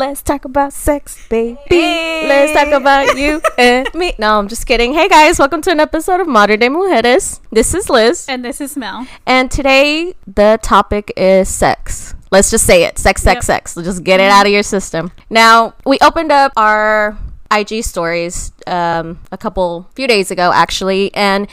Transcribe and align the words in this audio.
Let's 0.00 0.22
talk 0.22 0.46
about 0.46 0.72
sex, 0.72 1.28
baby. 1.28 1.58
Let's 1.70 2.54
talk 2.54 2.68
about 2.72 3.18
you 3.18 3.42
and 3.58 3.86
me. 3.92 4.14
No, 4.18 4.38
I'm 4.38 4.48
just 4.48 4.64
kidding. 4.66 4.94
Hey 4.94 5.08
guys, 5.10 5.38
welcome 5.38 5.60
to 5.60 5.70
an 5.70 5.78
episode 5.78 6.20
of 6.20 6.26
Modern 6.26 6.58
Day 6.58 6.70
Mujeres. 6.70 7.40
This 7.52 7.74
is 7.74 7.90
Liz. 7.90 8.24
And 8.26 8.42
this 8.42 8.62
is 8.62 8.78
Mel. 8.78 9.06
And 9.26 9.50
today 9.50 10.14
the 10.26 10.58
topic 10.62 11.12
is 11.18 11.50
sex. 11.50 12.14
Let's 12.30 12.50
just 12.50 12.64
say 12.64 12.84
it. 12.84 12.96
Sex, 12.98 13.22
sex, 13.22 13.36
Yep. 13.36 13.44
sex. 13.44 13.76
Let's 13.76 13.88
just 13.90 14.02
get 14.02 14.20
it 14.20 14.30
out 14.30 14.46
of 14.46 14.52
your 14.52 14.62
system. 14.62 15.12
Now, 15.28 15.74
we 15.84 15.98
opened 16.00 16.32
up 16.32 16.52
our 16.56 17.18
IG 17.52 17.84
stories 17.84 18.52
um, 18.66 19.18
a 19.30 19.36
couple 19.36 19.86
few 19.94 20.06
days 20.08 20.30
ago 20.30 20.50
actually, 20.54 21.12
and 21.14 21.46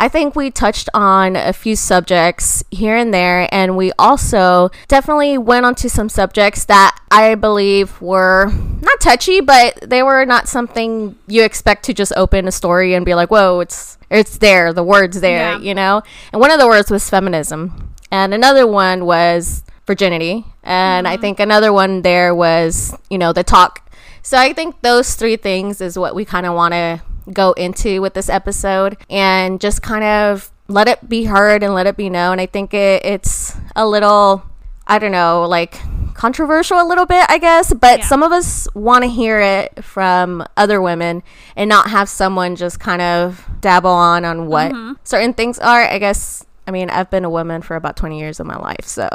I 0.00 0.08
think 0.08 0.34
we 0.34 0.50
touched 0.50 0.88
on 0.94 1.36
a 1.36 1.52
few 1.52 1.76
subjects 1.76 2.64
here 2.70 2.96
and 2.96 3.12
there, 3.12 3.46
and 3.52 3.76
we 3.76 3.92
also 3.98 4.70
definitely 4.88 5.36
went 5.36 5.66
onto 5.66 5.90
some 5.90 6.08
subjects 6.08 6.64
that 6.64 6.98
I 7.10 7.34
believe 7.34 8.00
were 8.00 8.50
not 8.80 8.98
touchy, 9.00 9.42
but 9.42 9.78
they 9.82 10.02
were 10.02 10.24
not 10.24 10.48
something 10.48 11.16
you 11.26 11.44
expect 11.44 11.84
to 11.84 11.92
just 11.92 12.14
open 12.16 12.48
a 12.48 12.52
story 12.52 12.94
and 12.94 13.04
be 13.04 13.14
like, 13.14 13.30
"Whoa, 13.30 13.60
it's 13.60 13.98
it's 14.10 14.38
there, 14.38 14.72
the 14.72 14.82
words 14.82 15.20
there," 15.20 15.52
Yeah. 15.52 15.58
you 15.58 15.74
know. 15.74 16.02
And 16.32 16.40
one 16.40 16.50
of 16.50 16.58
the 16.58 16.66
words 16.66 16.90
was 16.90 17.10
feminism, 17.10 17.92
and 18.10 18.32
another 18.32 18.66
one 18.66 19.04
was 19.04 19.62
virginity, 19.86 20.46
and 20.64 21.06
I 21.06 21.12
mm-hmm. 21.12 21.20
think 21.20 21.40
another 21.40 21.74
one 21.74 22.00
there 22.00 22.34
was 22.34 22.96
you 23.10 23.18
know 23.18 23.34
the 23.34 23.44
talk. 23.44 23.86
So 24.22 24.38
I 24.38 24.54
think 24.54 24.80
those 24.80 25.14
three 25.14 25.36
things 25.36 25.82
is 25.82 25.98
what 25.98 26.14
we 26.14 26.24
kind 26.24 26.46
of 26.46 26.54
want 26.54 26.72
to 26.72 27.02
go 27.30 27.52
into 27.52 28.00
with 28.00 28.14
this 28.14 28.28
episode 28.28 28.96
and 29.08 29.60
just 29.60 29.82
kind 29.82 30.04
of 30.04 30.50
let 30.68 30.88
it 30.88 31.08
be 31.08 31.24
heard 31.24 31.62
and 31.62 31.74
let 31.74 31.86
it 31.86 31.96
be 31.96 32.08
known. 32.08 32.38
I 32.38 32.46
think 32.46 32.74
it, 32.74 33.04
it's 33.04 33.56
a 33.74 33.86
little, 33.86 34.44
I 34.86 34.98
don't 34.98 35.12
know, 35.12 35.46
like 35.48 35.78
controversial 36.14 36.80
a 36.80 36.86
little 36.86 37.06
bit, 37.06 37.24
I 37.28 37.38
guess, 37.38 37.72
but 37.72 38.00
Yeah. 38.00 38.06
some 38.06 38.22
of 38.22 38.32
us 38.32 38.68
want 38.74 39.04
to 39.04 39.10
hear 39.10 39.40
it 39.40 39.84
from 39.84 40.44
other 40.56 40.80
women 40.80 41.22
and 41.56 41.68
not 41.68 41.90
have 41.90 42.08
someone 42.08 42.56
just 42.56 42.78
kind 42.78 43.02
of 43.02 43.46
dabble 43.60 43.90
on 43.90 44.24
on 44.24 44.46
what 44.46 44.72
mm-hmm. 44.72 44.92
certain 45.04 45.34
things 45.34 45.58
are. 45.58 45.82
I 45.82 45.98
guess, 45.98 46.44
I 46.66 46.70
mean, 46.70 46.90
I've 46.90 47.10
been 47.10 47.24
a 47.24 47.30
woman 47.30 47.62
for 47.62 47.74
about 47.74 47.96
20 47.96 48.18
years 48.18 48.38
of 48.38 48.46
my 48.46 48.56
life, 48.56 48.86
so 48.86 49.08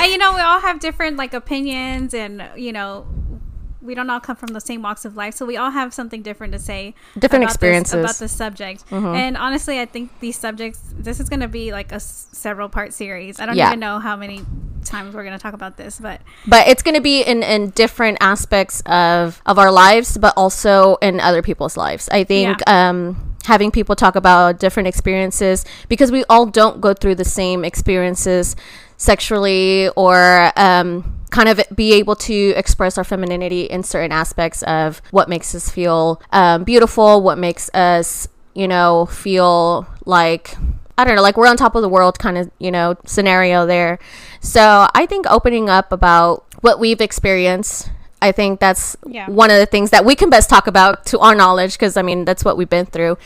And 0.00 0.10
you 0.10 0.18
know, 0.18 0.34
we 0.34 0.40
all 0.40 0.60
have 0.60 0.80
different 0.80 1.16
like 1.16 1.34
opinions 1.34 2.14
and 2.14 2.48
you 2.56 2.72
know, 2.72 3.06
we 3.88 3.94
don't 3.96 4.08
all 4.08 4.20
come 4.20 4.36
from 4.36 4.52
the 4.58 4.60
same 4.60 4.80
walks 4.82 5.04
of 5.04 5.16
life, 5.16 5.34
so 5.34 5.44
we 5.44 5.56
all 5.56 5.70
have 5.72 5.92
something 5.92 6.22
different 6.22 6.52
to 6.52 6.58
say. 6.60 6.94
Different 7.18 7.42
about 7.44 7.50
experiences. 7.54 7.94
Mm-hmm. 7.94 8.04
about 8.04 8.16
the 8.16 8.28
subject. 8.28 8.84
And 8.92 9.36
honestly, 9.36 9.80
I 9.80 9.86
think 9.86 10.12
these 10.20 10.38
subjects. 10.38 10.78
This 10.96 11.18
is 11.18 11.28
going 11.28 11.40
to 11.40 11.48
be 11.48 11.72
like 11.72 11.90
a 11.90 11.96
s- 11.96 12.28
several 12.32 12.68
part 12.68 12.92
series. 12.92 13.40
I 13.40 13.46
don't 13.46 13.56
Yeah. 13.56 13.68
even 13.68 13.80
know 13.80 13.98
how 13.98 14.14
many 14.16 14.44
times 14.84 15.14
we're 15.14 15.24
going 15.24 15.36
to 15.36 15.42
talk 15.42 15.54
about 15.54 15.76
this, 15.76 15.98
but 15.98 16.20
but 16.46 16.68
it's 16.68 16.82
going 16.82 16.94
to 16.94 17.00
be 17.00 17.22
in, 17.22 17.42
in 17.42 17.70
different 17.70 18.18
aspects 18.20 18.80
of 18.86 19.42
of 19.44 19.58
our 19.58 19.72
lives 19.72 20.16
but 20.18 20.32
also 20.36 20.96
in 21.02 21.20
other 21.20 21.42
people's 21.42 21.76
lives 21.76 22.08
i 22.12 22.24
think 22.24 22.56
um 22.68 23.16
having 23.48 23.70
people 23.70 23.96
talk 23.96 24.14
about 24.14 24.58
different 24.58 24.86
experiences 24.86 25.64
because 25.88 26.12
we 26.12 26.22
all 26.28 26.44
don't 26.46 26.80
go 26.80 26.92
through 26.92 27.14
the 27.14 27.24
same 27.24 27.64
experiences 27.64 28.54
sexually 28.96 29.88
or 29.96 30.52
um 30.56 31.14
kind 31.30 31.48
of 31.48 31.60
be 31.74 31.92
able 31.94 32.14
to 32.14 32.52
express 32.56 32.96
our 32.98 33.04
femininity 33.04 33.62
in 33.62 33.82
certain 33.82 34.12
aspects 34.12 34.62
of 34.64 35.02
what 35.10 35.28
makes 35.28 35.54
us 35.54 35.70
feel 35.70 36.20
um, 36.32 36.62
beautiful 36.64 37.22
what 37.22 37.38
makes 37.38 37.70
us 37.74 38.28
you 38.54 38.68
know 38.68 39.06
feel 39.06 39.86
like 40.04 40.54
I 40.98 41.04
don't 41.04 41.14
know, 41.14 41.22
like 41.22 41.36
we're 41.36 41.46
on 41.46 41.56
top 41.56 41.76
of 41.76 41.82
the 41.82 41.88
world 41.88 42.18
kind 42.18 42.36
of, 42.36 42.50
you 42.58 42.72
know, 42.72 42.96
scenario 43.06 43.66
there. 43.66 44.00
So 44.40 44.88
I 44.92 45.06
think 45.06 45.26
opening 45.30 45.70
up 45.70 45.92
about 45.92 46.44
what 46.60 46.80
we've 46.80 47.00
experienced, 47.00 47.92
I 48.20 48.32
think 48.32 48.60
that's 48.60 48.96
Yeah. 49.06 49.26
one 49.28 49.50
of 49.50 49.58
the 49.58 49.66
things 49.66 49.90
that 49.90 50.04
we 50.04 50.14
can 50.14 50.28
best 50.30 50.50
talk 50.50 50.66
about 50.66 51.06
to 51.06 51.18
our 51.20 51.34
knowledge, 51.34 51.72
because 51.74 51.96
I 51.96 52.02
mean, 52.02 52.24
that's 52.24 52.44
what 52.44 52.56
we've 52.56 52.68
been 52.68 52.86
through. 52.86 53.16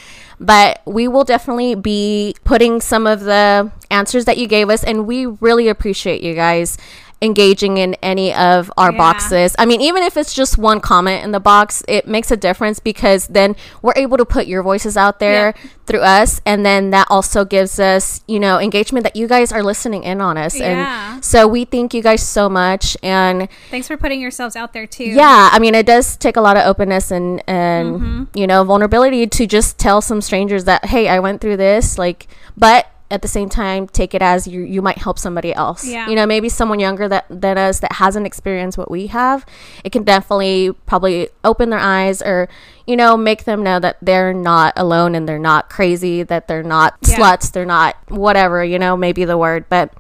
But 0.41 0.81
we 0.85 1.09
will 1.09 1.25
definitely 1.25 1.75
be 1.75 2.35
putting 2.45 2.81
some 2.81 3.07
of 3.07 3.21
the 3.21 3.71
answers 3.91 4.25
that 4.27 4.39
you 4.39 4.47
gave 4.49 4.69
us, 4.71 4.83
and 4.85 5.07
we 5.07 5.27
really 5.27 5.69
appreciate 5.69 6.23
you 6.23 6.35
guys 6.35 6.77
engaging 7.23 7.79
in 7.79 7.95
any 8.03 8.35
of 8.35 8.71
our 8.77 8.91
Yeah. 8.93 8.99
boxes. 8.99 9.55
I 9.59 9.65
mean, 9.65 9.81
even 9.81 10.03
if 10.03 10.17
it's 10.17 10.35
just 10.35 10.59
one 10.59 10.81
comment 10.81 11.25
in 11.25 11.31
the 11.33 11.41
box, 11.41 11.83
it 11.89 12.07
makes 12.09 12.31
a 12.31 12.37
difference 12.37 12.81
because 12.81 13.29
then 13.29 13.55
we're 13.81 13.95
able 13.97 14.17
to 14.19 14.25
put 14.25 14.47
your 14.47 14.63
voices 14.63 14.97
out 14.97 15.21
there 15.21 15.55
Yeah. 15.57 15.71
through 15.87 16.01
us 16.01 16.41
and 16.45 16.67
then 16.67 16.91
that 16.91 17.07
also 17.11 17.45
gives 17.45 17.79
us 17.81 18.23
you 18.27 18.39
know 18.41 18.59
engagement 18.59 19.03
that 19.05 19.17
you 19.17 19.27
guys 19.29 19.51
are 19.53 19.63
listening 19.63 20.03
in 20.05 20.21
on 20.21 20.37
us 20.39 20.55
Yeah. 20.59 21.15
and 21.15 21.25
so 21.25 21.47
we 21.47 21.65
thank 21.65 21.93
you 21.95 22.03
guys 22.03 22.23
so 22.23 22.49
much 22.49 22.97
and 23.03 23.49
thanks 23.71 23.89
for 23.89 23.97
putting 23.97 24.21
yourselves 24.21 24.55
out 24.55 24.73
there 24.73 24.87
too. 24.87 25.05
yeah 25.05 25.51
i 25.53 25.59
mean 25.59 25.75
it 25.75 25.85
does 25.85 26.17
take 26.17 26.37
a 26.37 26.41
lot 26.41 26.57
of 26.57 26.65
openness 26.67 27.11
and 27.11 27.43
and 27.49 27.97
Mm-hmm. 27.97 28.23
you 28.35 28.47
know 28.47 28.63
vulnerability 28.65 29.27
to 29.27 29.47
just 29.47 29.77
tell 29.79 30.01
some 30.01 30.21
strangers 30.21 30.65
that 30.65 30.85
hey 30.87 31.09
i 31.09 31.19
went 31.19 31.41
through 31.41 31.57
this 31.57 31.99
like 31.99 32.27
but 32.57 32.87
at 33.13 33.21
the 33.23 33.29
same 33.29 33.49
time 33.49 33.87
take 33.87 34.15
it 34.15 34.23
as 34.23 34.47
you 34.49 34.63
you 34.63 34.81
might 34.81 34.99
help 34.99 35.19
somebody 35.19 35.53
else 35.55 35.85
Yeah. 35.87 36.09
you 36.09 36.17
know 36.17 36.25
maybe 36.27 36.49
someone 36.49 36.81
younger 36.81 37.07
that 37.09 37.27
than 37.29 37.59
us 37.59 37.79
that 37.81 37.93
hasn't 37.93 38.27
experienced 38.27 38.79
what 38.79 38.91
we 38.91 39.09
have 39.09 39.45
it 39.85 39.93
can 39.93 40.03
definitely 40.03 40.73
probably 40.87 41.29
open 41.45 41.69
their 41.71 41.79
eyes 41.79 42.23
or 42.23 42.49
you 42.87 42.97
know 42.97 43.17
make 43.17 43.45
them 43.45 43.63
know 43.63 43.79
that 43.79 43.99
they're 44.03 44.33
not 44.33 44.73
alone 44.77 45.15
and 45.15 45.29
they're 45.29 45.39
not 45.39 45.69
crazy 45.69 46.23
that 46.23 46.49
they're 46.49 46.63
not 46.63 46.97
Yeah. 47.03 47.17
sluts 47.17 47.53
they're 47.53 47.67
not 47.67 47.97
whatever 48.09 48.65
you 48.65 48.79
know 48.79 48.97
maybe 48.97 49.25
the 49.27 49.37
word 49.39 49.67
but 49.69 49.93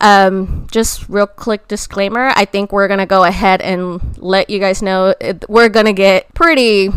um, 0.00 0.66
just 0.70 1.08
real 1.08 1.26
quick 1.26 1.66
disclaimer 1.68 2.32
i 2.36 2.44
think 2.44 2.72
we're 2.72 2.88
gonna 2.88 3.06
go 3.06 3.24
ahead 3.24 3.60
and 3.60 4.00
let 4.18 4.48
you 4.50 4.58
guys 4.58 4.82
know 4.82 5.14
it, 5.20 5.44
we're 5.48 5.68
gonna 5.68 5.92
get 5.92 6.32
pretty 6.34 6.90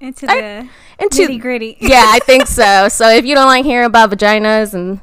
into 0.00 0.30
I- 0.30 0.40
the 0.40 0.68
into 0.98 1.26
nitty 1.26 1.40
gritty. 1.40 1.76
yeah 1.80 2.04
i 2.08 2.18
think 2.20 2.46
so 2.46 2.88
so 2.88 3.08
if 3.08 3.24
you 3.24 3.34
don't 3.34 3.46
like 3.46 3.64
hearing 3.64 3.86
about 3.86 4.10
vaginas 4.10 4.74
and 4.74 5.00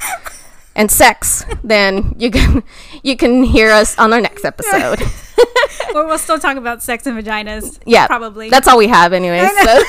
and 0.75 0.91
sex 0.91 1.45
then 1.63 2.15
you 2.17 2.31
can 2.31 2.63
you 3.03 3.17
can 3.17 3.43
hear 3.43 3.71
us 3.71 3.97
on 3.97 4.13
our 4.13 4.21
next 4.21 4.45
episode 4.45 5.01
or 5.95 6.05
we'll 6.05 6.17
still 6.17 6.39
talk 6.39 6.57
about 6.57 6.81
sex 6.81 7.05
and 7.07 7.17
vaginas. 7.21 7.79
yeah 7.85 8.07
probably. 8.07 8.49
that's 8.49 8.67
all 8.67 8.77
we 8.77 8.87
have 8.87 9.13
anyway 9.13 9.47
so 9.63 9.83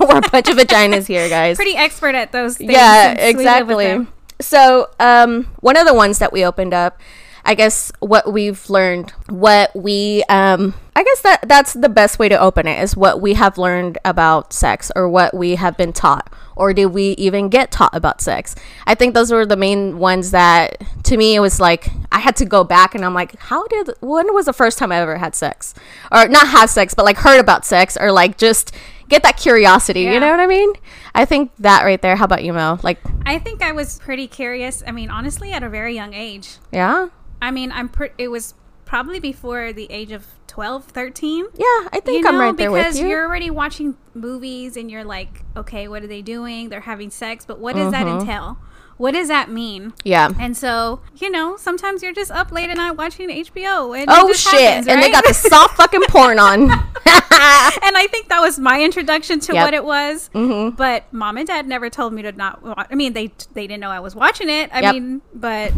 we're 0.06 0.18
a 0.18 0.30
bunch 0.30 0.48
of 0.48 0.56
vaginas 0.56 1.06
here 1.06 1.28
guys 1.28 1.56
pretty 1.56 1.76
expert 1.76 2.14
at 2.14 2.30
those 2.32 2.56
things. 2.56 2.70
yeah 2.70 3.14
since 3.16 3.38
we 3.38 3.44
live 3.44 3.66
with 3.66 3.80
exactly 3.80 4.06
so 4.40 4.88
um 5.00 5.44
one 5.60 5.76
of 5.76 5.86
the 5.86 5.94
ones 5.94 6.18
that 6.18 6.32
we 6.32 6.44
opened 6.44 6.72
up 6.72 7.00
i 7.48 7.54
guess 7.54 7.90
what 8.00 8.30
we've 8.30 8.68
learned 8.68 9.10
what 9.30 9.74
we 9.74 10.22
um 10.28 10.74
i 10.94 11.02
guess 11.02 11.22
that 11.22 11.48
that's 11.48 11.72
the 11.72 11.88
best 11.88 12.18
way 12.18 12.28
to 12.28 12.38
open 12.38 12.66
it 12.66 12.80
is 12.82 12.94
what 12.94 13.20
we 13.20 13.34
have 13.34 13.56
learned 13.56 13.96
about 14.04 14.52
sex 14.52 14.92
or 14.94 15.08
what 15.08 15.34
we 15.34 15.54
have 15.54 15.76
been 15.76 15.92
taught. 15.92 16.32
Or 16.56 16.74
did 16.74 16.86
we 16.86 17.12
even 17.12 17.50
get 17.50 17.70
taught 17.70 17.94
about 17.94 18.20
sex? 18.20 18.56
I 18.84 18.96
think 18.96 19.14
those 19.14 19.30
were 19.30 19.46
the 19.46 19.56
main 19.56 19.98
ones 19.98 20.32
that 20.32 20.82
to 21.04 21.16
me 21.16 21.36
it 21.36 21.40
was 21.40 21.60
like 21.60 21.88
i 22.10 22.18
had 22.18 22.36
to 22.36 22.44
go 22.44 22.64
back 22.64 22.94
and 22.94 23.04
i'm 23.04 23.14
like 23.14 23.38
how 23.38 23.66
did 23.68 23.90
when 24.00 24.34
was 24.34 24.46
the 24.46 24.52
first 24.52 24.76
time 24.76 24.90
i 24.92 24.96
ever 24.96 25.18
had 25.18 25.34
sex? 25.34 25.74
Or 26.12 26.26
not 26.28 26.48
have 26.48 26.68
sex 26.68 26.94
but 26.94 27.04
like 27.04 27.16
heard 27.16 27.40
about 27.40 27.64
sex 27.64 27.96
or 27.98 28.12
like 28.12 28.36
just 28.36 28.74
get 29.08 29.22
that 29.22 29.36
curiosity 29.38 30.02
you 30.02 30.20
know 30.20 30.30
what 30.30 30.40
i 30.40 30.46
mean? 30.46 30.72
I 31.14 31.24
think 31.24 31.52
that 31.60 31.84
right 31.84 32.02
there 32.02 32.16
how 32.16 32.24
about 32.24 32.44
you 32.44 32.52
mo 32.52 32.78
like 32.82 32.98
I 33.24 33.38
think 33.38 33.62
I 33.62 33.72
was 33.72 33.98
pretty 33.98 34.26
curious. 34.26 34.82
I 34.86 34.90
mean, 34.90 35.10
honestly, 35.10 35.52
at 35.52 35.62
a 35.62 35.68
very 35.68 35.94
young 35.94 36.14
age. 36.14 36.56
yeah 36.72 37.08
I 37.40 37.50
mean, 37.50 37.70
I'm 37.72 37.88
pre- 37.88 38.10
it 38.18 38.28
was 38.28 38.54
probably 38.84 39.20
before 39.20 39.72
the 39.72 39.86
age 39.90 40.12
of 40.12 40.24
12, 40.46 40.84
13. 40.86 41.44
yeah 41.56 41.66
i 41.92 42.00
think 42.02 42.26
i'm 42.26 42.34
know, 42.34 42.40
right 42.40 42.56
there 42.56 42.70
because 42.70 42.94
with 42.94 43.02
you 43.02 43.08
you're 43.08 43.24
already 43.26 43.50
watching 43.50 43.94
movies 44.14 44.76
and 44.78 44.90
you're 44.90 45.04
like, 45.04 45.44
okay, 45.56 45.86
what 45.88 46.02
are 46.02 46.06
they 46.06 46.22
doing? 46.22 46.70
They're 46.70 46.80
having 46.80 47.10
sex, 47.10 47.44
but 47.44 47.58
what 47.60 47.76
does 47.76 47.92
that 47.92 48.06
Mm-hmm. 48.06 48.20
entail? 48.20 48.58
What 48.96 49.12
does 49.12 49.28
that 49.28 49.48
mean? 49.50 49.92
yeah 50.04 50.30
And 50.40 50.56
so, 50.56 51.00
you 51.16 51.30
know, 51.30 51.56
sometimes 51.58 52.02
you're 52.02 52.14
just 52.14 52.30
up 52.32 52.50
late 52.50 52.70
at 52.70 52.76
night 52.78 52.92
watching 52.92 53.28
HBO. 53.28 53.96
And 53.96 54.06
oh 54.10 54.32
shit 54.32 54.60
happens, 54.60 54.88
and 54.88 55.00
they 55.02 55.12
got 55.12 55.24
the 55.26 55.34
soft 55.34 55.76
fucking 55.76 56.02
porn 56.08 56.38
on 56.48 56.62
and 56.70 56.72
I 57.96 58.06
think 58.10 58.28
that 58.28 58.40
was 58.40 58.58
my 58.58 58.82
introduction 58.82 59.38
to 59.40 59.52
Yep. 59.54 59.64
what 59.64 59.74
it 59.74 59.84
was. 59.84 60.30
Mm-hmm. 60.34 60.76
But 60.76 61.12
mom 61.12 61.36
and 61.36 61.46
dad 61.46 61.68
never 61.68 61.90
told 61.90 62.12
me 62.14 62.22
to 62.22 62.32
not. 62.32 62.62
Wa- 62.62 62.74
I 62.90 62.94
mean, 62.94 63.12
they 63.12 63.32
they 63.52 63.66
didn't 63.66 63.80
know 63.80 63.90
I 63.90 64.00
was 64.00 64.16
watching 64.16 64.48
it. 64.48 64.70
I 64.72 64.80
Yep. 64.80 64.94
mean, 64.94 65.22
but 65.34 65.72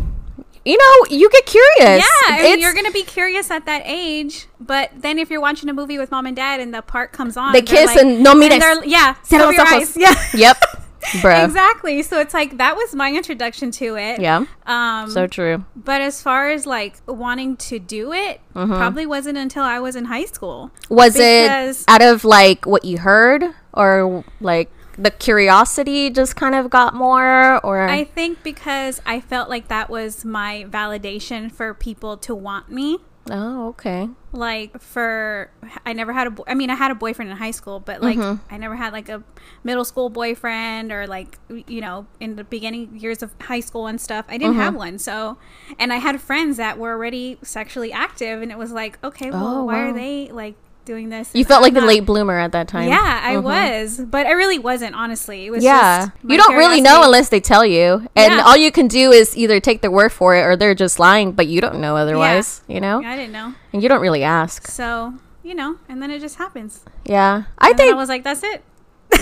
you 0.65 0.77
know 0.77 1.17
you 1.17 1.29
get 1.31 1.47
curious 1.47 2.05
yeah, 2.29 2.55
you're 2.55 2.75
gonna 2.75 2.91
be 2.91 3.03
curious 3.03 3.51
at 3.51 3.67
that 3.67 3.83
age. 3.85 4.47
But 4.61 4.91
then 4.97 5.19
if 5.19 5.31
you're 5.31 5.41
watching 5.41 5.69
a 5.69 5.73
movie 5.73 5.97
with 5.99 6.11
mom 6.11 6.27
and 6.27 6.37
dad 6.37 6.61
and 6.61 6.73
the 6.75 6.83
part 6.83 7.13
comes 7.13 7.37
on, 7.37 7.53
They 7.53 7.63
kiss 7.63 7.97
and 7.97 8.23
no 8.23 8.35
mires. 8.35 8.59
they're- 8.61 8.85
Yeah, 8.85 9.15
cover 9.29 9.53
your 9.53 9.67
eyes. 9.67 9.97
Yeah. 9.97 10.15
yep 10.35 10.57
bro 11.23 11.45
Exactly. 11.45 12.03
So 12.03 12.21
it's 12.21 12.35
like 12.35 12.59
that 12.59 12.77
was 12.77 12.95
my 12.95 13.11
introduction 13.11 13.71
to 13.73 13.97
it. 13.97 14.21
yeah 14.21 14.45
Um 14.67 15.11
so 15.11 15.27
true 15.27 15.65
but 15.75 16.03
as 16.03 16.21
far 16.23 16.51
as 16.51 16.67
like 16.67 16.97
wanting 17.07 17.57
to 17.57 17.79
do 17.79 18.13
it, 18.13 18.41
Mm-hmm. 18.55 18.75
probably 18.75 19.07
wasn't 19.07 19.39
until 19.39 19.63
I 19.65 19.79
was 19.81 19.97
in 19.97 20.05
high 20.07 20.27
school. 20.27 20.71
was 20.91 21.17
it 21.17 21.85
out 21.89 22.03
of 22.03 22.25
like 22.25 22.67
what 22.67 22.85
you 22.85 22.99
heard 22.99 23.45
or 23.73 24.25
like 24.43 24.71
the 25.01 25.11
curiosity 25.11 26.11
just 26.11 26.37
kind 26.37 26.55
of 26.55 26.69
got 26.71 26.95
more 26.95 27.59
or 27.65 27.89
I 27.89 28.05
think 28.05 28.43
because 28.43 29.01
I 29.07 29.21
felt 29.21 29.49
like 29.49 29.69
that 29.69 29.89
was 29.89 30.25
my 30.25 30.67
validation 30.69 31.51
for 31.51 31.73
people 31.75 32.17
to 32.19 32.35
want 32.35 32.71
me. 32.71 32.99
Oh, 33.31 33.69
okay. 33.69 34.09
Like 34.33 34.81
for 34.81 35.51
I 35.87 35.93
never 35.93 36.13
had 36.13 36.27
a 36.27 36.31
bo- 36.31 36.45
I 36.47 36.55
mean 36.55 36.69
I 36.71 36.75
had 36.75 36.91
a 36.91 36.95
boyfriend 36.95 37.31
in 37.31 37.37
high 37.37 37.51
school, 37.51 37.81
but 37.81 38.03
like 38.03 38.19
Mhm. 38.19 38.41
I 38.51 38.57
never 38.57 38.75
had 38.77 38.93
like 38.93 39.09
a 39.09 39.23
middle 39.63 39.85
school 39.85 40.11
boyfriend 40.11 40.91
or 40.93 41.07
like 41.07 41.39
you 41.49 41.81
know 41.81 42.07
in 42.19 42.37
the 42.37 42.45
beginning 42.45 42.99
years 42.99 43.23
of 43.23 43.33
high 43.41 43.61
school 43.61 43.87
and 43.87 44.01
stuff. 44.01 44.25
I 44.29 44.37
didn't 44.39 44.55
Mhm. 44.57 44.63
have 44.63 44.75
one. 44.75 44.99
So 44.99 45.39
and 45.79 45.93
I 45.93 45.97
had 45.97 46.21
friends 46.21 46.57
that 46.59 46.79
were 46.79 46.91
already 46.93 47.39
sexually 47.43 47.93
active 47.93 48.43
and 48.43 48.51
it 48.51 48.59
was 48.59 48.73
like, 48.73 48.99
okay, 49.05 49.31
well, 49.31 49.59
Oh, 49.61 49.65
why 49.65 49.75
wow. 49.85 49.91
are 49.91 49.93
they 49.93 50.29
like 50.33 50.57
doing 50.91 51.09
this? 51.09 51.31
You 51.33 51.45
felt 51.45 51.63
like 51.63 51.75
the 51.75 51.81
not? 51.81 51.87
late 51.87 52.05
bloomer 52.05 52.39
at 52.39 52.51
that 52.53 52.67
time. 52.67 52.89
Yeah, 52.89 53.21
I 53.23 53.37
Mhm. 53.37 53.43
was, 53.45 53.99
but 53.99 54.27
I 54.27 54.33
really 54.33 54.59
wasn't. 54.59 54.95
Honestly, 54.97 55.47
it 55.47 55.51
was 55.51 55.63
Yeah. 55.63 56.07
just 56.07 56.11
You 56.27 56.37
don't 56.37 56.57
really 56.57 56.81
know 56.81 57.05
unless 57.05 57.29
they 57.29 57.39
tell 57.41 57.65
you. 57.65 58.07
And 58.17 58.35
Yeah. 58.35 58.43
all 58.45 58.57
you 58.57 58.73
can 58.73 58.89
do 58.89 59.13
is 59.13 59.37
either 59.37 59.61
take 59.61 59.83
their 59.83 59.91
word 59.91 60.11
for 60.13 60.35
it 60.35 60.43
or 60.43 60.57
they're 60.57 60.75
just 60.75 60.99
lying, 60.99 61.33
but 61.33 61.47
you 61.47 61.61
don't 61.61 61.79
know 61.81 61.97
otherwise, 61.97 62.63
you 62.67 62.81
know? 62.81 63.03
I 63.05 63.15
didn't 63.17 63.33
know. 63.33 63.55
And 63.73 63.83
you 63.83 63.89
don't 63.89 64.01
really 64.01 64.25
ask. 64.25 64.67
So 64.67 65.15
you 65.43 65.55
know, 65.55 65.77
and 65.89 66.03
then 66.03 66.11
it 66.11 66.21
just 66.21 66.37
happens. 66.37 66.81
Yeah. 67.05 67.45
I 67.59 67.69
And 67.71 67.77
think 67.79 67.91
I 67.93 67.97
was 67.97 68.09
like, 68.11 68.23
that's 68.25 68.43
it. 68.43 68.63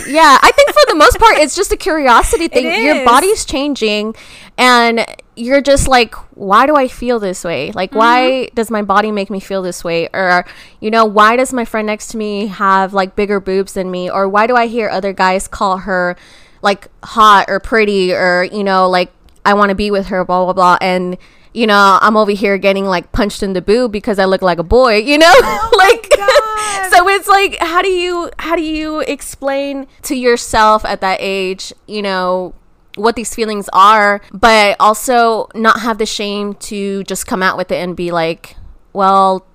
Yeah, 0.06 0.38
I 0.42 0.50
think 0.54 0.70
for 0.70 0.82
the 0.88 0.94
most 0.94 1.18
part, 1.18 1.36
it's 1.38 1.56
just 1.56 1.72
a 1.72 1.76
curiosity 1.76 2.48
thing. 2.48 2.84
Your 2.84 3.04
body's 3.04 3.44
changing, 3.44 4.14
and 4.56 5.04
you're 5.36 5.60
just 5.60 5.86
like, 5.88 6.14
why 6.36 6.66
do 6.66 6.74
I 6.76 6.88
feel 6.88 7.18
this 7.18 7.44
way? 7.44 7.70
Like, 7.72 7.90
Mm-hmm. 7.90 7.98
why 7.98 8.50
does 8.54 8.70
my 8.70 8.82
body 8.82 9.10
make 9.12 9.30
me 9.30 9.40
feel 9.40 9.62
this 9.62 9.84
way? 9.84 10.08
Or, 10.12 10.44
you 10.80 10.90
know, 10.90 11.04
why 11.04 11.36
does 11.36 11.52
my 11.52 11.64
friend 11.64 11.86
next 11.86 12.08
to 12.08 12.16
me 12.16 12.48
have 12.48 12.92
like 12.92 13.14
bigger 13.16 13.40
boobs 13.40 13.74
than 13.74 13.90
me? 13.90 14.10
Or 14.10 14.28
why 14.28 14.46
do 14.46 14.56
I 14.56 14.66
hear 14.66 14.88
other 14.88 15.12
guys 15.12 15.46
call 15.48 15.78
her 15.78 16.16
like 16.60 16.88
hot 17.04 17.46
or 17.48 17.60
pretty? 17.60 18.12
Or, 18.12 18.44
you 18.44 18.64
know, 18.64 18.88
like, 18.88 19.12
I 19.44 19.54
want 19.54 19.68
to 19.70 19.74
be 19.76 19.90
with 19.90 20.08
her, 20.08 20.24
blah, 20.24 20.44
blah, 20.44 20.52
blah. 20.52 20.78
And, 20.80 21.16
you 21.58 21.66
know, 21.66 21.98
I'm 22.00 22.16
over 22.16 22.30
here 22.30 22.56
getting 22.56 22.84
like 22.86 23.10
punched 23.10 23.42
in 23.42 23.52
the 23.52 23.60
boob 23.60 23.90
because 23.90 24.18
I 24.18 24.26
look 24.26 24.42
like 24.42 24.58
a 24.58 24.62
boy, 24.62 24.98
you 24.98 25.18
know? 25.18 25.32
Oh 25.32 25.70
like, 25.78 26.04
so 26.92 27.08
it's 27.08 27.28
like 27.28 27.56
how 27.58 27.82
do 27.82 27.88
you 27.88 28.30
how 28.38 28.54
do 28.56 28.62
you 28.62 29.00
explain 29.00 29.86
to 30.02 30.14
yourself 30.14 30.84
at 30.84 31.00
that 31.00 31.18
age 31.20 31.72
you 31.86 32.02
know 32.02 32.54
what 32.96 33.14
these 33.16 33.34
feelings 33.34 33.68
are 33.72 34.20
but 34.32 34.76
also 34.80 35.48
not 35.54 35.80
have 35.80 35.98
the 35.98 36.06
shame 36.06 36.54
to 36.54 37.02
just 37.04 37.26
come 37.26 37.42
out 37.42 37.56
with 37.56 37.70
it 37.70 37.76
and 37.76 37.96
be 37.96 38.10
like 38.10 38.56
well 38.92 39.46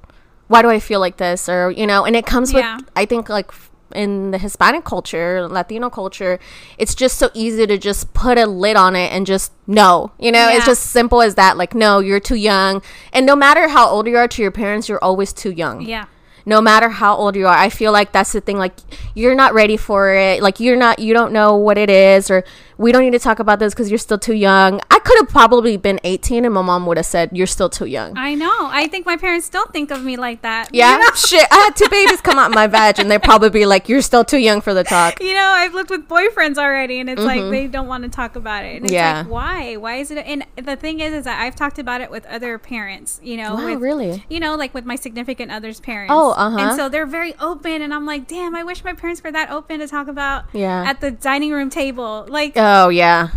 why 0.47 0.61
do 0.61 0.69
i 0.69 0.79
feel 0.79 0.99
like 0.99 1.17
this 1.17 1.49
or 1.49 1.71
you 1.71 1.85
know 1.87 2.05
and 2.05 2.15
it 2.15 2.25
comes 2.25 2.53
Yeah. 2.53 2.77
with 2.77 2.89
i 2.95 3.05
think 3.05 3.29
like 3.29 3.51
in 3.95 4.31
the 4.31 4.37
hispanic 4.37 4.83
culture 4.83 5.47
latino 5.47 5.89
culture 5.89 6.39
it's 6.77 6.95
just 6.95 7.17
so 7.17 7.29
easy 7.33 7.65
to 7.65 7.77
just 7.77 8.13
put 8.13 8.37
a 8.37 8.45
lid 8.45 8.75
on 8.75 8.95
it 8.95 9.11
and 9.11 9.25
just 9.25 9.51
no 9.67 10.11
you 10.19 10.31
know? 10.31 10.49
It's 10.49 10.65
just 10.65 10.87
simple 10.91 11.21
as 11.21 11.35
that 11.35 11.57
like 11.57 11.73
no 11.73 11.99
you're 11.99 12.19
too 12.19 12.35
young. 12.35 12.81
And 13.11 13.25
no 13.25 13.35
matter 13.35 13.67
how 13.67 13.87
old 13.87 14.07
you 14.07 14.17
are 14.17 14.27
to 14.27 14.41
your 14.41 14.51
parents 14.51 14.89
you're 14.89 15.03
always 15.03 15.33
too 15.33 15.51
young. 15.51 15.81
Yeah. 15.81 16.05
no 16.45 16.59
matter 16.61 16.89
how 16.89 17.15
old 17.15 17.35
you 17.37 17.47
are 17.47 17.57
i 17.57 17.69
feel 17.69 17.93
like 17.93 18.11
that's 18.11 18.33
the 18.33 18.41
thing 18.41 18.57
like 18.57 18.75
you're 19.15 19.35
not 19.35 19.53
ready 19.53 19.77
for 19.77 20.13
it 20.13 20.41
like 20.43 20.59
you're 20.59 20.75
not 20.75 20.99
you 20.99 21.13
don't 21.13 21.31
know 21.31 21.55
what 21.55 21.77
it 21.77 21.89
is 21.89 22.29
or 22.29 22.43
we 22.83 22.91
don't 22.91 23.03
need 23.03 23.11
to 23.11 23.19
talk 23.29 23.39
about 23.39 23.59
this 23.59 23.73
because 23.73 23.89
you're 23.89 23.97
still 24.09 24.17
too 24.27 24.33
young 24.35 24.79
i 24.91 24.99
could 24.99 25.17
have 25.19 25.29
probably 25.29 25.75
been 25.77 25.99
18 26.03 26.45
and 26.45 26.53
my 26.53 26.61
mom 26.61 26.85
would 26.85 26.97
have 26.97 27.05
said 27.05 27.29
you're 27.33 27.47
still 27.47 27.69
too 27.69 27.85
young 27.85 28.13
I 28.17 28.35
know. 28.35 28.67
I 28.81 28.87
think 28.87 29.05
my 29.05 29.17
parents 29.17 29.45
still 29.45 29.65
think 29.67 29.89
of 29.91 30.03
me 30.03 30.15
like 30.17 30.41
that. 30.43 30.69
yeah 30.73 30.93
You 30.93 30.99
know? 30.99 31.11
shit 31.15 31.47
i 31.51 31.55
had 31.65 31.75
two 31.75 31.89
babies 31.89 32.21
come 32.21 32.37
out 32.37 32.51
my 32.51 32.67
vag 32.67 32.99
and 32.99 33.09
they'd 33.09 33.23
probably 33.23 33.49
be 33.49 33.65
like 33.65 33.87
you're 33.89 34.01
still 34.01 34.25
too 34.25 34.37
young 34.37 34.59
for 34.61 34.73
the 34.73 34.83
talk 34.83 35.21
You 35.21 35.33
know, 35.33 35.49
I've 35.61 35.73
lived 35.73 35.89
with 35.89 36.07
boyfriends 36.07 36.57
already, 36.57 36.99
and 36.99 37.09
it's 37.09 37.21
like 37.21 37.41
they 37.49 37.67
don't 37.67 37.87
want 37.87 38.03
to 38.03 38.09
talk 38.09 38.35
about 38.35 38.65
it. 38.65 38.75
And 38.77 38.85
it's 38.85 38.93
Mm-hmm. 38.93 38.93
Yeah. 38.93 39.17
like, 39.21 39.29
why? 39.31 39.75
Why 39.77 39.93
is 39.95 40.11
it? 40.11 40.17
And 40.25 40.45
the 40.55 40.75
thing 40.75 40.99
is, 40.99 41.13
is 41.13 41.23
that 41.25 41.39
I've 41.41 41.55
talked 41.55 41.79
about 41.79 42.01
it 42.01 42.11
with 42.11 42.25
other 42.25 42.57
parents. 42.57 43.19
You 43.23 43.37
know, 43.37 43.55
wow 43.55 43.65
with, 43.71 43.79
really 43.81 44.25
You 44.29 44.39
know, 44.39 44.55
like 44.55 44.73
with 44.73 44.85
my 44.85 44.95
significant 44.95 45.51
other's 45.51 45.79
parents. 45.79 46.11
Oh, 46.15 46.31
uh-huh. 46.31 46.57
And 46.59 46.75
so 46.75 46.89
they're 46.89 47.05
very 47.05 47.33
open, 47.39 47.81
and 47.81 47.93
I'm 47.93 48.05
like, 48.05 48.27
damn, 48.27 48.53
I 48.55 48.63
wish 48.63 48.83
my 48.83 48.93
parents 48.93 49.23
were 49.23 49.31
that 49.31 49.49
open 49.51 49.79
to 49.79 49.87
talk 49.87 50.07
about. 50.07 50.45
Yeah. 50.53 50.83
At 50.89 50.99
the 51.01 51.11
dining 51.11 51.51
room 51.51 51.69
table, 51.69 52.25
like. 52.27 52.55
Oh 52.75 52.89
yeah 52.89 53.29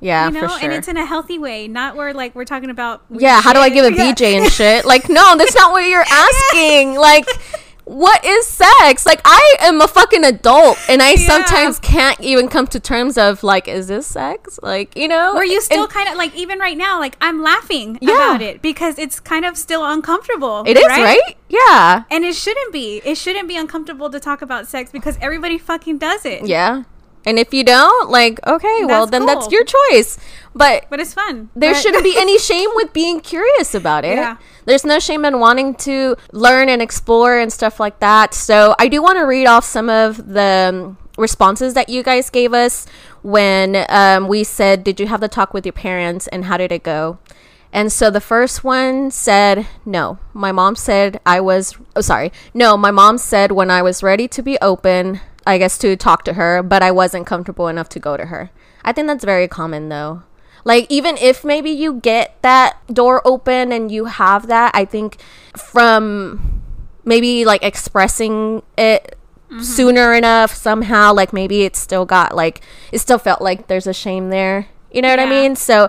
yeah 0.00 0.26
you 0.28 0.32
know, 0.34 0.40
for 0.40 0.48
sure 0.48 0.58
and 0.64 0.72
it's 0.72 0.88
in 0.88 0.96
a 0.96 1.04
healthy 1.04 1.38
way, 1.38 1.68
not 1.68 1.94
where 1.96 2.12
like 2.14 2.34
we're 2.34 2.44
talking 2.54 2.70
about. 2.70 3.02
yeah 3.10 3.40
how 3.40 3.52
do 3.52 3.60
i 3.60 3.68
give 3.68 3.84
a 3.84 3.92
Yeah. 3.96 4.12
bj 4.14 4.22
and 4.38 4.50
shit 4.50 4.84
like 4.84 5.08
no 5.08 5.36
that's 5.36 5.54
not 5.54 5.72
what 5.72 5.80
you're 5.86 6.04
asking 6.26 6.94
like 6.96 7.26
what 7.84 8.24
is 8.24 8.46
sex 8.46 9.04
like 9.04 9.20
i 9.24 9.56
am 9.60 9.80
a 9.80 9.88
fucking 9.88 10.24
adult 10.24 10.78
and 10.88 11.02
i 11.02 11.10
Yeah. 11.10 11.26
sometimes 11.26 11.78
can't 11.80 12.20
even 12.20 12.48
come 12.48 12.66
to 12.68 12.78
terms 12.78 13.18
of 13.18 13.42
like 13.42 13.66
is 13.68 13.88
this 13.88 14.06
sex 14.06 14.60
like 14.62 14.96
you 14.96 15.08
know 15.08 15.34
Were 15.34 15.44
you 15.44 15.60
still 15.60 15.88
kind 15.88 16.08
of 16.08 16.14
like 16.16 16.32
even 16.36 16.58
right 16.60 16.76
now? 16.78 17.00
Like 17.00 17.16
I'm 17.20 17.42
laughing 17.42 17.98
Yeah. 18.00 18.12
about 18.14 18.42
it 18.42 18.62
because 18.62 18.96
it's 18.98 19.18
kind 19.18 19.44
of 19.44 19.56
still 19.56 19.84
uncomfortable. 19.84 20.62
it 20.66 20.76
is 20.78 20.84
right, 20.86 21.36
yeah 21.48 22.04
And 22.12 22.24
it 22.24 22.34
shouldn't 22.36 22.72
be. 22.72 23.02
It 23.04 23.16
shouldn't 23.18 23.48
be 23.48 23.56
uncomfortable 23.56 24.08
to 24.10 24.20
talk 24.20 24.40
about 24.40 24.68
sex 24.68 24.90
because 24.92 25.18
everybody 25.20 25.58
fucking 25.58 25.98
does 25.98 26.24
it. 26.24 26.46
yeah 26.46 26.84
and 27.26 27.38
if 27.38 27.52
you 27.52 27.62
don't 27.64 28.10
like 28.10 28.40
okay 28.46 28.84
well 28.84 29.06
That's 29.06 29.10
then 29.10 29.26
that's 29.26 29.50
your 29.52 29.64
choice 29.64 30.18
but 30.54 30.86
But 30.90 30.98
it's 31.00 31.14
fun. 31.14 31.50
there 31.54 31.72
But- 31.74 31.80
shouldn't 31.82 32.02
be 32.04 32.14
any 32.18 32.38
shame 32.38 32.70
with 32.74 32.92
being 32.92 33.20
curious 33.20 33.72
about 33.74 34.04
it. 34.04 34.16
Yeah. 34.16 34.36
There's 34.64 34.84
no 34.84 34.98
shame 34.98 35.24
in 35.24 35.38
wanting 35.38 35.74
to 35.86 36.16
learn 36.32 36.68
and 36.68 36.82
explore 36.82 37.38
and 37.38 37.52
stuff 37.52 37.78
like 37.78 38.00
that. 38.00 38.34
So 38.34 38.74
I 38.78 38.88
do 38.88 39.00
want 39.00 39.18
to 39.18 39.22
read 39.26 39.46
off 39.46 39.64
some 39.64 39.88
of 39.88 40.16
the 40.34 40.70
um, 40.74 40.98
responses 41.16 41.74
that 41.74 41.88
you 41.88 42.02
guys 42.02 42.30
gave 42.30 42.52
us 42.52 42.86
when 43.22 43.84
um, 43.88 44.26
we 44.26 44.42
said, 44.42 44.82
Did 44.82 44.98
you 44.98 45.06
have 45.06 45.20
the 45.20 45.28
talk 45.28 45.54
with 45.54 45.64
your 45.64 45.72
parents 45.72 46.26
and 46.28 46.46
how 46.46 46.56
did 46.56 46.72
it 46.72 46.82
go? 46.82 47.18
And 47.72 47.92
so 47.92 48.10
the 48.10 48.20
first 48.20 48.64
one 48.64 49.12
said, 49.12 49.66
No. 49.86 50.18
My 50.34 50.50
mom 50.50 50.74
said 50.74 51.20
I 51.24 51.40
was, 51.40 51.76
oh, 51.94 52.00
sorry. 52.00 52.32
No, 52.52 52.76
my 52.76 52.90
mom 52.90 53.18
said 53.18 53.52
when 53.52 53.70
I 53.70 53.82
was 53.82 54.02
ready 54.02 54.26
to 54.28 54.42
be 54.42 54.58
open, 54.60 55.20
I 55.50 55.58
guess 55.58 55.78
to 55.78 55.96
talk 55.96 56.24
to 56.24 56.34
her, 56.34 56.62
but 56.62 56.82
I 56.82 56.90
wasn't 56.90 57.26
comfortable 57.26 57.68
enough 57.68 57.88
to 57.90 57.98
go 57.98 58.16
to 58.16 58.26
her. 58.26 58.50
I 58.84 58.92
think 58.92 59.06
that's 59.06 59.24
very 59.24 59.48
common 59.48 59.88
though. 59.88 60.22
Like 60.64 60.86
even 60.88 61.16
if 61.16 61.44
maybe 61.44 61.70
you 61.70 61.94
get 61.94 62.40
that 62.42 62.76
door 62.92 63.26
open 63.26 63.72
and 63.72 63.90
you 63.90 64.06
have 64.06 64.46
that, 64.48 64.72
I 64.74 64.84
think 64.84 65.20
from 65.56 66.62
maybe 67.04 67.44
like 67.44 67.62
expressing 67.62 68.62
it 68.76 69.16
mm-hmm. 69.50 69.62
sooner 69.62 70.14
enough 70.14 70.54
somehow, 70.54 71.12
like 71.12 71.32
maybe 71.32 71.62
it 71.62 71.76
still 71.76 72.04
got 72.04 72.34
like 72.34 72.60
it 72.92 72.98
still 72.98 73.18
felt 73.18 73.40
like 73.40 73.66
there's 73.66 73.86
a 73.86 73.94
shame 73.94 74.30
there. 74.30 74.68
You 74.90 75.02
know 75.02 75.08
what 75.08 75.20
I 75.20 75.26
mean? 75.26 75.56
So 75.56 75.88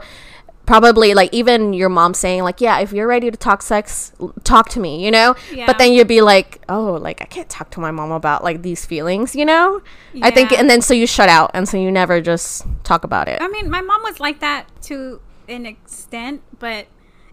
probably 0.66 1.14
like 1.14 1.34
even 1.34 1.74
your 1.74 1.90
mom 1.90 2.14
saying 2.14 2.44
like 2.44 2.62
yeah 2.62 2.80
if 2.80 2.94
you're 2.94 3.08
ready 3.08 3.30
to 3.32 3.38
talk 3.38 3.62
sex 3.62 4.14
talk 4.44 4.70
to 4.70 4.80
me 4.80 5.04
you 5.04 5.12
know 5.12 5.36
Yeah. 5.52 5.66
but 5.66 5.78
then 5.80 5.92
you'd 5.92 6.08
be 6.08 6.22
like 6.22 6.62
oh 6.70 6.94
like 6.94 7.22
i 7.22 7.26
can't 7.26 7.50
talk 7.50 7.72
to 7.72 7.80
my 7.80 7.92
mom 7.92 8.12
about 8.12 8.44
like 8.44 8.62
these 8.62 8.86
feelings 8.86 9.36
you 9.36 9.44
know 9.46 9.82
i 10.22 10.30
think 10.32 10.52
and 10.52 10.70
then 10.70 10.82
so 10.82 10.94
you 10.94 11.08
shut 11.08 11.30
out 11.30 11.52
and 11.54 11.68
so 11.68 11.78
you 11.78 11.92
never 11.92 12.22
just 12.22 12.66
talk 12.84 13.04
about 13.04 13.28
it 13.28 13.42
I 13.42 13.48
mean, 13.48 13.70
my 13.70 13.82
mom 13.82 14.04
was 14.04 14.20
like 14.20 14.40
that 14.40 14.68
to 14.84 15.20
an 15.50 15.66
extent, 15.66 16.42
but 16.60 16.86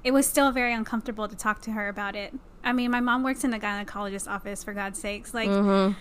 it 0.02 0.10
was 0.12 0.26
still 0.26 0.50
very 0.50 0.72
uncomfortable 0.72 1.28
to 1.28 1.36
talk 1.36 1.60
to 1.62 1.72
her 1.72 1.88
about 1.88 2.16
it. 2.16 2.32
I 2.64 2.72
mean, 2.72 2.90
my 2.90 3.00
mom 3.00 3.22
works 3.22 3.44
in 3.44 3.50
the 3.50 3.58
gynecologist 3.58 4.26
office, 4.28 4.64
for 4.64 4.72
God's 4.72 4.98
sakes. 4.98 5.32
Like, 5.34 5.48
Mm-hmm. 5.48 5.94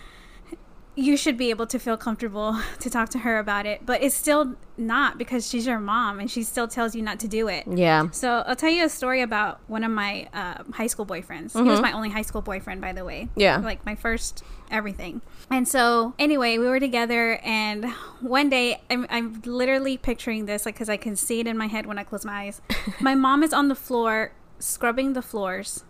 You 0.97 1.15
should 1.15 1.37
be 1.37 1.51
able 1.51 1.67
to 1.67 1.77
feel 1.77 1.95
comfortable 1.95 2.59
to 2.79 2.89
talk 2.89 3.09
to 3.09 3.19
her 3.19 3.37
about 3.37 3.67
it, 3.67 3.85
but 3.85 4.01
it's 4.01 4.15
still 4.15 4.55
not 4.77 5.17
because 5.17 5.47
she's 5.47 5.65
your 5.65 5.79
mom 5.79 6.19
and 6.19 6.29
she 6.29 6.41
still 6.41 6.67
tells 6.67 6.95
you 6.95 7.03
not 7.03 7.19
to 7.19 7.27
do 7.27 7.47
it. 7.47 7.65
yeah 7.67 8.09
So 8.11 8.43
I'll 8.47 8.55
tell 8.55 8.71
you 8.71 8.83
a 8.83 8.89
story 8.89 9.21
about 9.21 9.59
one 9.67 9.83
of 9.83 9.91
my 9.91 10.27
uh, 10.33 10.63
high 10.73 10.87
school 10.87 11.05
boyfriends. 11.05 11.53
He 11.53 11.61
was 11.61 11.81
my 11.81 11.91
only 11.91 12.09
high 12.09 12.23
school 12.23 12.41
boyfriend, 12.41 12.81
by 12.81 12.93
the 12.93 13.05
way. 13.05 13.23
Mm-hmm. 13.29 13.39
Yeah. 13.39 13.57
like 13.57 13.85
my 13.85 13.93
first 13.93 14.43
everything. 14.71 15.21
And 15.51 15.67
so 15.67 16.15
anyway, 16.17 16.57
we 16.57 16.67
were 16.67 16.79
together, 16.79 17.39
and 17.43 17.89
one 18.19 18.49
day 18.49 18.81
I'm, 18.89 19.05
I'm 19.09 19.41
literally 19.45 19.97
picturing 19.97 20.45
this, 20.45 20.65
like, 20.65 20.75
because 20.75 20.89
I 20.89 20.97
can 20.97 21.15
see 21.15 21.39
it 21.39 21.47
in 21.47 21.57
my 21.57 21.67
head 21.67 21.85
when 21.85 21.97
I 21.97 22.03
close 22.03 22.25
my 22.25 22.41
eyes. 22.47 22.61
my 22.99 23.15
mom 23.15 23.43
is 23.43 23.53
on 23.53 23.67
the 23.67 23.75
floor 23.75 24.33
scrubbing 24.59 25.13
the 25.13 25.21
floors, 25.21 25.83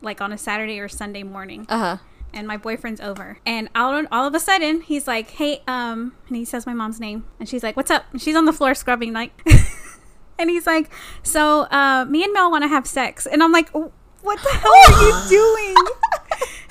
like 0.00 0.20
on 0.22 0.32
a 0.32 0.38
Saturday 0.38 0.80
or 0.80 0.88
Sunday 0.88 1.22
morning 1.22 1.66
uh-huh 1.68 1.98
and 2.36 2.46
my 2.46 2.56
boyfriend's 2.56 3.00
over. 3.00 3.38
And 3.46 3.68
all, 3.74 4.00
all 4.12 4.26
of 4.26 4.34
a 4.34 4.40
sudden, 4.40 4.82
he's 4.82 5.08
like, 5.08 5.30
"Hey," 5.30 5.62
um, 5.66 6.12
and 6.28 6.36
he 6.36 6.44
says 6.44 6.66
my 6.66 6.74
mom's 6.74 7.00
name, 7.00 7.24
and 7.40 7.48
she's 7.48 7.62
like, 7.62 7.76
"What's 7.76 7.90
up?" 7.90 8.04
And 8.12 8.20
she's 8.20 8.36
on 8.36 8.44
the 8.44 8.52
floor 8.52 8.74
scrubbing, 8.74 9.12
like, 9.12 9.32
and 10.38 10.50
he's 10.50 10.66
like, 10.66 10.90
"So, 11.22 11.62
uh, 11.62 12.04
me 12.08 12.22
and 12.22 12.32
Mel 12.32 12.50
want 12.50 12.62
to 12.62 12.68
have 12.68 12.86
sex," 12.86 13.26
and 13.26 13.42
I'm 13.42 13.52
like, 13.52 13.70
"What 13.70 14.38
the 14.42 14.50
hell 14.50 14.72
are 14.72 15.02
you 15.02 15.28
doing?" 15.28 15.74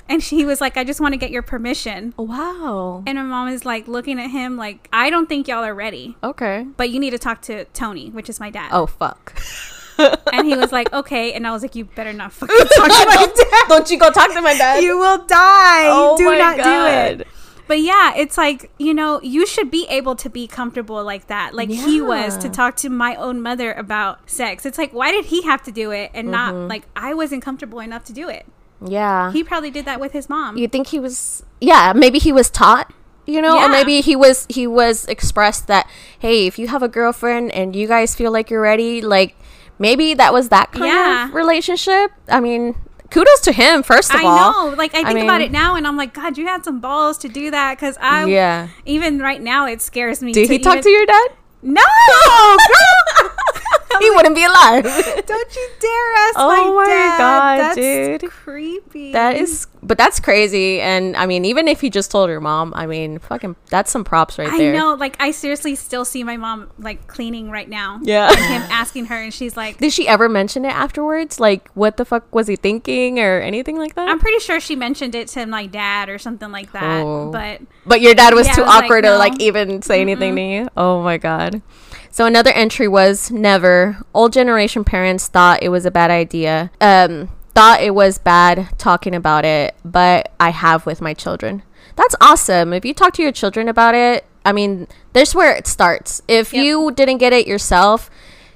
and 0.07 0.24
she 0.24 0.45
was 0.45 0.62
like, 0.62 0.77
"I 0.77 0.84
just 0.84 1.01
want 1.01 1.13
to 1.13 1.17
get 1.17 1.31
your 1.31 1.41
permission." 1.41 2.13
wow 2.17 3.03
And 3.07 3.17
my 3.17 3.24
mom 3.24 3.48
is 3.48 3.65
like 3.65 3.88
looking 3.88 4.19
at 4.19 4.29
him 4.29 4.55
like, 4.57 4.88
"I 4.93 5.10
don't 5.10 5.27
think 5.27 5.48
y'all 5.48 5.63
are 5.63 5.75
ready, 5.75 6.15
okay 6.24 6.65
but 6.77 6.89
you 6.91 7.00
need 7.00 7.12
to 7.12 7.19
talk 7.19 7.41
to 7.43 7.65
Tony, 7.65 8.10
which 8.12 8.29
is 8.29 8.39
my 8.39 8.50
dad." 8.51 8.69
oh 8.72 8.86
fuck 8.86 9.34
And 9.97 10.45
he 10.47 10.55
was 10.55 10.71
like, 10.71 10.91
"Okay," 10.93 11.33
and 11.33 11.47
I 11.47 11.51
was 11.51 11.61
like, 11.61 11.75
"You 11.75 11.85
better 11.85 12.11
not 12.13 12.33
fucking 12.33 12.55
talk 12.55 12.87
to 12.87 13.05
my 13.07 13.27
dad." 13.35 13.65
don't 13.69 13.89
you 13.89 13.97
go 13.97 14.09
talk 14.11 14.31
to 14.33 14.41
my 14.41 14.53
dad 14.57 14.83
You 14.83 14.97
will 14.97 15.25
die. 15.25 15.85
Oh 15.87 16.17
do 16.17 16.37
not 16.37 16.57
do 16.57 16.85
it. 17.21 17.27
But 17.67 17.79
yeah, 17.81 18.13
it's 18.15 18.37
like, 18.37 18.69
you 18.77 18.93
know, 18.93 19.19
you 19.23 19.47
should 19.47 19.71
be 19.71 19.87
able 19.89 20.15
to 20.17 20.29
be 20.29 20.45
comfortable 20.47 21.03
like 21.03 21.27
that. 21.27 21.55
Like 21.55 21.69
he 21.69 21.99
was 21.99 22.37
to 22.37 22.49
talk 22.49 22.75
to 22.77 22.89
my 22.89 23.15
own 23.15 23.41
mother 23.41 23.73
about 23.73 24.29
sex. 24.29 24.67
It's 24.67 24.77
like, 24.77 24.93
why 24.93 25.09
did 25.11 25.25
he 25.25 25.41
have 25.43 25.63
to 25.63 25.71
do 25.71 25.89
it 25.89 26.11
and 26.13 26.29
not 26.29 26.53
Mm-hmm. 26.53 26.67
like 26.67 26.83
I 26.95 27.15
wasn't 27.15 27.41
comfortable 27.41 27.79
enough 27.79 28.03
to 28.05 28.13
do 28.13 28.29
it? 28.29 28.45
Yeah. 28.85 29.31
He 29.31 29.43
probably 29.43 29.71
did 29.71 29.85
that 29.85 29.99
with 29.99 30.11
his 30.11 30.29
mom. 30.29 30.57
you 30.57 30.67
think 30.67 30.87
he 30.87 30.99
was 30.99 31.43
yeah 31.61 31.91
maybe 31.95 32.19
he 32.19 32.31
was 32.33 32.49
taught 32.51 32.93
you 33.25 33.41
know 33.41 33.55
Yeah. 33.55 33.65
or 33.65 33.69
maybe 33.69 34.01
he 34.01 34.15
was 34.15 34.45
he 34.49 34.67
was 34.67 35.05
expressed 35.05 35.65
that 35.65 35.89
hey 36.19 36.45
if 36.45 36.59
you 36.59 36.67
have 36.67 36.83
a 36.83 36.87
girlfriend 36.89 37.51
and 37.53 37.75
you 37.75 37.87
guys 37.87 38.13
feel 38.13 38.31
like 38.31 38.51
you're 38.51 38.61
ready 38.61 39.01
like 39.01 39.35
maybe 39.79 40.13
that 40.13 40.32
was 40.34 40.50
that 40.50 40.72
kind 40.72 40.86
Yeah. 40.86 41.27
of 41.27 41.34
relationship 41.34 42.12
i 42.29 42.39
mean 42.39 42.75
kudos 43.12 43.41
to 43.41 43.51
him 43.51 43.84
first 43.84 44.13
of 44.13 44.20
I 44.20 44.24
all 44.24 44.38
I 44.38 44.70
know. 44.72 44.75
Like 44.75 44.96
I 44.96 45.01
I 45.01 45.13
think 45.13 45.24
about 45.24 45.41
it 45.41 45.51
now, 45.51 45.75
and 45.75 45.86
I'm 45.88 45.96
like, 45.96 46.13
God, 46.13 46.38
you 46.38 46.48
had 46.48 46.65
some 46.65 46.79
balls 46.82 47.17
to 47.20 47.29
do 47.29 47.51
that. 47.51 47.75
Because 47.77 47.98
I, 48.01 48.25
Yeah. 48.25 48.67
even 48.86 49.20
right 49.20 49.39
now, 49.41 49.67
it 49.67 49.82
scares 49.82 50.22
me. 50.24 50.34
did 50.34 50.50
he 50.50 50.58
talk 50.60 50.77
even- 50.77 50.84
to 50.84 50.89
your 50.89 51.05
dad 51.05 51.27
No, 51.62 51.82
girl. 52.17 52.58
he 54.01 54.09
wouldn't 54.11 54.35
be 54.35 54.43
alive 54.43 54.83
Don't 55.25 55.55
you 55.55 55.69
dare 55.79 56.15
ask 56.17 56.35
Oh 56.37 56.73
my, 56.75 56.83
my 56.83 56.85
dad. 56.85 57.17
God, 57.17 57.57
That's 57.59 57.75
dude. 58.21 58.31
creepy. 58.31 59.11
that 59.13 59.35
is 59.35 59.67
but 59.83 59.99
that's 59.99 60.19
crazy 60.19 60.81
and 60.81 61.15
i 61.15 61.27
mean 61.27 61.45
even 61.45 61.67
if 61.67 61.79
he 61.79 61.91
just 61.91 62.09
told 62.09 62.27
your 62.27 62.41
mom 62.41 62.73
i 62.75 62.87
mean 62.87 63.19
fucking 63.19 63.55
that's 63.69 63.91
some 63.91 64.03
props 64.03 64.39
right 64.39 64.47
I 64.51 64.57
there 64.57 64.73
I 64.73 64.77
know. 64.77 64.95
Like 64.95 65.15
I 65.19 65.29
seriously 65.29 65.75
still 65.75 66.05
see 66.05 66.23
my 66.23 66.37
mom 66.37 66.71
like 66.79 67.05
cleaning 67.07 67.51
right 67.51 67.69
now. 67.69 67.99
Yeah. 68.01 68.33
Him 68.35 68.61
asking 68.71 69.05
her, 69.07 69.15
and 69.15 69.33
she's 69.33 69.55
like, 69.55 69.77
did 69.77 69.91
she 69.93 70.07
ever 70.07 70.27
mention 70.29 70.65
it 70.65 70.69
afterwards 70.73 71.39
like 71.39 71.69
what 71.75 71.97
the 71.97 72.05
fuck 72.05 72.33
was 72.33 72.47
he 72.47 72.55
thinking 72.55 73.19
or 73.19 73.39
anything 73.41 73.77
like 73.77 73.93
that 73.95 74.07
I'm 74.09 74.19
pretty 74.19 74.39
sure 74.39 74.59
she 74.59 74.75
mentioned 74.75 75.13
it 75.15 75.27
to 75.29 75.45
my 75.45 75.65
dad 75.67 76.09
or 76.09 76.17
something 76.17 76.51
like 76.51 76.71
that. 76.71 77.03
Oh. 77.03 77.31
But 77.31 77.61
But 77.85 78.01
your 78.01 78.15
dad 78.15 78.33
was 78.33 78.47
Yeah, 78.47 78.53
too 78.53 78.61
was 78.61 78.69
like, 78.69 78.83
awkward 78.85 79.03
to 79.03 79.17
like 79.17 79.39
even 79.39 79.81
say 79.81 80.01
anything 80.01 80.35
to 80.35 80.41
you. 80.41 80.67
Oh 80.75 81.03
my 81.03 81.17
god. 81.17 81.61
So 82.15 82.25
another 82.25 82.51
entry 82.51 82.88
was 82.88 83.29
never. 83.29 83.98
Old 84.13 84.31
generation 84.31 84.86
parents 84.86 85.27
thought 85.27 85.62
it 85.62 85.67
was 85.67 85.86
a 85.86 85.91
bad 85.91 86.12
idea. 86.12 86.72
Um 86.79 87.27
thought 87.53 87.81
it 87.81 87.93
was 87.93 88.17
bad 88.17 88.69
talking 88.77 89.13
about 89.13 89.43
it, 89.43 89.75
but 89.84 90.31
I 90.39 90.51
have 90.51 90.86
with 90.86 91.01
my 91.01 91.13
children. 91.13 91.62
That's 91.98 92.15
awesome. 92.22 92.72
If 92.72 92.86
you 92.86 92.93
talk 92.93 93.12
to 93.15 93.22
your 93.22 93.34
children 93.34 93.67
about 93.67 93.95
it, 93.95 94.25
I 94.45 94.53
mean, 94.53 94.88
there's 95.12 95.36
where 95.36 95.53
it 95.53 95.67
starts. 95.67 96.22
If 96.29 96.53
Yep. 96.53 96.63
you 96.65 96.91
didn't 96.91 97.17
get 97.17 97.34
it 97.34 97.48
yourself, 97.48 98.10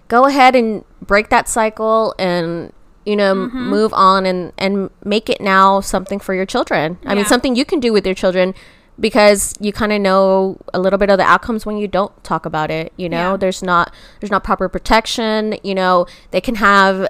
go 0.07 0.23
ahead 0.25 0.55
and 0.55 0.85
break 1.01 1.27
that 1.29 1.49
cycle 1.49 2.15
and 2.17 2.71
you 3.05 3.17
know 3.17 3.33
Mm-hmm. 3.35 3.69
move 3.69 3.91
on 3.93 4.25
and 4.25 4.53
and 4.57 4.89
make 5.03 5.29
it 5.29 5.41
now 5.41 5.81
something 5.81 6.19
for 6.19 6.33
your 6.33 6.45
children 6.45 6.97
i 7.05 7.15
mean 7.15 7.25
something 7.25 7.55
you 7.55 7.65
can 7.65 7.79
do 7.79 7.91
with 7.93 8.05
your 8.05 8.13
children 8.13 8.53
because 8.99 9.55
you 9.59 9.71
kind 9.71 9.91
of 9.91 10.01
know 10.01 10.57
a 10.73 10.79
little 10.79 10.99
bit 10.99 11.09
of 11.09 11.17
the 11.17 11.23
outcomes 11.23 11.65
when 11.65 11.77
you 11.77 11.87
don't 11.87 12.23
talk 12.23 12.45
about 12.45 12.69
it 12.71 12.93
you 12.97 13.09
know? 13.09 13.31
Yeah. 13.31 13.37
there's 13.37 13.63
not 13.63 13.93
there's 14.19 14.31
not 14.31 14.43
proper 14.43 14.69
protection 14.69 15.57
you 15.63 15.75
know? 15.75 16.05
They 16.31 16.41
can 16.41 16.55
have 16.55 17.07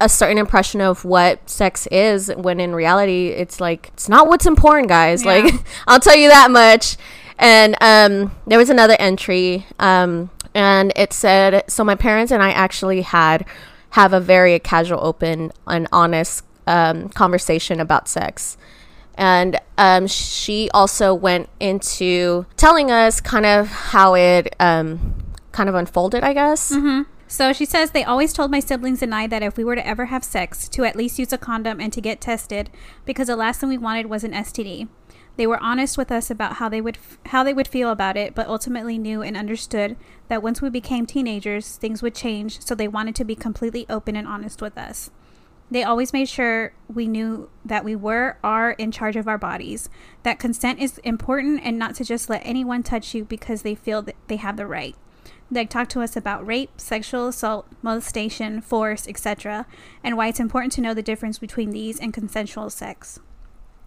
a 0.00 0.08
certain 0.08 0.38
impression 0.38 0.80
of 0.80 1.04
what 1.04 1.48
sex 1.50 1.86
is 1.88 2.30
when 2.36 2.60
in 2.60 2.74
reality 2.74 3.28
it's 3.28 3.60
like 3.60 3.88
it's 3.94 4.08
not 4.08 4.28
what's 4.28 4.46
important 4.46 4.88
guys. 4.88 5.24
Yeah. 5.24 5.32
like 5.32 5.54
i'll 5.86 6.00
tell 6.00 6.16
you 6.16 6.28
that 6.28 6.50
much. 6.50 6.96
And 7.38 7.76
um 7.80 8.32
there 8.46 8.58
was 8.58 8.70
another 8.70 8.96
entry 8.98 9.66
um 9.78 10.30
and 10.54 10.92
it 10.96 11.12
said 11.12 11.62
so 11.68 11.84
my 11.84 11.94
parents 11.94 12.32
and 12.32 12.42
i 12.42 12.50
actually 12.50 13.02
had 13.02 13.44
have 13.90 14.12
a 14.12 14.20
very 14.20 14.58
casual 14.58 14.98
open 15.04 15.52
and 15.66 15.88
honest 15.92 16.44
um, 16.66 17.08
conversation 17.08 17.80
about 17.80 18.08
sex 18.08 18.57
and 19.18 19.60
um, 19.76 20.06
she 20.06 20.70
also 20.72 21.12
went 21.12 21.50
into 21.60 22.46
telling 22.56 22.90
us 22.90 23.20
kind 23.20 23.44
of 23.44 23.68
how 23.68 24.14
it 24.14 24.54
um, 24.58 25.14
kind 25.52 25.68
of 25.68 25.74
unfolded 25.74 26.22
i 26.24 26.32
guess 26.32 26.72
So 27.30 27.52
she 27.52 27.66
says 27.66 27.90
they 27.90 28.04
always 28.04 28.32
told 28.32 28.50
my 28.50 28.58
siblings 28.58 29.02
and 29.02 29.14
I 29.14 29.26
that 29.26 29.42
if 29.42 29.58
we 29.58 29.64
were 29.64 29.76
to 29.76 29.86
ever 29.86 30.06
have 30.06 30.24
sex, 30.24 30.66
to 30.70 30.84
at 30.86 30.96
least 30.96 31.18
use 31.18 31.30
a 31.30 31.36
condom 31.36 31.78
and 31.78 31.92
to 31.92 32.00
get 32.00 32.22
tested, 32.22 32.70
because 33.04 33.26
the 33.26 33.36
last 33.36 33.60
thing 33.60 33.68
we 33.68 33.76
wanted 33.76 34.06
was 34.06 34.24
an 34.24 34.32
STD. 34.32 34.88
They 35.36 35.46
were 35.46 35.62
honest 35.62 35.98
with 35.98 36.10
us 36.10 36.30
about 36.30 36.54
how 36.54 36.70
they 36.70 36.80
would 36.80 36.96
f- 36.96 37.18
how 37.26 37.44
they 37.44 37.52
would 37.52 37.68
feel 37.68 37.90
about 37.90 38.16
it, 38.16 38.34
but 38.34 38.48
ultimately 38.48 38.96
knew 38.96 39.20
and 39.20 39.36
understood 39.36 39.96
that 40.28 40.42
once 40.42 40.62
we 40.62 40.70
became 40.70 41.04
teenagers, 41.04 41.76
things 41.76 42.00
would 42.02 42.14
change. 42.14 42.64
So 42.64 42.74
they 42.74 42.88
wanted 42.88 43.14
to 43.16 43.24
be 43.24 43.36
completely 43.36 43.84
open 43.90 44.16
and 44.16 44.26
honest 44.26 44.62
with 44.62 44.78
us. 44.78 45.10
They 45.70 45.82
always 45.82 46.12
made 46.12 46.28
sure 46.28 46.72
we 46.92 47.06
knew 47.06 47.50
that 47.64 47.84
we 47.84 47.94
were 47.94 48.38
are 48.42 48.70
in 48.72 48.90
charge 48.90 49.16
of 49.16 49.28
our 49.28 49.38
bodies, 49.38 49.90
that 50.22 50.38
consent 50.38 50.78
is 50.78 50.98
important 50.98 51.60
and 51.62 51.78
not 51.78 51.94
to 51.96 52.04
just 52.04 52.30
let 52.30 52.42
anyone 52.44 52.82
touch 52.82 53.14
you 53.14 53.24
because 53.24 53.62
they 53.62 53.74
feel 53.74 54.00
that 54.02 54.16
they 54.28 54.36
have 54.36 54.56
the 54.56 54.66
right. 54.66 54.96
They 55.50 55.64
talked 55.64 55.90
to 55.92 56.02
us 56.02 56.16
about 56.16 56.46
rape, 56.46 56.78
sexual 56.78 57.28
assault, 57.28 57.66
molestation, 57.82 58.60
force, 58.60 59.08
etc., 59.08 59.66
and 60.04 60.16
why 60.16 60.28
it's 60.28 60.40
important 60.40 60.72
to 60.74 60.80
know 60.80 60.94
the 60.94 61.02
difference 61.02 61.38
between 61.38 61.70
these 61.70 61.98
and 61.98 62.12
consensual 62.12 62.68
sex. 62.70 63.18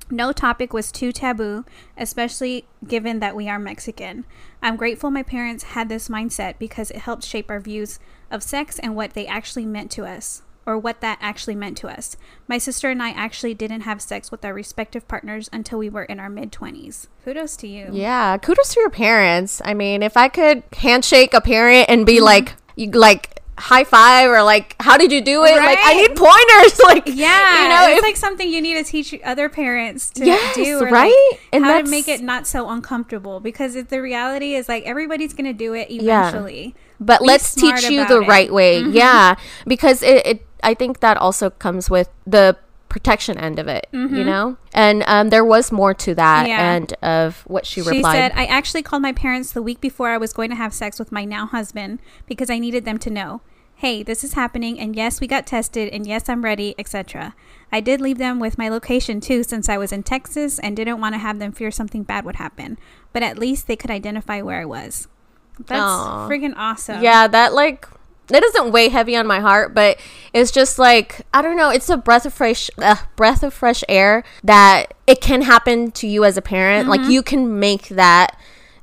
No 0.09 0.33
topic 0.33 0.73
was 0.73 0.91
too 0.91 1.11
taboo, 1.11 1.63
especially 1.95 2.65
given 2.85 3.19
that 3.19 3.35
we 3.35 3.47
are 3.47 3.59
Mexican. 3.59 4.25
I'm 4.61 4.75
grateful 4.75 5.09
my 5.09 5.23
parents 5.23 5.63
had 5.63 5.88
this 5.88 6.09
mindset 6.09 6.55
because 6.59 6.91
it 6.91 6.97
helped 6.97 7.23
shape 7.23 7.50
our 7.50 7.59
views 7.59 7.97
of 8.29 8.43
sex 8.43 8.77
and 8.79 8.95
what 8.95 9.13
they 9.13 9.25
actually 9.25 9.65
meant 9.65 9.89
to 9.91 10.05
us, 10.05 10.41
or 10.65 10.77
what 10.77 11.01
that 11.01 11.18
actually 11.22 11.56
meant 11.56 11.77
to 11.80 11.88
us. 11.88 12.15
My 12.48 12.58
sister 12.58 12.89
and 12.89 13.01
I 13.01 13.10
actually 13.12 13.53
didn't 13.53 13.82
have 13.82 14.01
sex 14.01 14.30
with 14.32 14.46
our 14.46 14.53
respective 14.53 15.08
partners 15.08 15.50
until 15.51 15.80
we 15.80 15.89
were 15.89 16.03
in 16.03 16.20
our 16.20 16.30
mid 16.30 16.51
20s. 16.51 17.08
Kudos 17.24 17.56
to 17.58 17.68
you. 17.68 17.89
Yeah, 17.91 18.38
kudos 18.38 18.74
to 18.75 18.80
your 18.80 18.89
parents. 18.91 19.62
I 19.65 19.74
mean, 19.74 20.03
if 20.03 20.15
I 20.18 20.27
could 20.27 20.63
handshake 20.77 21.34
a 21.34 21.41
parent 21.41 21.88
and 21.89 22.01
Mm-hmm. 22.01 22.06
be 22.06 22.20
like, 22.22 22.56
you 22.75 22.89
like 22.91 23.40
high 23.58 23.84
five 23.84 24.29
or 24.29 24.41
like, 24.43 24.75
how 24.79 24.98
did 24.98 25.12
you 25.12 25.22
do 25.22 25.43
it? 25.43 25.55
Like, 25.55 25.77
I 25.81 25.93
need 25.93 26.15
pointers. 26.15 26.79
Like, 26.84 27.03
Yeah, 27.08 27.63
you 27.63 27.70
know, 27.70 27.88
it's 27.89 27.98
if, 28.00 28.03
like 28.03 28.17
something 28.17 28.50
you 28.50 28.62
need 28.62 28.74
to 28.75 28.84
teach 28.84 29.13
other 29.24 29.50
parents 29.50 30.10
to 30.12 30.25
Yes, 30.25 30.55
do, 30.55 30.79
right? 30.81 31.29
Like 31.31 31.41
And 31.53 31.63
how 31.65 31.81
to 31.81 31.88
make 31.89 32.08
it 32.08 32.22
not 32.22 32.48
so 32.48 32.70
uncomfortable. 32.70 33.39
Because 33.39 33.75
if 33.75 33.89
the 33.89 34.01
reality 34.01 34.55
is 34.55 34.67
like 34.67 34.84
everybody's 34.86 35.34
gonna 35.34 35.53
do 35.53 35.74
it 35.74 35.91
Yeah. 35.91 36.29
eventually. 36.29 36.75
but 37.00 37.20
be 37.22 37.27
let's 37.27 37.53
teach 37.53 37.84
you 37.89 38.05
the 38.05 38.17
it. 38.17 38.20
Mm-hmm. 38.22 38.29
right 38.29 38.53
way. 38.53 38.79
Yeah, 38.81 39.36
because 39.67 40.01
it, 40.03 40.25
it, 40.25 40.46
I 40.63 40.74
think 40.74 41.00
that 41.01 41.17
also 41.17 41.50
comes 41.50 41.89
with 41.89 42.10
the 42.25 42.58
protection 42.91 43.38
end 43.38 43.57
of 43.57 43.67
it, 43.67 43.88
you 43.93 44.24
know. 44.24 44.57
And 44.74 45.03
um, 45.07 45.29
there 45.29 45.45
was 45.45 45.71
more 45.71 45.93
to 45.95 46.13
that 46.15 46.41
Mm-hmm. 46.41 46.50
Yeah. 46.50 46.71
end 46.74 46.93
of 47.01 47.41
what 47.48 47.65
she, 47.65 47.81
She 47.81 47.89
replied. 47.89 48.12
She 48.12 48.17
said, 48.17 48.31
"I 48.36 48.45
actually 48.45 48.83
called 48.83 49.01
my 49.01 49.13
parents 49.13 49.51
the 49.53 49.62
week 49.62 49.79
before 49.81 50.10
I 50.10 50.17
was 50.17 50.33
going 50.33 50.50
to 50.50 50.55
have 50.55 50.74
sex 50.74 51.00
with 51.00 51.12
my 51.12 51.24
now 51.25 51.45
husband 51.48 52.00
because 52.27 52.50
I 52.50 52.60
needed 52.60 52.83
them 52.86 52.98
to 53.00 53.10
know." 53.10 53.41
Hey, 53.75 54.03
this 54.03 54.24
is 54.24 54.33
happening, 54.33 54.79
and 54.79 54.95
yes, 54.95 55.19
we 55.19 55.25
got 55.25 55.48
tested, 55.48 55.89
and 55.91 56.05
yes, 56.05 56.29
I'm 56.29 56.43
ready, 56.43 56.75
etc. 56.77 57.33
I 57.71 57.79
did 57.81 58.00
leave 58.00 58.19
them 58.19 58.39
with 58.39 58.57
my 58.57 58.69
location 58.69 59.19
too, 59.21 59.41
since 59.43 59.67
I 59.69 59.77
was 59.77 59.91
in 59.91 60.03
Texas 60.03 60.60
and 60.60 60.75
didn't 60.75 61.00
want 61.01 61.15
to 61.15 61.19
have 61.19 61.39
them 61.39 61.51
fear 61.51 61.71
something 61.71 62.03
bad 62.03 62.24
would 62.25 62.36
happen. 62.36 62.77
But 63.13 63.24
at 63.24 63.39
least 63.39 63.65
they 63.65 63.75
could 63.75 63.89
identify 63.89 64.41
where 64.43 64.60
I 64.62 64.65
was. 64.65 65.07
That's 65.65 65.81
Aw. 65.81 66.29
freaking 66.29 66.53
awesome. 66.55 67.01
Yeah, 67.01 67.27
that 67.27 67.53
like 67.53 67.88
that 68.28 68.42
doesn't 68.42 68.72
weigh 68.72 68.90
heavy 68.90 69.16
on 69.16 69.28
my 69.28 69.40
heart, 69.40 69.74
but 69.74 69.98
it's 70.34 70.51
just 70.51 70.80
like 70.80 71.22
I 71.34 71.42
don't 71.42 71.58
know. 71.58 71.70
It's 71.70 71.90
a 71.90 71.98
breath 71.98 72.25
of 72.25 72.34
fresh, 72.34 72.70
uh, 72.78 72.96
breath 73.16 73.44
of 73.44 73.54
fresh 73.54 73.84
air 73.90 74.24
that 74.44 74.94
it 75.08 75.20
can 75.22 75.42
happen 75.42 75.92
to 75.92 76.08
you 76.08 76.24
as 76.24 76.38
a 76.38 76.42
parent. 76.42 76.88
Like 76.88 77.01
you 77.10 77.22
can 77.24 77.60
make 77.60 77.90
that 77.90 78.38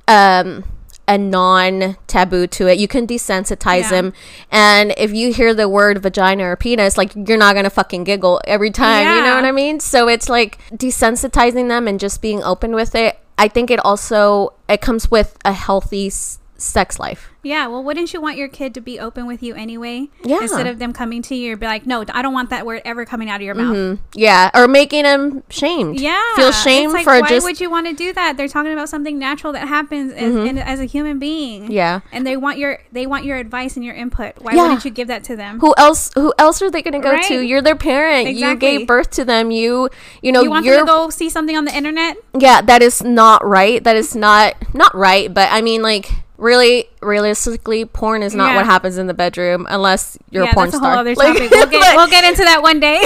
um, 0.07 0.63
a 1.07 1.17
non 1.17 1.97
taboo 2.05 2.45
to 2.47 2.67
it. 2.67 2.77
You 2.77 2.87
can 2.87 3.07
desensitize 3.07 3.83
Yeah. 3.83 3.89
them, 3.89 4.13
and 4.51 4.93
if 4.97 5.11
you 5.13 5.33
hear 5.33 5.55
the 5.55 5.67
word 5.67 6.03
vagina 6.03 6.43
or 6.45 6.55
penis, 6.55 6.97
like 6.97 7.11
you're 7.15 7.37
not 7.37 7.55
gonna 7.55 7.71
fucking 7.71 8.03
giggle 8.03 8.41
every 8.45 8.69
time. 8.69 9.15
You 9.15 9.23
know 9.23 9.35
what 9.35 9.45
I 9.45 9.51
mean? 9.51 9.79
So 9.79 10.07
it's 10.07 10.29
like 10.29 10.59
desensitizing 10.71 11.67
them 11.69 11.87
and 11.87 11.99
just 11.99 12.21
being 12.21 12.43
open 12.43 12.73
with 12.73 12.93
it. 12.93 13.17
I 13.39 13.47
think 13.47 13.71
it 13.71 13.79
also 13.83 14.53
it 14.67 14.81
comes 14.81 15.09
with 15.09 15.37
a 15.45 15.53
healthy 15.53 16.11
sex 16.59 16.99
life. 16.99 17.31
Yeah, 17.41 17.67
well, 17.67 17.81
wouldn't 17.81 18.13
you 18.13 18.19
want 18.19 18.35
your 18.35 18.49
kid 18.49 18.73
to 18.73 18.81
be 18.81 18.99
open 18.99 19.25
with 19.25 19.41
you 19.41 19.55
anyway? 19.55 20.09
Yeah. 20.25 20.41
Instead 20.41 20.67
of 20.67 20.77
them 20.77 20.91
coming 20.91 21.21
to 21.23 21.35
you 21.35 21.55
be 21.55 21.65
like, 21.65 21.85
no, 21.85 22.03
I 22.13 22.21
don't 22.21 22.33
want 22.33 22.49
that 22.49 22.65
word 22.65 22.81
ever 22.83 23.05
coming 23.05 23.29
out 23.29 23.37
of 23.37 23.43
your 23.43 23.55
mouth. 23.55 23.75
Mm, 23.77 23.99
yeah, 24.13 24.51
or 24.53 24.67
making 24.67 25.03
them 25.03 25.43
shamed. 25.49 25.99
Yeah. 26.01 26.21
feel 26.35 26.51
shame 26.51 26.91
like, 26.91 27.05
for 27.05 27.13
why 27.13 27.21
just 27.21 27.31
Mm-hmm. 27.39 27.43
would 27.45 27.61
you 27.61 27.69
want 27.71 27.87
to 27.87 27.93
do 27.93 28.11
that? 28.11 28.35
They're 28.35 28.49
talking 28.49 28.73
about 28.73 28.89
something 28.89 29.17
natural 29.17 29.53
that 29.53 29.69
happens 29.69 30.11
as, 30.11 30.35
in, 30.35 30.57
as 30.57 30.81
a 30.81 30.85
human 30.85 31.17
being. 31.17 31.71
yeah. 31.71 32.01
And 32.11 32.27
they 32.27 32.35
want 32.35 32.57
your 32.57 32.79
they 32.91 33.07
want 33.07 33.23
your 33.23 33.37
advice 33.37 33.77
and 33.77 33.85
your 33.85 33.95
input. 33.95 34.33
Why 34.41 34.53
Yeah. 34.53 34.63
wouldn't 34.63 34.83
you 34.83 34.91
give 34.91 35.07
that 35.07 35.23
to 35.25 35.37
them? 35.37 35.59
Who 35.61 35.73
else? 35.77 36.11
Who 36.15 36.33
else 36.37 36.61
are 36.61 36.69
they 36.69 36.81
going 36.81 36.93
to 36.93 36.99
go 36.99 37.17
to? 37.21 37.39
You're 37.41 37.61
their 37.61 37.75
parent. 37.77 38.35
You 38.35 38.57
gave 38.57 38.85
birth 38.85 39.11
to 39.11 39.23
them. 39.23 39.49
You, 39.51 39.89
you 40.21 40.33
know, 40.33 40.41
you 40.41 40.49
want 40.49 40.65
you're 40.65 40.75
them 40.75 40.85
to 40.87 40.91
go 40.91 41.09
see 41.09 41.29
something 41.29 41.55
on 41.55 41.63
the 41.63 41.73
internet? 41.75 42.17
yeah. 42.37 42.61
That 42.61 42.81
is 42.81 43.01
not 43.01 43.45
right. 43.45 43.81
That 43.81 43.95
is 43.95 44.13
not 44.13 44.55
not 44.73 44.93
right. 44.93 45.33
But 45.33 45.47
I 45.53 45.61
mean, 45.61 45.81
like, 45.81 46.09
really, 46.39 46.85
realistically, 47.01 47.85
porn 47.85 48.23
is 48.23 48.33
not 48.33 48.49
Yeah. 48.51 48.55
what 48.57 48.65
happens 48.65 48.97
in 48.97 49.07
the 49.07 49.13
bedroom 49.13 49.67
unless 49.69 50.17
you're 50.31 50.45
yeah, 50.45 50.51
a 50.51 50.53
porn 50.53 50.67
that's 50.67 50.75
a 50.75 50.79
star. 50.79 50.91
whole 50.91 50.99
other 51.01 51.13
Like, 51.15 51.33
topic. 51.37 51.51
We'll 51.51 51.67
get 51.69 51.95
we'll 51.95 52.07
get 52.09 52.23
into 52.23 52.43
that 52.43 52.61
one 52.61 52.79
day. 52.79 53.03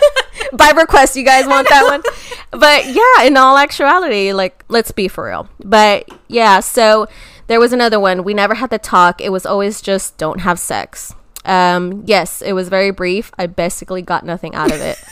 by 0.52 0.70
request 0.76 1.14
you 1.16 1.24
guys 1.24 1.46
want 1.46 1.68
that 1.68 1.84
one? 1.84 2.02
But 2.50 2.86
yeah 2.86 3.24
in 3.26 3.36
all 3.36 3.56
actuality 3.56 4.32
like 4.32 4.64
let's 4.68 4.90
be 4.90 5.06
for 5.06 5.26
real. 5.26 5.48
But 5.64 6.08
yeah 6.28 6.60
so 6.60 7.06
there 7.46 7.60
was 7.60 7.72
another 7.72 8.00
one. 8.00 8.24
We 8.24 8.34
never 8.34 8.54
had 8.54 8.70
to 8.70 8.78
talk. 8.78 9.20
It 9.20 9.30
was 9.30 9.44
always 9.46 9.80
just 9.80 10.16
don't 10.18 10.40
have 10.40 10.58
sex. 10.58 11.14
Um 11.44 12.02
yes 12.06 12.42
it 12.42 12.52
was 12.54 12.68
very 12.68 12.90
brief. 12.90 13.30
I 13.38 13.46
basically 13.46 14.02
got 14.02 14.24
nothing 14.24 14.54
out 14.54 14.72
of 14.72 14.80
it. 14.80 14.98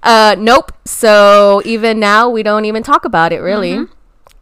Uh 0.00 0.36
nope. 0.38 0.70
So 0.84 1.60
even 1.64 1.98
now 1.98 2.28
we 2.30 2.44
don't 2.44 2.64
even 2.66 2.84
talk 2.84 3.04
about 3.04 3.32
it 3.32 3.40
really. 3.40 3.72
Mm-hmm. 3.72 3.92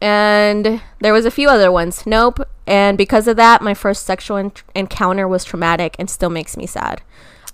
and 0.04 0.82
there 1.00 1.14
was 1.14 1.24
a 1.24 1.30
few 1.30 1.48
other 1.48 1.72
ones. 1.72 2.04
Nope 2.06 2.40
and 2.66 2.98
because 2.98 3.28
of 3.28 3.36
that 3.36 3.62
my 3.62 3.74
first 3.74 4.04
sexual 4.06 4.36
en- 4.36 4.52
encounter 4.74 5.26
was 5.28 5.44
traumatic 5.44 5.94
and 5.98 6.08
still 6.10 6.30
makes 6.30 6.56
me 6.56 6.66
sad 6.66 7.02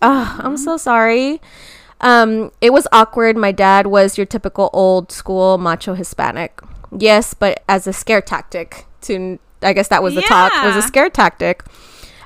oh 0.00 0.36
i'm 0.42 0.56
so 0.56 0.76
sorry 0.76 1.40
um 2.00 2.50
it 2.60 2.72
was 2.72 2.86
awkward 2.92 3.36
my 3.36 3.52
dad 3.52 3.86
was 3.86 4.16
your 4.18 4.26
typical 4.26 4.70
old 4.72 5.12
school 5.12 5.58
macho 5.58 5.94
hispanic 5.94 6.60
yes 6.98 7.34
but 7.34 7.62
as 7.68 7.86
a 7.86 7.92
scare 7.92 8.20
tactic 8.22 8.86
to 9.00 9.38
i 9.62 9.72
guess 9.72 9.88
that 9.88 10.02
was 10.02 10.14
the 10.14 10.22
talk 10.28 10.52
was 10.64 10.76
a 10.76 10.82
scare 10.82 11.10
tactic 11.10 11.62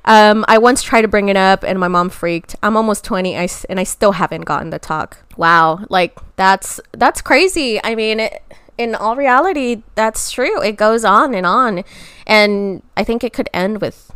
um, 0.09 0.45
I 0.47 0.59
once 0.59 0.85
tried 0.85 1.03
to 1.03 1.09
bring 1.09 1.29
it 1.31 1.37
up 1.37 1.65
and 1.65 1.81
my 1.81 1.89
mom 1.89 2.11
freaked. 2.11 2.55
I'm 2.63 2.77
almost 2.77 3.03
20 3.03 3.37
I 3.37 3.43
s- 3.43 3.65
and 3.65 3.81
I 3.81 3.83
still 3.83 4.13
haven't 4.13 4.43
gotten 4.43 4.71
the 4.71 4.79
talk. 4.79 5.17
Wow, 5.37 5.81
like 5.89 6.17
that's 6.37 6.79
that's 6.93 7.21
crazy. 7.21 7.81
I 7.83 7.97
mean, 7.97 8.21
it, 8.21 8.41
in 8.79 8.95
all 8.95 9.17
reality, 9.17 9.83
that's 9.95 10.31
true. 10.31 10.61
It 10.63 10.77
goes 10.77 11.05
on 11.05 11.35
and 11.35 11.47
on. 11.47 11.83
And 12.27 12.83
I 12.97 13.05
think 13.05 13.25
it 13.25 13.33
could 13.33 13.49
end 13.55 13.81
with 13.81 14.11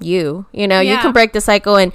you. 0.00 0.46
You 0.52 0.66
know, 0.68 0.80
you 0.80 0.96
can 0.98 1.12
break 1.12 1.32
the 1.32 1.40
cycle 1.40 1.76
and 1.76 1.92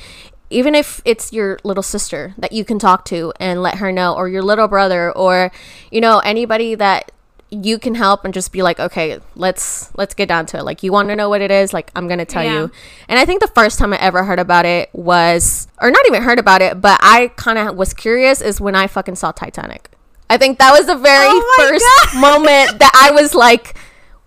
even 0.49 0.75
if 0.75 1.01
it's 1.03 1.33
your 1.33 1.57
little 1.63 1.81
sister 1.81 2.35
that 2.37 2.51
you 2.51 2.63
can 2.63 2.77
talk 2.77 3.05
to 3.05 3.33
and 3.39 3.63
let 3.63 3.75
her 3.75 3.91
know 3.91 4.13
or 4.13 4.29
your 4.29 4.43
little 4.43 4.67
brother 4.67 5.11
or 5.13 5.51
you 5.89 5.99
know 5.99 6.19
anybody 6.19 6.75
that 6.75 7.11
you 7.49 7.79
can 7.79 7.95
help 7.95 8.23
and 8.23 8.33
just 8.35 8.51
be 8.51 8.61
like 8.61 8.79
okay 8.79 9.19
let's 9.35 9.89
let's 9.97 10.13
get 10.13 10.27
down 10.27 10.45
to 10.45 10.57
it 10.57 10.63
like 10.63 10.83
you 10.83 10.91
want 10.91 11.07
to 11.09 11.15
know 11.15 11.27
what 11.29 11.41
it 11.41 11.49
is 11.49 11.73
like 11.73 11.89
i'm 11.95 12.07
gonna 12.07 12.25
tell 12.25 12.43
Yeah. 12.43 12.53
you 12.61 12.71
and 13.09 13.17
i 13.17 13.25
think 13.25 13.41
the 13.41 13.47
first 13.47 13.79
time 13.79 13.93
i 13.93 13.97
ever 13.97 14.23
heard 14.23 14.37
about 14.39 14.65
it 14.65 14.89
was 14.93 15.67
or 15.81 15.89
not 15.89 16.05
even 16.07 16.21
heard 16.21 16.37
about 16.39 16.61
it 16.61 16.79
but 16.81 16.99
i 17.01 17.31
kind 17.35 17.57
of 17.57 17.75
was 17.75 17.93
curious 17.93 18.39
is 18.41 18.61
when 18.61 18.75
i 18.75 18.85
fucking 18.85 19.15
saw 19.15 19.31
titanic 19.31 19.89
i 20.29 20.37
think 20.37 20.59
that 20.59 20.71
was 20.71 20.85
the 20.87 20.95
very 20.95 21.27
Oh 21.29 21.53
first 21.57 22.15
moment 22.19 22.79
that 22.79 22.91
i 22.95 23.11
was 23.11 23.33
like 23.35 23.77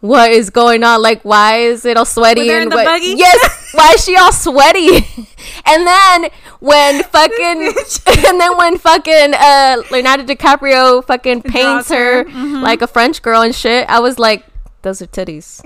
what 0.00 0.30
is 0.30 0.50
going 0.50 0.84
on? 0.84 1.00
Like 1.02 1.22
why 1.24 1.56
is 1.72 1.84
it 1.84 1.96
all 1.96 2.04
sweaty 2.04 2.48
in 2.50 2.62
and 2.62 2.70
the 2.70 2.76
what- 2.76 2.84
buggy? 2.84 3.14
yes 3.16 3.72
why 3.74 3.92
is 3.94 4.04
she 4.04 4.14
all 4.16 4.30
sweaty? 4.32 5.00
And 5.68 5.84
then 5.86 6.30
when 6.60 7.02
fucking 7.02 7.72
and 8.28 8.40
then 8.40 8.56
when 8.56 8.78
fucking 8.78 9.34
uh 9.34 9.82
leonardo 9.90 10.22
dicaprio 10.24 11.02
fucking 11.04 11.42
paints 11.42 11.88
her 11.88 12.24
Mm-hmm. 12.24 12.62
like 12.62 12.82
a 12.82 12.86
french 12.86 13.20
girl 13.22 13.40
and 13.42 13.54
shit 13.54 13.88
i 13.88 13.98
was 13.98 14.18
like 14.18 14.44
those 14.82 15.02
are 15.02 15.06
titties. 15.08 15.60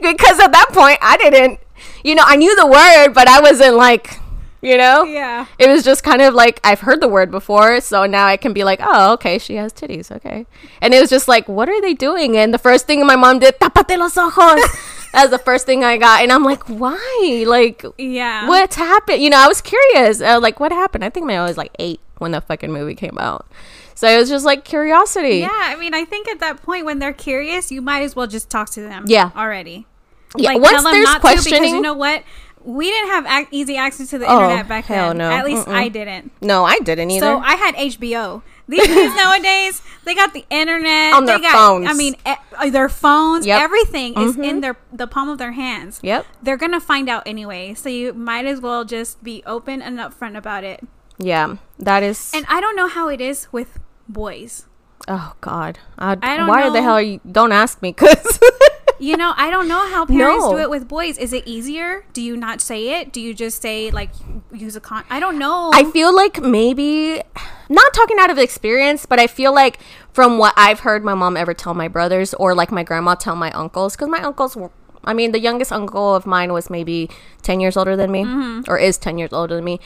Because 0.00 0.38
at 0.38 0.52
that 0.52 0.68
point 0.72 0.98
i 1.02 1.16
didn't 1.18 1.58
you 2.04 2.14
know 2.14 2.22
i 2.24 2.36
knew 2.36 2.54
the 2.56 2.66
word 2.66 3.12
but 3.12 3.26
i 3.28 3.40
wasn't 3.40 3.74
like 3.74 4.18
you 4.60 4.76
know 4.76 5.04
Yeah. 5.04 5.46
it 5.58 5.68
was 5.68 5.84
just 5.84 6.02
kind 6.02 6.20
of 6.22 6.34
like 6.34 6.60
I've 6.64 6.80
heard 6.80 7.00
the 7.00 7.08
word 7.08 7.30
before, 7.30 7.80
so 7.80 8.06
now 8.06 8.26
I 8.26 8.36
can 8.36 8.52
be 8.52 8.64
like, 8.64 8.80
oh, 8.82 9.12
okay, 9.14 9.38
she 9.38 9.54
has 9.56 9.72
titties, 9.72 10.10
okay. 10.10 10.46
And 10.80 10.92
it 10.94 11.00
was 11.00 11.10
just 11.10 11.28
like, 11.28 11.48
what 11.48 11.68
are 11.68 11.80
they 11.80 11.94
doing? 11.94 12.36
And 12.36 12.52
the 12.52 12.58
first 12.58 12.86
thing 12.86 13.04
my 13.06 13.16
mom 13.16 13.38
did, 13.38 13.58
tapate 13.60 13.98
los 13.98 14.16
ojos. 14.16 14.60
that 15.12 15.22
was 15.22 15.30
the 15.30 15.38
first 15.38 15.64
thing 15.66 15.84
I 15.84 15.96
got, 15.96 16.22
and 16.22 16.30
I'm 16.32 16.44
like, 16.44 16.64
why? 16.68 17.44
Like, 17.46 17.84
Yeah. 17.98 18.48
what's 18.48 18.76
happened? 18.76 19.22
You 19.22 19.30
know, 19.30 19.38
I 19.38 19.46
was 19.48 19.60
curious. 19.60 20.20
Uh, 20.20 20.38
like, 20.40 20.60
what 20.60 20.72
happened? 20.72 21.04
I 21.04 21.10
think 21.10 21.26
my 21.26 21.38
I 21.38 21.44
was 21.44 21.56
like 21.56 21.72
eight 21.78 22.00
when 22.18 22.32
the 22.32 22.40
fucking 22.40 22.72
movie 22.72 22.94
came 22.96 23.16
out, 23.18 23.46
so 23.94 24.08
it 24.08 24.18
was 24.18 24.28
just 24.28 24.44
like 24.44 24.64
curiosity. 24.64 25.38
Yeah, 25.38 25.48
I 25.52 25.76
mean, 25.76 25.94
I 25.94 26.04
think 26.04 26.28
at 26.28 26.40
that 26.40 26.62
point 26.62 26.84
when 26.84 26.98
they're 26.98 27.12
curious, 27.12 27.70
you 27.70 27.80
might 27.80 28.02
as 28.02 28.16
well 28.16 28.26
just 28.26 28.50
talk 28.50 28.70
to 28.70 28.80
them. 28.80 29.04
Yeah. 29.06 29.30
already. 29.36 29.86
Yeah, 30.36 30.50
Like 30.52 30.60
once 30.62 30.82
there's 30.84 31.04
not 31.04 31.14
to 31.14 31.18
because 31.20 31.44
questioning, 31.46 31.76
you 31.76 31.80
know 31.80 31.94
what? 31.94 32.22
We 32.68 32.90
didn't 32.90 33.08
have 33.10 33.24
ac- 33.26 33.48
easy 33.50 33.76
access 33.78 34.10
to 34.10 34.18
the 34.18 34.26
Oh, 34.26 34.42
internet 34.42 34.68
back 34.68 34.84
hell 34.84 35.08
then. 35.08 35.18
no. 35.18 35.30
At 35.30 35.44
least 35.46 35.66
Mm-mm. 35.66 35.72
I 35.74 35.88
didn't. 35.88 36.32
no, 36.42 36.64
I 36.66 36.78
didn't 36.80 37.10
either. 37.10 37.24
So 37.26 37.38
I 37.38 37.54
had 37.54 37.74
HBO. 37.76 38.42
These 38.68 38.86
kids 38.86 39.14
nowadays, 39.22 39.80
they 40.04 40.14
got 40.14 40.34
the 40.34 40.44
internet 40.50 41.14
On 41.14 41.24
they 41.24 41.32
their 41.32 41.38
got, 41.40 41.52
phones. 41.52 41.88
I 41.88 41.94
mean, 41.94 42.14
e- 42.26 42.34
uh, 42.58 42.68
their 42.68 42.90
phones. 42.90 43.46
Yep. 43.46 43.62
Everything 43.62 44.12
is 44.18 44.36
Mhm. 44.36 44.44
in 44.44 44.60
their 44.60 44.76
the 44.92 45.06
palm 45.06 45.30
of 45.30 45.38
their 45.38 45.52
hands. 45.52 45.98
yep. 46.02 46.26
They're 46.42 46.58
gonna 46.58 46.78
find 46.80 47.08
out 47.08 47.22
anyway. 47.24 47.72
So 47.72 47.88
you 47.88 48.12
might 48.12 48.44
as 48.44 48.60
well 48.60 48.84
just 48.84 49.24
be 49.24 49.42
open 49.46 49.80
and 49.80 49.98
upfront 49.98 50.36
about 50.36 50.62
it. 50.64 50.80
Yeah, 51.16 51.56
that 51.78 52.02
is. 52.02 52.30
And 52.34 52.44
I 52.50 52.60
don't 52.60 52.76
know 52.76 52.88
how 52.88 53.08
it 53.08 53.20
is 53.22 53.48
with 53.50 53.78
boys. 54.08 54.66
oh 55.08 55.32
God, 55.40 55.78
I, 55.98 56.18
I 56.20 56.36
don't 56.36 56.48
why 56.48 56.68
the 56.68 56.82
hell 56.82 56.94
are 56.94 57.02
you? 57.02 57.20
Don't 57.24 57.52
ask 57.52 57.80
me, 57.80 57.92
cause. 57.94 58.38
You 59.00 59.16
know, 59.16 59.32
I 59.36 59.50
don't 59.50 59.68
know 59.68 59.86
how 59.88 60.04
parents 60.06 60.44
No. 60.44 60.52
do 60.52 60.58
it 60.58 60.70
with 60.70 60.88
boys. 60.88 61.18
Is 61.18 61.32
it 61.32 61.46
easier? 61.46 62.04
Do 62.12 62.20
you 62.20 62.36
not 62.36 62.60
say 62.60 63.00
it? 63.00 63.12
Do 63.12 63.20
you 63.20 63.32
just 63.32 63.62
say 63.62 63.90
like 63.90 64.10
use 64.52 64.74
a 64.76 64.80
con? 64.80 65.04
I 65.08 65.20
don't 65.20 65.38
know. 65.38 65.70
I 65.72 65.84
feel 65.84 66.14
like 66.14 66.40
maybe 66.42 67.22
not 67.68 67.94
talking 67.94 68.16
out 68.18 68.30
of 68.30 68.38
experience, 68.38 69.06
but 69.06 69.20
I 69.20 69.26
feel 69.26 69.54
like 69.54 69.78
from 70.12 70.38
what 70.38 70.52
I've 70.56 70.80
heard 70.80 71.04
my 71.04 71.14
mom 71.14 71.36
ever 71.36 71.54
tell 71.54 71.74
my 71.74 71.86
brothers 71.88 72.34
or 72.34 72.54
like 72.54 72.72
my 72.72 72.82
grandma 72.82 73.14
tell 73.14 73.36
my 73.36 73.52
uncles 73.52 73.94
cuz 73.96 74.08
my 74.08 74.20
uncles 74.22 74.56
were 74.56 74.70
I 75.04 75.14
mean 75.14 75.30
the 75.32 75.40
youngest 75.40 75.70
uncle 75.72 76.14
of 76.14 76.26
mine 76.26 76.52
was 76.52 76.68
maybe 76.68 77.08
10 77.42 77.60
years 77.60 77.76
older 77.76 77.94
than 77.96 78.10
me 78.10 78.26
or 78.68 78.76
is 78.78 78.98
10 78.98 79.16
years 79.16 79.32
older 79.32 79.54
than 79.54 79.64
me. 79.64 79.78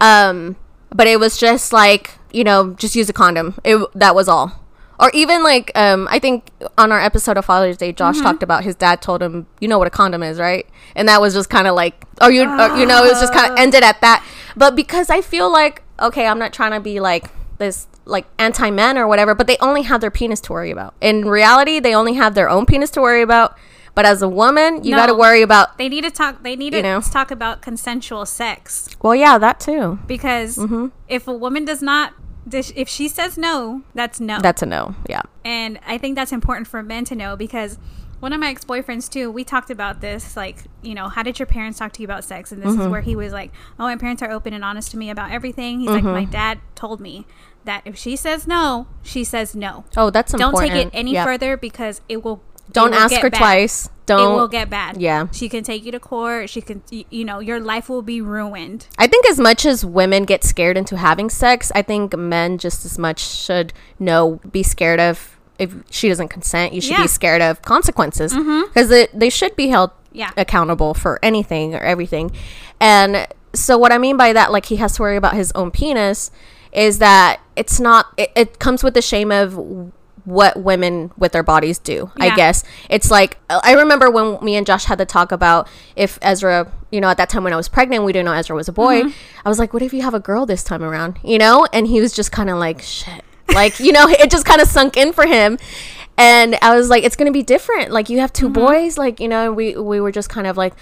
Um 0.00 0.56
but 0.90 1.06
it 1.06 1.18
was 1.20 1.36
just 1.36 1.72
like, 1.72 2.12
you 2.32 2.44
know, 2.44 2.70
just 2.74 2.96
use 2.96 3.08
a 3.08 3.12
condom. 3.12 3.54
It 3.64 3.76
that 3.94 4.14
was 4.14 4.26
all. 4.28 4.63
Or 5.00 5.10
even 5.14 5.42
like 5.42 5.72
um 5.74 6.06
I 6.10 6.18
think 6.18 6.50
on 6.78 6.92
our 6.92 7.00
episode 7.00 7.36
of 7.36 7.44
Father's 7.44 7.76
Day 7.76 7.92
Josh 7.92 8.20
talked 8.20 8.42
about 8.42 8.64
his 8.64 8.74
dad 8.74 9.02
told 9.02 9.22
him, 9.22 9.46
"You 9.60 9.68
know 9.68 9.78
what 9.78 9.86
a 9.86 9.90
condom 9.90 10.22
is, 10.22 10.38
right?" 10.38 10.66
And 10.94 11.08
that 11.08 11.20
was 11.20 11.34
just 11.34 11.50
kind 11.50 11.66
of 11.66 11.74
like 11.74 12.04
or 12.22 12.30
you 12.30 12.42
or, 12.42 12.76
you 12.76 12.86
know, 12.86 13.04
it 13.04 13.10
was 13.10 13.20
just 13.20 13.32
kind 13.32 13.52
of 13.52 13.58
ended 13.58 13.82
at 13.82 14.00
that. 14.02 14.24
But 14.56 14.76
because 14.76 15.10
I 15.10 15.20
feel 15.20 15.50
like 15.52 15.82
okay, 16.00 16.26
I'm 16.26 16.38
not 16.38 16.52
trying 16.52 16.72
to 16.72 16.80
be 16.80 17.00
like 17.00 17.30
this 17.58 17.86
like 18.04 18.26
anti 18.38 18.70
men 18.70 18.96
or 18.98 19.06
whatever, 19.08 19.34
but 19.34 19.46
they 19.46 19.56
only 19.60 19.82
have 19.82 20.00
their 20.00 20.10
penis 20.10 20.40
to 20.42 20.52
worry 20.52 20.70
about. 20.70 20.94
In 21.00 21.24
reality, 21.24 21.80
they 21.80 21.94
only 21.94 22.14
have 22.14 22.34
their 22.34 22.48
own 22.48 22.66
penis 22.66 22.90
to 22.92 23.00
worry 23.00 23.22
about. 23.22 23.56
But 23.96 24.04
as 24.06 24.22
a 24.22 24.28
woman, 24.28 24.82
you 24.82 24.90
No. 24.90 24.96
got 24.96 25.06
to 25.06 25.14
worry 25.14 25.40
about. 25.42 25.78
they 25.78 25.88
need 25.88 26.02
to 26.02 26.10
talk. 26.10 26.42
They 26.42 26.56
need 26.56 26.70
to 26.70 26.82
know. 26.82 27.00
talk 27.00 27.30
about 27.30 27.62
consensual 27.62 28.26
sex 28.26 28.88
Well, 29.02 29.14
yeah, 29.14 29.38
that 29.38 29.60
too. 29.60 30.00
because 30.08 30.56
Mm-hmm. 30.56 30.86
if 31.08 31.28
a 31.28 31.32
woman 31.32 31.64
does 31.64 31.80
not, 31.80 32.12
if 32.52 32.88
she 32.88 33.08
says 33.08 33.36
no, 33.38 33.82
that's 33.94 34.20
no. 34.20 34.38
That's 34.40 34.62
a 34.62 34.66
no. 34.66 34.94
Yeah. 35.08 35.22
and 35.44 35.78
I 35.86 35.98
think 35.98 36.14
that's 36.16 36.32
important 36.32 36.66
for 36.68 36.82
men 36.82 37.04
to 37.06 37.14
know 37.14 37.36
because 37.36 37.78
one 38.20 38.32
of 38.32 38.40
my 38.40 38.48
ex 38.50 38.64
boyfriends 38.64 39.10
too, 39.10 39.30
we 39.30 39.44
talked 39.44 39.70
about 39.70 40.00
this. 40.00 40.36
Like, 40.36 40.64
you 40.82 40.94
know, 40.94 41.08
how 41.08 41.22
did 41.22 41.38
your 41.38 41.46
parents 41.46 41.78
talk 41.78 41.92
to 41.92 42.00
you 42.02 42.06
about 42.06 42.24
sex? 42.24 42.52
And 42.52 42.62
this 42.62 42.72
Mm-hmm. 42.72 42.80
is 42.82 42.88
where 42.88 43.00
he 43.02 43.14
was 43.16 43.32
like, 43.32 43.50
"Oh, 43.78 43.84
my 43.84 43.96
parents 43.96 44.22
are 44.22 44.30
open 44.30 44.54
and 44.54 44.64
honest 44.64 44.90
to 44.92 44.96
me 44.96 45.10
about 45.10 45.30
everything." 45.30 45.80
He's 45.80 45.88
like, 45.90 46.04
Mm-hmm. 46.04 46.12
"My 46.12 46.24
dad 46.24 46.60
told 46.74 47.00
me." 47.00 47.26
That 47.64 47.80
if 47.86 47.96
she 47.96 48.14
says 48.16 48.46
no, 48.46 48.86
she 49.02 49.24
says 49.24 49.54
no. 49.56 49.84
Oh, 49.96 50.10
that's 50.10 50.32
Don't 50.32 50.40
important. 50.50 50.72
take 50.72 50.86
it 50.86 50.90
any 50.92 51.12
Yep. 51.14 51.26
further 51.26 51.56
because 51.56 52.02
it 52.10 52.22
will. 52.22 52.42
Don't 52.72 52.92
ask 52.94 53.14
her 53.16 53.30
twice. 53.30 53.88
It 54.04 54.08
Don't. 54.08 54.34
will 54.36 54.48
get 54.48 54.68
bad. 54.68 55.00
Yeah. 55.00 55.28
She 55.32 55.48
can 55.48 55.64
take 55.64 55.84
you 55.84 55.90
to 55.92 55.98
court. 56.00 56.50
She 56.50 56.60
can, 56.60 56.82
you 56.90 57.24
know, 57.24 57.38
your 57.40 57.58
life 57.58 57.88
will 57.88 58.02
be 58.02 58.20
ruined. 58.20 58.86
I 58.98 59.06
think 59.06 59.26
as 59.30 59.40
much 59.40 59.64
as 59.64 59.84
women 59.84 60.24
get 60.24 60.44
scared 60.44 60.76
into 60.76 60.98
having 60.98 61.30
sex, 61.30 61.72
I 61.74 61.80
think 61.82 62.14
men 62.16 62.58
just 62.58 62.84
as 62.84 62.98
much 62.98 63.18
should 63.20 63.72
know 63.98 64.40
be 64.50 64.62
scared 64.62 65.00
of 65.00 65.38
if 65.58 65.74
she 65.90 66.08
doesn't 66.08 66.28
consent. 66.28 66.74
You 66.74 66.80
should 66.82 66.90
Yeah. 66.90 66.96
Mm-hmm. 66.96 67.04
be 67.04 67.08
scared 67.08 67.40
of 67.42 67.62
consequences 67.62 68.34
because 68.34 68.88
they, 68.90 69.08
they 69.14 69.30
should 69.30 69.56
be 69.56 69.68
held 69.68 69.90
Yeah. 70.12 70.30
accountable 70.36 70.92
for 70.92 71.18
anything 71.22 71.74
or 71.74 71.78
everything. 71.80 72.30
And 72.80 73.26
so 73.54 73.78
what 73.78 73.90
I 73.90 73.98
mean 73.98 74.16
by 74.18 74.32
that, 74.34 74.52
like 74.52 74.66
he 74.66 74.76
has 74.76 74.96
to 74.96 75.02
worry 75.02 75.16
about 75.16 75.34
his 75.34 75.50
own 75.52 75.70
penis, 75.70 76.30
is 76.72 76.98
that 76.98 77.40
it's 77.56 77.80
not. 77.80 78.06
It, 78.18 78.32
it 78.36 78.58
comes 78.58 78.82
with 78.84 78.94
the 78.94 79.00
shame 79.02 79.30
of 79.30 79.56
what 80.24 80.56
women 80.56 81.12
with 81.18 81.32
their 81.32 81.42
bodies 81.42 81.78
do. 81.78 82.10
I 82.18 82.34
guess 82.34 82.64
it's 82.88 83.10
like 83.10 83.38
I 83.50 83.74
remember 83.74 84.10
when 84.10 84.42
me 84.42 84.56
and 84.56 84.66
Josh 84.66 84.84
had 84.84 84.98
to 84.98 85.04
talk 85.04 85.32
about 85.32 85.68
if 85.96 86.18
Ezra, 86.22 86.72
you 86.90 87.00
know, 87.00 87.08
at 87.08 87.18
that 87.18 87.28
time 87.28 87.44
when 87.44 87.52
I 87.52 87.56
was 87.56 87.68
pregnant, 87.68 88.04
we 88.04 88.12
didn't 88.12 88.26
know 88.26 88.32
Ezra 88.32 88.56
was 88.56 88.68
a 88.68 88.72
boy. 88.72 89.02
Mm-hmm. 89.02 89.38
I 89.44 89.48
was 89.48 89.58
like, 89.58 89.72
what 89.72 89.82
if 89.82 89.92
you 89.92 90.02
have 90.02 90.14
a 90.14 90.20
girl 90.20 90.46
this 90.46 90.64
time 90.64 90.82
around? 90.82 91.18
You 91.22 91.38
know, 91.38 91.66
and 91.72 91.86
he 91.86 92.00
was 92.00 92.12
just 92.12 92.32
kind 92.32 92.48
of 92.48 92.58
like, 92.58 92.80
shit, 92.80 93.24
like 93.52 93.78
you 93.80 93.92
know, 93.92 94.08
it 94.08 94.30
just 94.30 94.46
kind 94.46 94.60
of 94.60 94.68
sunk 94.68 94.96
in 94.96 95.12
for 95.12 95.26
him. 95.26 95.58
And 96.16 96.56
I 96.62 96.76
was 96.76 96.88
like, 96.88 97.04
it's 97.04 97.16
gonna 97.16 97.32
be 97.32 97.42
different. 97.42 97.90
Like 97.90 98.08
you 98.08 98.20
have 98.20 98.32
2 98.32 98.46
mm-hmm. 98.46 98.54
boys, 98.54 98.98
like 98.98 99.20
you 99.20 99.28
know, 99.28 99.52
we 99.52 99.76
we 99.76 100.00
were 100.00 100.12
just 100.12 100.30
kind 100.30 100.46
of 100.46 100.56
like. 100.56 100.74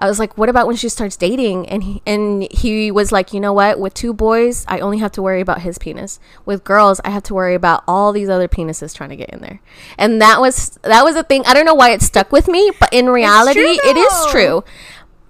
I 0.00 0.08
was 0.08 0.18
like, 0.18 0.36
"What 0.38 0.48
about 0.48 0.66
when 0.66 0.76
she 0.76 0.88
starts 0.88 1.16
dating?" 1.16 1.68
And 1.68 1.84
he 1.84 2.02
and 2.06 2.50
he 2.50 2.90
was 2.90 3.12
like, 3.12 3.32
"You 3.32 3.40
know 3.40 3.52
what? 3.52 3.78
With 3.78 3.94
two 3.94 4.12
boys, 4.12 4.64
I 4.66 4.80
only 4.80 4.98
have 4.98 5.12
to 5.12 5.22
worry 5.22 5.40
about 5.40 5.60
his 5.60 5.78
penis. 5.78 6.18
With 6.44 6.64
girls, 6.64 7.00
I 7.04 7.10
have 7.10 7.22
to 7.24 7.34
worry 7.34 7.54
about 7.54 7.84
all 7.86 8.12
these 8.12 8.28
other 8.28 8.48
penises 8.48 8.94
trying 8.94 9.10
to 9.10 9.16
get 9.16 9.30
in 9.30 9.40
there." 9.40 9.60
And 9.98 10.20
that 10.20 10.40
was 10.40 10.78
that 10.82 11.04
was 11.04 11.14
a 11.16 11.22
thing. 11.22 11.44
I 11.46 11.54
don't 11.54 11.66
know 11.66 11.74
why 11.74 11.90
it 11.90 12.02
stuck 12.02 12.32
with 12.32 12.48
me, 12.48 12.72
but 12.80 12.92
in 12.92 13.10
reality, 13.10 13.60
it 13.60 13.96
is 13.96 14.26
true. 14.30 14.64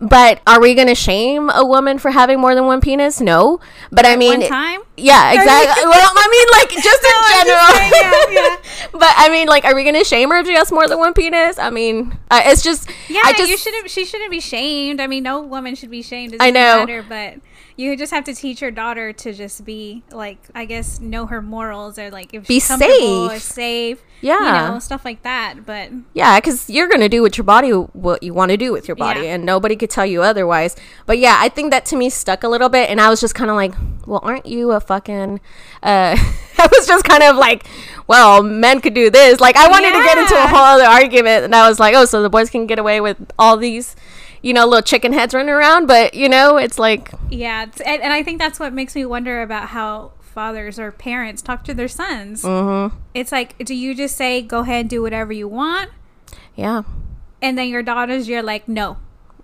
But 0.01 0.41
are 0.47 0.61
we 0.61 0.75
gonna 0.75 0.95
shame 0.95 1.51
a 1.51 1.65
woman 1.65 1.99
for 1.99 2.11
having 2.11 2.41
more 2.41 2.55
than 2.55 2.65
one 2.67 2.81
penis? 2.81 3.21
No. 3.21 3.61
But 3.93 4.07
I 4.07 4.17
mean, 4.17 4.47
time. 4.49 4.81
yeah, 4.97 5.33
exactly. 5.33 5.85
well, 5.85 6.11
I 6.15 6.29
mean, 6.31 6.49
like 6.53 6.83
just 6.83 7.05
in 7.05 7.11
No, 7.21 7.23
I'm 7.27 7.47
general. 7.47 7.67
just 7.67 7.77
saying, 7.77 7.93
yeah, 8.33 8.41
yeah. 8.41 8.89
but 8.93 9.13
I 9.17 9.29
mean, 9.31 9.47
like, 9.49 9.65
are 9.65 9.75
we 9.75 9.85
gonna 9.85 10.05
shame 10.05 10.31
her 10.31 10.39
if 10.39 10.47
she 10.47 10.55
has 10.55 10.73
more 10.73 10.89
than 10.89 10.99
one 10.99 11.13
penis? 11.13 11.59
I 11.59 11.71
mean, 11.71 12.17
uh, 12.31 12.41
it's 12.45 12.63
just, 12.63 12.89
Yeah, 13.09 13.21
I 13.25 13.33
just, 13.33 13.51
you 13.51 13.57
shouldn't. 13.59 13.91
She 13.91 14.05
shouldn't 14.05 14.31
be 14.31 14.41
shamed. 14.41 15.01
I 15.01 15.07
mean, 15.07 15.23
no 15.23 15.43
woman 15.43 15.75
should 15.75 15.91
be 15.91 16.03
shamed. 16.03 16.37
I 16.41 16.51
know. 16.51 16.81
matter, 16.87 17.05
but 17.07 17.35
you 17.81 17.97
just 17.97 18.12
have 18.12 18.25
to 18.25 18.35
teach 18.35 18.61
your 18.61 18.71
daughter 18.71 19.12
to 19.12 19.33
just 19.33 19.64
be 19.64 20.03
like, 20.11 20.38
I 20.55 20.64
guess, 20.66 21.01
know 21.01 21.27
her 21.27 21.40
morals 21.40 21.99
or 21.99 22.11
like 22.11 22.35
if 22.35 22.47
Be 22.47 22.55
she's 22.55 22.69
comfortable 22.69 23.31
or 23.31 23.38
safe. 23.38 23.43
safe. 23.43 24.03
Yeah. 24.23 24.66
you 24.69 24.73
know, 24.75 24.79
stuff 24.81 25.03
like 25.05 25.23
that. 25.23 25.64
But 25.64 25.90
yeah, 26.12 26.38
because 26.38 26.69
you're 26.69 26.88
gonna 26.88 27.09
do 27.09 27.23
with 27.23 27.38
your 27.38 27.45
body 27.45 27.71
what 27.71 28.23
you 28.23 28.35
want 28.35 28.51
to 28.51 28.59
do 28.59 28.71
with 28.71 28.87
your 28.87 28.95
body, 28.97 29.21
Yeah. 29.23 29.35
and 29.35 29.47
nobody 29.47 29.77
could 29.77 29.88
tell 29.88 30.05
you 30.05 30.23
otherwise. 30.23 30.77
But 31.07 31.19
yeah, 31.19 31.37
I 31.38 31.49
think 31.49 31.71
that 31.71 31.87
to 31.87 31.97
me 31.97 32.11
stuck 32.11 32.45
a 32.45 32.49
little 32.49 32.69
bit, 32.69 32.90
and 32.90 33.01
I 33.01 33.09
was 33.09 33.19
just 33.21 33.35
kind 33.35 33.49
of 33.51 33.57
like, 33.57 33.73
well, 34.07 34.21
aren't 34.23 34.45
you 34.45 34.73
a 34.73 34.81
fucking? 34.81 35.40
Uh, 35.83 36.16
I 36.59 36.69
was 36.71 36.87
just 36.87 37.05
kind 37.07 37.23
of 37.23 37.37
like, 37.37 37.64
well, 38.09 38.43
men 38.43 38.83
could 38.83 38.93
do 38.93 39.09
this. 39.09 39.40
Like, 39.40 39.57
I 39.57 39.69
wanted 39.69 39.93
to 39.95 40.03
get 40.05 40.19
into 40.19 40.35
a 40.37 40.47
whole 40.49 40.59
other 40.59 40.85
argument, 40.85 41.45
and 41.45 41.55
I 41.55 41.66
was 41.66 41.81
like, 41.81 41.95
oh, 41.95 42.05
so 42.05 42.21
the 42.23 42.29
boys 42.29 42.51
can 42.51 42.66
get 42.66 42.79
away 42.79 43.01
with 43.01 43.16
all 43.38 43.57
these, 43.57 43.97
you 44.42 44.53
know, 44.55 44.64
little 44.66 44.83
chicken 44.83 45.12
heads 45.12 45.35
running 45.35 45.50
around, 45.50 45.87
but 45.87 46.14
you 46.14 46.29
know, 46.29 46.57
it's 46.57 46.79
like, 46.79 47.11
yeah, 47.31 47.64
it's, 47.64 47.81
and, 47.81 48.03
and 48.03 48.12
I 48.12 48.22
think 48.22 48.38
that's 48.38 48.59
what 48.59 48.72
makes 48.72 48.94
me 48.94 49.05
wonder 49.05 49.42
about 49.42 49.68
how 49.70 50.12
fathers 50.20 50.79
or 50.79 50.92
parents 50.92 51.42
talk 51.42 51.64
to 51.64 51.74
their 51.74 51.88
sons. 51.88 52.42
mm-hmm. 52.42 52.96
It's 53.14 53.33
like, 53.33 53.59
do 53.64 53.74
you 53.74 53.94
just 53.94 54.16
say, 54.16 54.40
"Go 54.42 54.61
ahead, 54.61 54.81
and 54.83 54.90
do 54.90 55.03
whatever 55.03 55.33
you 55.33 55.48
want," 55.48 55.90
yeah, 56.55 56.83
and 57.42 57.59
then 57.59 57.68
your 57.68 57.83
daughters, 57.83 58.29
you're 58.29 58.42
like, 58.42 58.68
"No, 58.68 58.96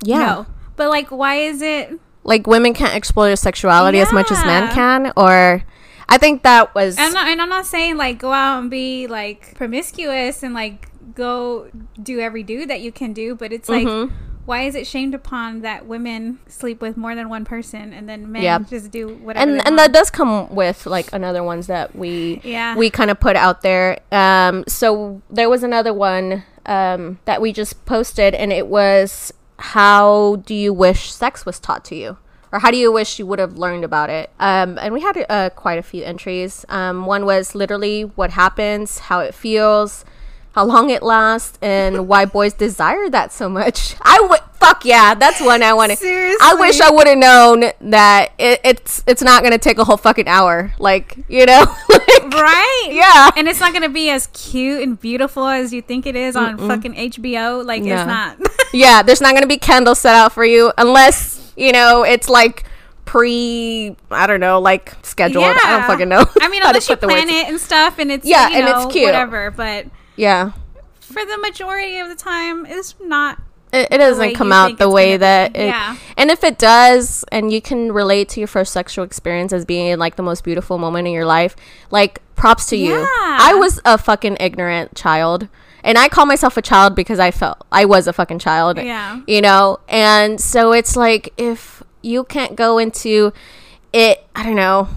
yeah. 0.03 0.19
no." 0.19 0.47
But 0.77 0.89
like, 0.91 1.11
why 1.11 1.37
is 1.37 1.61
it? 1.63 1.99
Like 2.25 2.47
women 2.47 2.75
can't 2.75 2.95
explore 2.95 3.27
their 3.27 3.37
sexuality 3.37 4.01
as 4.01 4.13
much 4.13 4.31
as 4.31 4.45
men 4.45 4.73
can, 4.73 5.13
or 5.17 5.63
I 6.09 6.19
think 6.19 6.43
that 6.43 6.75
was. 6.75 6.97
I'm 6.99 7.13
not, 7.13 7.29
and 7.29 7.41
I'm 7.41 7.49
not 7.49 7.67
saying 7.67 7.97
like 7.97 8.19
go 8.19 8.33
out 8.33 8.59
and 8.61 8.71
be 8.71 9.07
like 9.07 9.55
promiscuous 9.55 10.43
and 10.43 10.53
like 10.55 10.89
go 11.15 11.71
do 12.03 12.19
every 12.21 12.43
dude 12.43 12.69
that 12.71 12.81
you 12.81 12.91
can 12.93 13.13
do, 13.13 13.35
but 13.35 13.53
it's 13.53 13.69
like, 13.69 13.87
Mhm. 13.87 14.13
Why 14.47 14.63
is 14.63 14.75
it 14.75 14.87
shamed 14.87 15.15
upon 15.15 15.61
that 15.61 15.87
women 15.87 16.39
sleep 16.49 16.81
with 16.81 16.97
more 16.97 17.15
than 17.15 17.29
one 17.29 17.45
person 17.45 17.93
and 17.93 18.09
then 18.09 18.31
men 18.33 18.43
Yeah. 18.43 18.59
just 18.61 18.91
do 18.91 19.09
whatever? 19.09 19.43
and 19.43 19.59
and 19.67 19.77
want? 19.77 19.77
that 19.79 19.93
does 19.93 20.11
come 20.11 20.49
with 20.55 20.87
like 20.87 21.13
another 21.13 21.43
ones 21.43 21.67
that 21.67 21.95
we 21.97 22.41
Yeah. 22.45 22.77
we 22.77 22.89
kind 22.89 23.11
of 23.11 23.21
put 23.21 23.37
out 23.37 23.63
there 23.63 23.99
um 24.13 24.65
so 24.67 25.21
there 25.29 25.51
was 25.51 25.63
another 25.63 25.93
one 25.93 26.45
um 26.67 27.19
that 27.27 27.41
we 27.43 27.53
just 27.53 27.85
posted 27.85 28.35
and 28.35 28.53
it 28.53 28.67
was 28.69 29.33
how 29.59 30.37
do 30.47 30.55
you 30.55 30.73
wish 30.73 31.13
sex 31.13 31.45
was 31.47 31.59
taught 31.59 31.85
to 31.87 31.95
you 31.95 32.17
or 32.53 32.61
how 32.61 32.71
do 32.71 32.77
you 32.77 32.93
wish 32.93 33.19
you 33.19 33.27
would 33.27 33.39
have 33.39 33.57
learned 33.59 33.85
about 33.85 34.11
it 34.11 34.31
um 34.39 34.79
and 34.81 34.93
we 34.95 35.01
had 35.01 35.25
uh, 35.29 35.51
quite 35.51 35.79
a 35.79 35.83
few 35.83 36.05
entries 36.05 36.65
um 36.69 37.07
one 37.07 37.25
was 37.25 37.55
literally 37.55 38.03
what 38.03 38.31
happens 38.31 38.99
how 39.11 39.21
it 39.21 39.35
feels 39.35 40.05
how 40.57 40.65
long 40.65 40.89
it 40.89 41.03
lasts 41.03 41.59
and 41.61 42.09
why 42.09 42.25
boys 42.25 42.55
desire 42.55 43.11
that 43.11 43.31
so 43.31 43.47
much. 43.47 43.95
I 44.03 44.19
would 44.23 44.41
fuck 44.59 44.87
yeah, 44.87 45.15
that's 45.15 45.39
one 45.43 45.63
I 45.63 45.75
want 45.75 45.93
to. 45.93 46.37
I 46.41 46.57
wish 46.59 46.81
I 46.81 46.91
would 46.91 47.07
have 47.07 47.19
known 47.19 47.61
that 47.83 48.33
it, 48.39 48.61
it's 48.65 49.05
it's 49.07 49.21
not 49.21 49.43
gonna 49.43 49.59
take 49.59 49.77
a 49.79 49.85
whole 49.85 49.99
fucking 49.99 50.27
hour. 50.27 50.73
Like 50.79 51.19
you 51.29 51.45
know, 51.45 51.61
like, 51.91 52.33
right? 52.33 52.89
yeah, 52.91 53.31
And 53.37 53.47
it's 53.49 53.61
not 53.61 53.75
gonna 53.75 53.91
be 53.91 54.09
as 54.09 54.29
cute 54.29 54.83
and 54.83 54.99
beautiful 54.99 55.47
as 55.47 55.75
you 55.75 55.83
think 55.83 56.07
it 56.07 56.17
is 56.17 56.35
on 56.37 56.57
fucking 56.57 56.95
HBO. 56.95 57.63
Like 57.63 57.83
No. 57.83 57.95
it's 57.95 58.07
not. 58.07 58.39
yeah. 58.73 59.03
There's 59.03 59.21
not 59.21 59.35
gonna 59.35 59.47
be 59.47 59.59
candles 59.59 59.99
set 59.99 60.15
out 60.15 60.33
for 60.33 60.45
you 60.47 60.73
unless 60.79 61.53
you 61.55 61.73
know 61.73 62.03
it's 62.03 62.31
like 62.31 62.65
pre. 63.05 63.95
I 64.11 64.27
don't 64.27 64.41
know, 64.41 64.59
like 64.59 64.95
scheduled. 65.03 65.45
Yeah. 65.45 65.59
I 65.63 65.71
don't 65.79 65.87
fucking 65.87 66.09
know. 66.09 66.25
I 66.41 66.49
mean, 66.49 66.63
unless 66.63 66.89
you 66.89 66.97
put 66.97 67.03
the 67.03 67.09
plan 67.09 67.29
it 67.29 67.47
and 67.47 67.61
stuff, 67.61 67.99
and 67.99 68.11
it's 68.11 68.27
Yeah, 68.27 68.49
you 68.49 68.57
and 68.57 68.69
it's 68.69 68.91
cute. 68.93 69.05
whatever. 69.05 69.51
But 69.51 69.87
Yeah. 70.17 70.53
for 71.01 71.25
the 71.25 71.39
majority 71.39 71.99
of 71.99 72.09
the 72.09 72.15
time, 72.17 72.67
it's 72.67 72.95
not. 73.01 73.39
it, 73.73 73.89
it 73.91 73.99
doesn't 73.99 74.35
come 74.35 74.53
out 74.53 74.79
the 74.79 74.89
way 74.89 75.17
that 75.17 75.53
be. 75.53 75.61
it, 75.61 75.67
Yeah. 75.67 75.97
and 76.17 76.31
if 76.31 76.43
it 76.45 76.59
does 76.59 77.25
and 77.33 77.53
you 77.53 77.61
can 77.61 77.93
relate 77.93 78.29
to 78.31 78.41
your 78.41 78.47
first 78.47 78.73
sexual 78.73 79.05
experience 79.05 79.53
as 79.53 79.65
being 79.65 79.99
like 79.99 80.17
the 80.17 80.23
most 80.23 80.45
beautiful 80.45 80.79
moment 80.79 81.07
in 81.09 81.13
your 81.15 81.27
life 81.27 81.55
like 81.91 82.21
props 82.37 82.67
to 82.67 82.77
you 82.77 82.93
Yeah. 82.95 83.07
i 83.09 83.55
was 83.59 83.81
a 83.85 83.99
fucking 83.99 84.37
ignorant 84.41 84.95
child 84.95 85.49
and 85.83 85.99
i 85.99 86.09
call 86.09 86.27
myself 86.27 86.57
a 86.57 86.63
child 86.63 86.95
because 86.95 87.19
i 87.19 87.31
felt 87.31 87.59
i 87.73 87.85
was 87.85 88.07
a 88.07 88.13
fucking 88.13 88.39
child 88.39 88.77
Yeah. 88.79 89.21
you 89.27 89.41
know 89.41 89.79
and 89.89 90.41
so 90.41 90.73
it's 90.73 90.97
like 90.97 91.33
if 91.37 91.83
you 92.03 92.25
can't 92.25 92.55
go 92.57 92.79
into 92.79 93.33
it 93.93 94.25
i 94.37 94.45
don't 94.45 94.57
know 94.57 94.89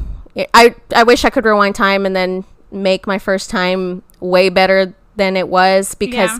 i 0.53 0.75
i 0.95 1.03
wish 1.03 1.25
i 1.25 1.29
could 1.29 1.43
rewind 1.45 1.75
time 1.75 2.05
and 2.05 2.15
then 2.15 2.45
make 2.71 3.08
my 3.08 3.17
first 3.17 3.49
time 3.49 4.03
way 4.19 4.49
better 4.49 4.93
than 5.19 5.38
it 5.38 5.47
was 5.47 5.93
because 5.93 6.32
Yeah. 6.32 6.39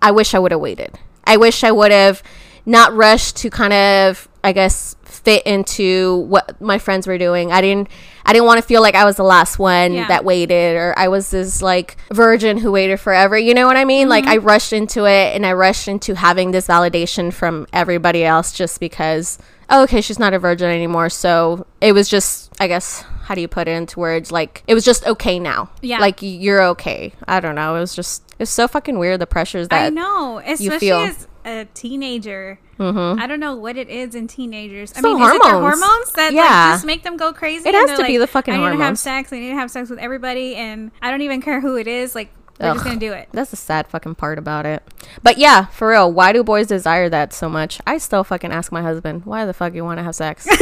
I 0.00 0.12
wish 0.12 0.32
I 0.34 0.38
would 0.38 0.52
have 0.52 0.60
waited. 0.60 0.96
I 1.24 1.36
wish 1.36 1.64
I 1.64 1.72
would 1.72 1.90
have 1.92 2.22
not 2.64 2.94
rushed 2.94 3.36
to 3.38 3.50
kind 3.50 3.72
of 3.72 4.28
I 4.44 4.52
guess 4.52 4.96
fit 5.04 5.42
into 5.44 6.20
what 6.28 6.58
my 6.62 6.78
friends 6.78 7.06
were 7.06 7.18
doing. 7.18 7.52
I 7.52 7.60
didn't 7.60 7.88
I 8.24 8.32
didn't 8.32 8.46
want 8.46 8.60
to 8.60 8.66
feel 8.66 8.80
like 8.80 8.94
I 8.94 9.04
was 9.04 9.16
the 9.16 9.24
last 9.24 9.58
one 9.58 9.92
Yeah. 9.92 10.06
that 10.08 10.24
waited 10.24 10.76
or 10.76 10.94
I 10.96 11.08
was 11.08 11.30
this 11.30 11.60
like 11.60 11.96
virgin 12.12 12.56
who 12.56 12.70
waited 12.72 12.98
forever. 13.00 13.36
You 13.36 13.52
know 13.54 13.66
what 13.66 13.76
I 13.76 13.84
mean? 13.84 14.08
Like 14.08 14.26
I 14.26 14.36
Mm-hmm. 14.38 14.46
rushed 14.46 14.72
into 14.72 15.04
it 15.06 15.34
and 15.34 15.44
I 15.44 15.52
rushed 15.52 15.88
into 15.88 16.14
having 16.14 16.52
this 16.52 16.66
validation 16.68 17.32
from 17.32 17.66
everybody 17.72 18.24
else 18.24 18.52
just 18.52 18.80
because 18.80 19.38
oh, 19.72 19.82
okay, 19.84 20.00
she's 20.00 20.18
not 20.18 20.32
a 20.34 20.38
virgin 20.38 20.68
anymore. 20.70 21.10
So 21.10 21.66
it 21.80 21.92
was 21.92 22.08
just 22.08 22.50
I 22.58 22.66
guess 22.68 23.04
how 23.30 23.36
do 23.36 23.40
you 23.40 23.46
put 23.46 23.68
it 23.68 23.70
into 23.70 24.00
words? 24.00 24.32
Like 24.32 24.64
it 24.66 24.74
was 24.74 24.84
just 24.84 25.06
okay 25.06 25.38
now. 25.38 25.70
Yeah. 25.82 26.00
Like 26.00 26.18
you're 26.20 26.64
okay. 26.70 27.12
I 27.28 27.38
don't 27.38 27.54
know. 27.54 27.76
It 27.76 27.78
was 27.80 27.94
just 27.94 28.24
it's 28.40 28.50
so 28.50 28.66
fucking 28.66 28.98
weird 28.98 29.20
the 29.20 29.26
pressures 29.28 29.68
that 29.68 29.84
I 29.84 29.88
know, 29.90 30.38
especially 30.44 30.78
feel. 30.80 30.96
as 30.96 31.28
a 31.44 31.66
teenager. 31.72 32.58
Mhm. 32.80 33.20
I 33.20 33.28
don't 33.28 33.38
know 33.38 33.54
what 33.54 33.76
it 33.76 33.88
is 33.88 34.16
in 34.16 34.26
teenagers. 34.26 34.92
I 34.96 35.00
mean, 35.00 35.22
is 35.22 35.28
it 35.34 35.42
their 35.44 35.52
hormones. 35.52 35.80
hormones 35.80 36.12
that 36.14 36.32
Yeah. 36.32 36.42
like, 36.42 36.74
just 36.74 36.86
make 36.86 37.02
them 37.04 37.16
go 37.16 37.32
crazy? 37.32 37.68
It 37.68 37.74
has 37.76 37.96
to 38.00 38.04
be 38.04 38.16
the 38.16 38.26
fucking 38.26 38.52
I 38.52 38.56
need 38.56 38.76
to 38.78 38.82
have 38.82 38.98
sex. 38.98 39.32
I 39.32 39.38
need 39.38 39.50
to 39.50 39.54
have 39.54 39.70
sex 39.70 39.90
with 39.90 40.00
everybody, 40.00 40.56
and 40.56 40.90
I 41.00 41.12
don't 41.12 41.20
even 41.20 41.40
care 41.40 41.60
who 41.60 41.76
it 41.76 41.86
is. 41.86 42.16
Like 42.16 42.32
they're 42.60 42.74
just 42.74 42.84
gonna 42.84 43.00
do 43.00 43.12
it. 43.12 43.28
That's 43.32 43.50
the 43.50 43.56
sad 43.56 43.86
fucking 43.88 44.16
part 44.16 44.38
about 44.38 44.66
it. 44.66 44.82
But 45.22 45.38
yeah, 45.38 45.66
for 45.66 45.88
real, 45.90 46.12
why 46.12 46.32
do 46.32 46.44
boys 46.44 46.66
desire 46.66 47.08
that 47.08 47.32
so 47.32 47.48
much? 47.48 47.80
I 47.86 47.98
still 47.98 48.24
fucking 48.24 48.52
ask 48.52 48.70
my 48.70 48.82
husband, 48.82 49.24
why 49.24 49.44
the 49.46 49.54
fuck 49.54 49.74
you 49.74 49.84
want 49.84 49.98
to 49.98 50.04
have 50.04 50.14
sex? 50.14 50.46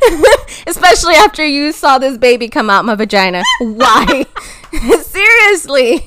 Especially 0.66 1.14
after 1.14 1.44
you 1.44 1.72
saw 1.72 1.98
this 1.98 2.18
baby 2.18 2.48
come 2.48 2.70
out 2.70 2.84
my 2.84 2.94
vagina. 2.94 3.42
Why? 3.60 4.24
Seriously. 5.02 6.02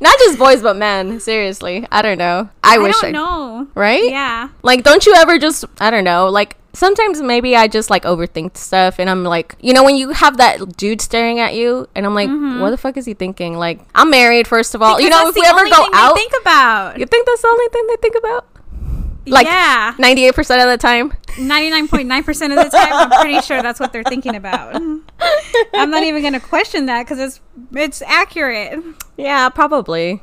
Not 0.00 0.18
just 0.18 0.38
boys, 0.38 0.62
but 0.62 0.76
men. 0.76 1.20
Seriously. 1.20 1.86
I 1.90 2.02
don't 2.02 2.18
know. 2.18 2.48
I, 2.62 2.78
wish 2.78 3.00
don't 3.00 3.04
I 3.04 3.10
know. 3.12 3.68
Right? 3.74 4.04
Yeah. 4.04 4.48
Like, 4.62 4.82
don't 4.82 5.04
you 5.06 5.14
ever 5.14 5.38
just, 5.38 5.64
I 5.78 5.90
don't 5.90 6.04
know, 6.04 6.28
like, 6.28 6.56
sometimes 6.72 7.20
maybe 7.20 7.54
I 7.56 7.68
just 7.68 7.90
like 7.90 8.04
overthink 8.04 8.56
stuff 8.56 8.98
and 8.98 9.08
I'm 9.10 9.24
like, 9.24 9.56
you 9.60 9.72
know, 9.72 9.84
when 9.84 9.96
you 9.96 10.10
have 10.10 10.38
that 10.38 10.76
dude 10.76 11.00
staring 11.00 11.38
at 11.40 11.54
you 11.54 11.88
and 11.94 12.06
I'm 12.06 12.14
like, 12.14 12.28
what 12.60 12.70
the 12.70 12.76
fuck 12.78 12.96
is 12.96 13.04
he 13.06 13.14
thinking? 13.14 13.56
Like, 13.56 13.80
I'm 13.94 14.10
married, 14.10 14.46
first 14.48 14.74
of 14.74 14.82
all. 14.82 15.00
you 15.00 15.10
Mm-hmm. 15.10 15.24
Know, 15.24 15.28
if 15.28 15.34
we 15.34 15.44
ever 15.44 15.68
go 15.68 15.86
out, 15.92 16.14
think 16.16 16.32
about. 16.40 16.98
you 16.98 17.06
think 17.06 17.26
that's 17.26 17.42
the 17.42 17.48
only 17.48 17.68
thing 17.68 17.86
they 17.88 17.96
think 17.96 18.14
about? 18.16 18.46
Like, 19.24 19.46
yeah, 19.46 19.94
98% 19.98 20.38
of 20.64 20.68
the 20.70 20.78
time? 20.78 21.12
ninety 21.38 21.70
nine 21.70 21.86
point 21.88 22.08
nine 22.08 22.24
percent 22.24 22.52
of 22.52 22.58
the 22.62 22.76
time, 22.76 22.92
I'm 22.92 23.20
pretty 23.22 23.40
sure 23.40 23.62
that's 23.62 23.78
what 23.80 23.92
they're 23.92 24.02
thinking 24.02 24.34
about. 24.36 24.74
I'm 25.74 25.90
not 25.90 26.02
even 26.02 26.22
gonna 26.22 26.40
question 26.40 26.86
that 26.86 27.04
because 27.04 27.18
it's 27.18 27.40
it's 27.72 28.02
accurate. 28.02 28.82
Yeah, 29.16 29.48
probably. 29.48 30.20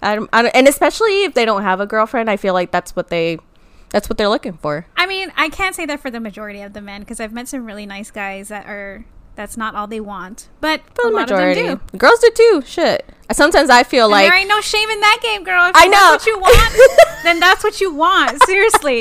I 0.00 0.14
don't, 0.14 0.30
I 0.32 0.42
don't, 0.42 0.50
and 0.56 0.66
especially 0.66 1.24
if 1.24 1.34
they 1.34 1.44
don't 1.44 1.62
have 1.62 1.80
a 1.80 1.86
girlfriend, 1.86 2.30
I 2.30 2.36
feel 2.38 2.54
like 2.54 2.70
that's 2.70 2.96
what 2.96 3.08
they, 3.08 3.38
that's 3.90 4.08
what 4.08 4.18
they're 4.18 4.28
looking 4.28 4.54
for. 4.58 4.86
I 4.96 5.06
mean, 5.06 5.32
I 5.36 5.48
can't 5.48 5.74
say 5.74 5.86
that 5.86 6.00
for 6.00 6.10
the 6.10 6.20
majority 6.20 6.62
of 6.62 6.72
the 6.72 6.80
men 6.80 7.00
because 7.00 7.20
I've 7.20 7.32
met 7.32 7.48
some 7.48 7.64
really 7.64 7.86
nice 7.86 8.10
guys 8.10 8.48
that 8.48 8.66
are 8.66 9.04
that's 9.34 9.56
not 9.56 9.74
all 9.76 9.86
they 9.86 10.00
want, 10.00 10.48
but 10.60 10.80
the 10.96 11.10
lot 11.10 11.22
majority. 11.30 11.60
of 11.60 11.66
them 11.66 11.80
do. 11.92 11.98
Girls 11.98 12.18
do 12.18 12.30
too. 12.34 12.62
Shit. 12.66 13.08
Sometimes 13.30 13.70
I 13.70 13.84
feel 13.84 14.06
And 14.06 14.12
like 14.12 14.26
there 14.26 14.34
ain't 14.36 14.48
no 14.48 14.60
shame 14.60 14.88
in 14.90 15.00
that 15.00 15.18
game, 15.22 15.44
girl. 15.44 15.66
If 15.68 15.76
I 15.76 15.88
that's 15.88 15.92
know. 15.92 16.10
what 16.10 16.26
you 16.26 16.38
want, 16.40 16.98
then 17.22 17.38
that's 17.40 17.62
what 17.62 17.80
you 17.80 17.94
want. 17.94 18.42
Seriously, 18.44 19.00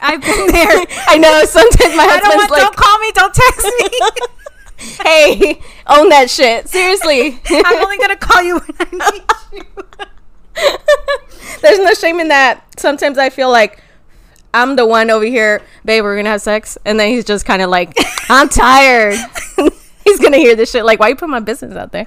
I've 0.00 0.20
been 0.20 0.46
there. 0.48 0.84
I 1.08 1.16
know 1.16 1.44
sometimes 1.46 1.96
my 1.96 2.04
husband's 2.06 2.36
want. 2.36 2.50
like, 2.50 2.60
don't 2.60 2.76
call 2.76 2.98
me. 2.98 3.12
Don't 3.12 3.34
text 3.34 3.64
me. 3.64 4.98
hey, 5.04 5.60
own 5.86 6.08
that 6.10 6.28
shit. 6.28 6.68
Seriously. 6.68 7.40
I'm 7.50 7.82
only 7.82 7.96
gonna 7.98 8.16
call 8.16 8.42
you 8.42 8.58
when 8.58 8.76
I 8.78 9.10
need 9.12 9.22
you. 9.52 9.84
There's 11.62 11.78
no 11.78 11.94
shame 11.94 12.20
in 12.20 12.28
that. 12.28 12.64
Sometimes 12.78 13.16
I 13.16 13.30
feel 13.30 13.50
like 13.50 13.82
I'm 14.54 14.76
the 14.76 14.86
one 14.86 15.10
over 15.10 15.24
here, 15.24 15.62
babe, 15.84 16.04
we're 16.04 16.16
gonna 16.16 16.30
have 16.30 16.42
sex. 16.42 16.78
And 16.84 16.98
then 16.98 17.10
he's 17.10 17.24
just 17.24 17.44
kind 17.44 17.62
of 17.62 17.70
like, 17.70 17.94
I'm 18.28 18.48
tired. 18.48 19.18
he's 20.04 20.20
gonna 20.20 20.38
hear 20.38 20.56
this 20.56 20.70
shit. 20.70 20.84
Like, 20.84 21.00
why 21.00 21.08
you 21.08 21.16
put 21.16 21.28
my 21.28 21.40
business 21.40 21.76
out 21.76 21.92
there? 21.92 22.06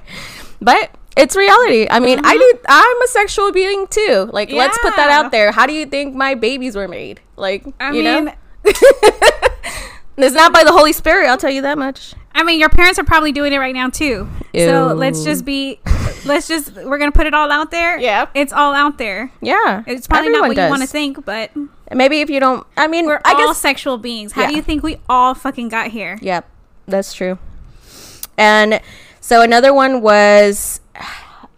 But 0.60 0.90
it's 1.16 1.36
reality. 1.36 1.86
I 1.90 2.00
mean, 2.00 2.20
I 2.24 2.32
do. 2.32 2.38
Mm-hmm. 2.38 2.66
I'm 2.68 3.02
a 3.02 3.08
sexual 3.08 3.52
being 3.52 3.86
too. 3.88 4.30
Like, 4.32 4.50
let's 4.50 4.78
put 4.78 4.96
that 4.96 5.10
out 5.10 5.30
there. 5.30 5.52
How 5.52 5.66
do 5.66 5.72
you 5.72 5.86
think 5.86 6.14
my 6.14 6.34
babies 6.34 6.74
were 6.74 6.88
made? 6.88 7.20
Like, 7.36 7.64
I 7.78 7.92
you 7.92 8.02
mean, 8.02 8.24
know, 8.26 8.32
it's 8.64 10.34
not 10.34 10.52
by 10.52 10.64
the 10.64 10.72
Holy 10.72 10.92
Spirit. 10.92 11.28
I'll 11.28 11.38
tell 11.38 11.50
you 11.50 11.62
that 11.62 11.78
much. 11.78 12.14
I 12.34 12.42
mean, 12.44 12.60
your 12.60 12.70
parents 12.70 12.98
are 12.98 13.04
probably 13.04 13.32
doing 13.32 13.52
it 13.52 13.58
right 13.58 13.74
now 13.74 13.90
too. 13.90 14.28
So 14.54 14.94
let's 14.94 15.24
just 15.24 15.44
be, 15.44 15.80
let's 16.24 16.48
just, 16.48 16.74
we're 16.74 16.98
gonna 16.98 17.12
put 17.12 17.26
it 17.26 17.34
all 17.34 17.50
out 17.50 17.70
there. 17.70 17.98
Yeah. 17.98 18.26
it's 18.34 18.52
all 18.52 18.74
out 18.74 18.98
there. 18.98 19.30
Yeah, 19.40 19.82
It's 19.86 20.06
probably 20.06 20.28
everyone 20.28 20.40
not 20.42 20.48
what 20.48 20.56
does. 20.56 20.66
you 20.66 20.70
want 20.70 20.82
to 20.82 20.88
think, 20.88 21.24
but 21.24 21.50
Maybe 21.94 22.20
if 22.22 22.30
you 22.30 22.40
don't. 22.40 22.66
I 22.76 22.86
mean, 22.88 23.06
we're 23.06 23.20
I 23.24 23.32
all 23.32 23.48
guess. 23.48 23.58
sexual 23.58 23.98
beings. 23.98 24.32
How 24.32 24.46
do 24.46 24.54
you 24.54 24.62
think 24.62 24.82
we 24.82 24.96
all 25.08 25.34
fucking 25.34 25.68
got 25.68 25.88
here? 25.90 26.18
Yep, 26.22 26.48
that's 26.86 27.12
true. 27.12 27.38
And 28.38 28.80
so 29.20 29.42
another 29.42 29.74
one 29.74 30.00
was 30.00 30.80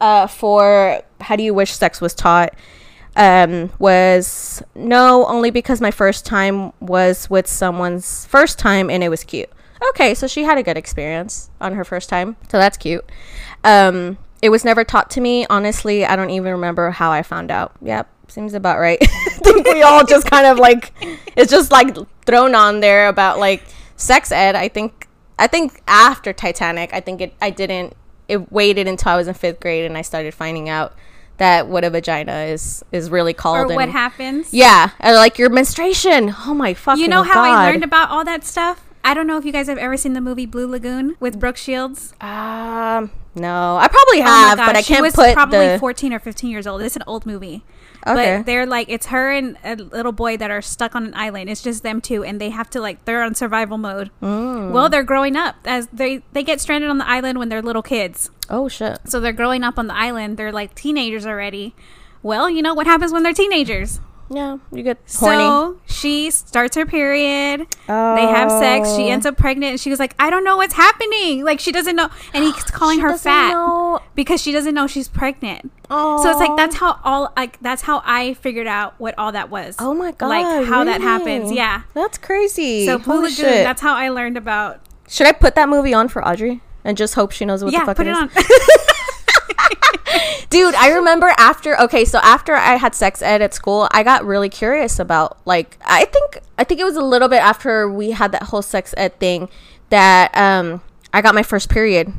uh, 0.00 0.27
for 0.27 1.03
how 1.20 1.37
do 1.37 1.42
you 1.44 1.55
wish 1.55 1.72
sex 1.72 2.00
was 2.00 2.14
taught? 2.14 2.55
Um, 3.16 3.70
was 3.79 4.61
no, 4.74 5.24
only 5.27 5.53
because 5.53 5.81
my 5.81 5.92
first 5.92 6.27
time 6.27 6.72
was 6.81 7.31
with 7.31 7.46
someone's 7.46 8.27
first 8.27 8.59
time 8.59 8.90
and 8.90 9.05
it 9.05 9.09
was 9.09 9.22
cute. 9.22 9.48
Okay, 9.90 10.14
so 10.14 10.27
she 10.27 10.42
had 10.42 10.59
a 10.59 10.64
good 10.64 10.77
experience 10.77 11.48
on 11.61 11.74
her 11.74 11.85
first 11.85 12.09
time, 12.09 12.37
so 12.50 12.59
that's 12.59 12.77
cute. 12.77 13.05
Um, 13.62 14.18
it 14.44 14.50
was 14.50 14.62
never 14.62 14.85
taught 14.85 15.09
to 15.12 15.22
me. 15.22 15.46
Honestly, 15.48 16.04
I 16.04 16.16
don't 16.16 16.28
even 16.28 16.52
remember 16.52 16.90
how 16.90 17.11
I 17.11 17.22
found 17.22 17.50
out. 17.50 17.72
Yep, 17.80 18.07
seems 18.28 18.52
about 18.52 18.78
right. 18.78 18.98
I 19.02 19.30
think 19.42 19.66
we 19.66 19.80
all 19.80 20.04
just 20.04 20.30
kind 20.30 20.46
of 20.46 20.59
like 20.59 20.92
it's 21.35 21.50
just 21.50 21.72
like 21.72 21.96
thrown 22.26 22.54
on 22.54 22.80
there 22.80 23.09
about 23.09 23.38
like 23.38 23.62
sex 23.96 24.30
ed. 24.30 24.54
I 24.54 24.68
think 24.68 25.09
I 25.38 25.46
think 25.46 25.80
after 25.88 26.35
Titanic, 26.35 26.92
I 26.92 27.00
think 27.00 27.22
it 27.22 27.33
I 27.40 27.48
didn't 27.48 27.94
it 28.28 28.52
waited 28.52 28.87
until 28.87 29.12
I 29.12 29.16
was 29.16 29.28
in 29.28 29.35
fifth 29.35 29.61
grade 29.61 29.87
and 29.87 29.96
I 29.96 30.02
started 30.02 30.35
finding 30.35 30.68
out 30.68 30.94
that 31.38 31.66
what 31.66 31.83
a 31.83 31.88
vagina 31.88 32.40
is 32.42 32.85
is 32.92 33.09
really 33.09 33.33
called. 33.33 33.70
Or 33.70 33.74
what 33.74 33.85
and- 33.85 33.92
happens? 33.92 34.52
Yeah, 34.52 34.90
and 35.00 35.16
like 35.16 35.38
your 35.38 35.48
menstruation. 35.48 36.35
Oh 36.40 36.52
my 36.52 36.74
fucking 36.74 37.02
You 37.02 37.09
know 37.09 37.22
how 37.22 37.33
God. 37.33 37.48
I 37.48 37.70
learned 37.70 37.83
about 37.85 38.11
all 38.11 38.26
that 38.26 38.44
stuff? 38.44 38.85
I 39.02 39.14
don't 39.14 39.26
know 39.26 39.38
if 39.38 39.46
you 39.46 39.52
guys 39.52 39.68
have 39.68 39.78
ever 39.78 39.96
seen 39.96 40.12
the 40.12 40.20
movie 40.20 40.44
Blue 40.44 40.66
Lagoon 40.66 41.16
with 41.18 41.40
Brooke 41.40 41.57
Shields. 41.57 42.12
Um, 42.20 43.11
no, 43.35 43.77
I 43.77 43.88
probably 43.88 44.20
Oh 44.20 44.25
have, 44.25 44.59
gosh, 44.59 44.66
but 44.68 44.77
I 44.77 44.81
she 44.83 44.92
can't 44.94 45.03
was 45.03 45.14
put 45.14 45.35
probably 45.35 45.68
the. 45.68 45.79
14 45.79 46.12
or 46.12 46.18
15 46.18 46.51
years 46.51 46.66
old. 46.66 46.83
It's 46.83 46.97
an 46.97 47.03
old 47.07 47.27
movie. 47.27 47.64
Okay. 48.07 48.37
But 48.38 48.47
they're 48.47 48.66
like, 48.66 48.88
it's 48.90 49.07
her 49.07 49.31
and 49.33 49.57
a 49.64 49.77
little 49.77 50.12
boy 50.12 50.37
that 50.37 50.51
are 50.51 50.61
stuck 50.61 50.94
on 50.94 51.07
an 51.07 51.14
island. 51.14 51.49
It's 51.49 51.62
just 51.62 51.83
them 51.83 52.01
two, 52.03 52.23
and 52.23 52.38
they 52.40 52.51
have 52.51 52.68
to 52.70 52.81
like, 52.81 53.05
they're 53.07 53.23
on 53.23 53.35
survival 53.35 53.79
mode. 53.79 54.11
Mm. 54.23 54.73
Well, 54.73 54.90
they're 54.90 55.03
growing 55.03 55.37
up 55.37 55.57
as 55.64 55.87
they 55.92 56.23
they 56.33 56.42
get 56.42 56.61
stranded 56.61 56.90
on 56.90 56.99
the 56.99 57.09
island 57.09 57.38
when 57.38 57.49
they're 57.49 57.62
little 57.62 57.83
kids. 57.83 58.31
oh 58.51 58.68
shit! 58.68 58.99
So 59.07 59.20
they're 59.20 59.33
growing 59.33 59.64
up 59.64 59.79
on 59.79 59.87
the 59.87 59.97
island. 59.97 60.37
They're 60.37 60.53
like 60.53 60.75
teenagers 60.75 61.25
already. 61.27 61.75
Well, 62.23 62.51
you 62.51 62.61
know 62.62 62.75
what 62.75 62.87
happens 62.87 63.12
when 63.12 63.23
they're 63.23 63.33
teenagers. 63.33 64.01
Yeah, 64.30 64.56
you 64.72 64.82
get 64.82 64.98
horny. 65.18 65.38
So 65.44 65.80
she 65.87 66.30
starts 66.30 66.76
her 66.76 66.87
period. 66.87 67.66
Oh. 67.88 68.16
They 68.16 68.22
have 68.22 68.50
sex. 68.50 68.94
She 68.96 69.04
Oh. 69.04 69.08
ends 69.12 69.26
up 69.26 69.37
pregnant. 69.37 69.72
And 69.72 69.80
she 69.80 69.90
was 69.90 69.98
like, 69.98 70.14
I 70.18 70.30
don't 70.30 70.44
know 70.44 70.56
what's 70.56 70.74
happening. 70.74 71.44
Like, 71.44 71.60
she 71.60 71.70
doesn't 71.72 71.94
know. 71.94 72.08
And 72.32 72.42
he's 72.44 72.54
calling 72.64 73.00
her 73.00 73.16
fat 73.18 73.50
know. 73.52 74.00
because 74.14 74.40
she 74.40 74.50
doesn't 74.50 74.74
know 74.74 74.87
she's 74.87 75.08
pregnant. 75.08 75.70
Oh. 75.90 76.22
So 76.22 76.30
it's 76.30 76.40
like, 76.40 76.56
that's 76.56 76.76
how 76.76 76.98
all, 77.04 77.32
like, 77.37 77.60
that's 77.60 77.82
how 77.82 78.02
I 78.04 78.34
figured 78.34 78.66
out 78.66 78.94
what 78.98 79.14
all 79.18 79.32
that 79.32 79.50
was. 79.50 79.76
Oh 79.78 79.92
my 79.94 80.12
god! 80.12 80.28
Like, 80.28 80.66
how 80.66 80.84
that 80.84 81.00
happens. 81.02 81.52
Yeah. 81.52 81.82
that's 81.92 82.16
crazy. 82.18 82.87
So, 82.87 82.98
Blue 82.98 83.22
Lagoon, 83.22 83.44
that's 83.62 83.82
how 83.82 83.94
I 83.94 84.08
learned 84.08 84.37
about. 84.38 84.80
Should 85.08 85.26
I 85.26 85.32
put 85.32 85.54
that 85.56 85.68
movie 85.68 85.92
on 85.92 86.08
for 86.08 86.26
Audrey 86.26 86.62
and 86.82 86.96
just 86.96 87.14
hope 87.14 87.30
she 87.30 87.44
knows 87.44 87.62
what 87.62 87.72
yeah, 87.74 87.80
the 87.80 87.87
fuck 87.87 87.96
put 87.98 88.06
it 88.06 88.10
it 88.10 88.12
is? 88.12 88.18
on. 88.18 88.30
Dude, 90.50 90.74
I 90.74 90.90
remember 90.90 91.33
after 91.38 91.79
okay, 91.81 92.05
so 92.05 92.18
after 92.22 92.55
I 92.55 92.77
had 92.77 92.94
sex 92.94 93.22
ed 93.22 93.42
at 93.42 93.55
school, 93.55 93.88
I 93.90 94.03
got 94.03 94.24
really 94.24 94.48
curious 94.48 94.98
about 94.98 95.38
like 95.46 95.79
I 95.85 96.05
think 96.05 96.38
I 96.59 96.64
think 96.64 96.81
it 96.81 96.85
was 96.85 96.96
a 96.96 97.03
little 97.03 97.29
bit 97.29 97.42
after 97.42 97.88
we 97.90 98.12
had 98.12 98.33
that 98.33 98.44
whole 98.44 98.62
sex 98.62 98.94
ed 98.96 99.18
thing 99.18 99.48
that 99.90 100.37
um 100.37 100.81
I 101.12 101.22
got 101.22 101.35
my 101.35 101.42
first 101.42 101.68
period. 101.68 102.12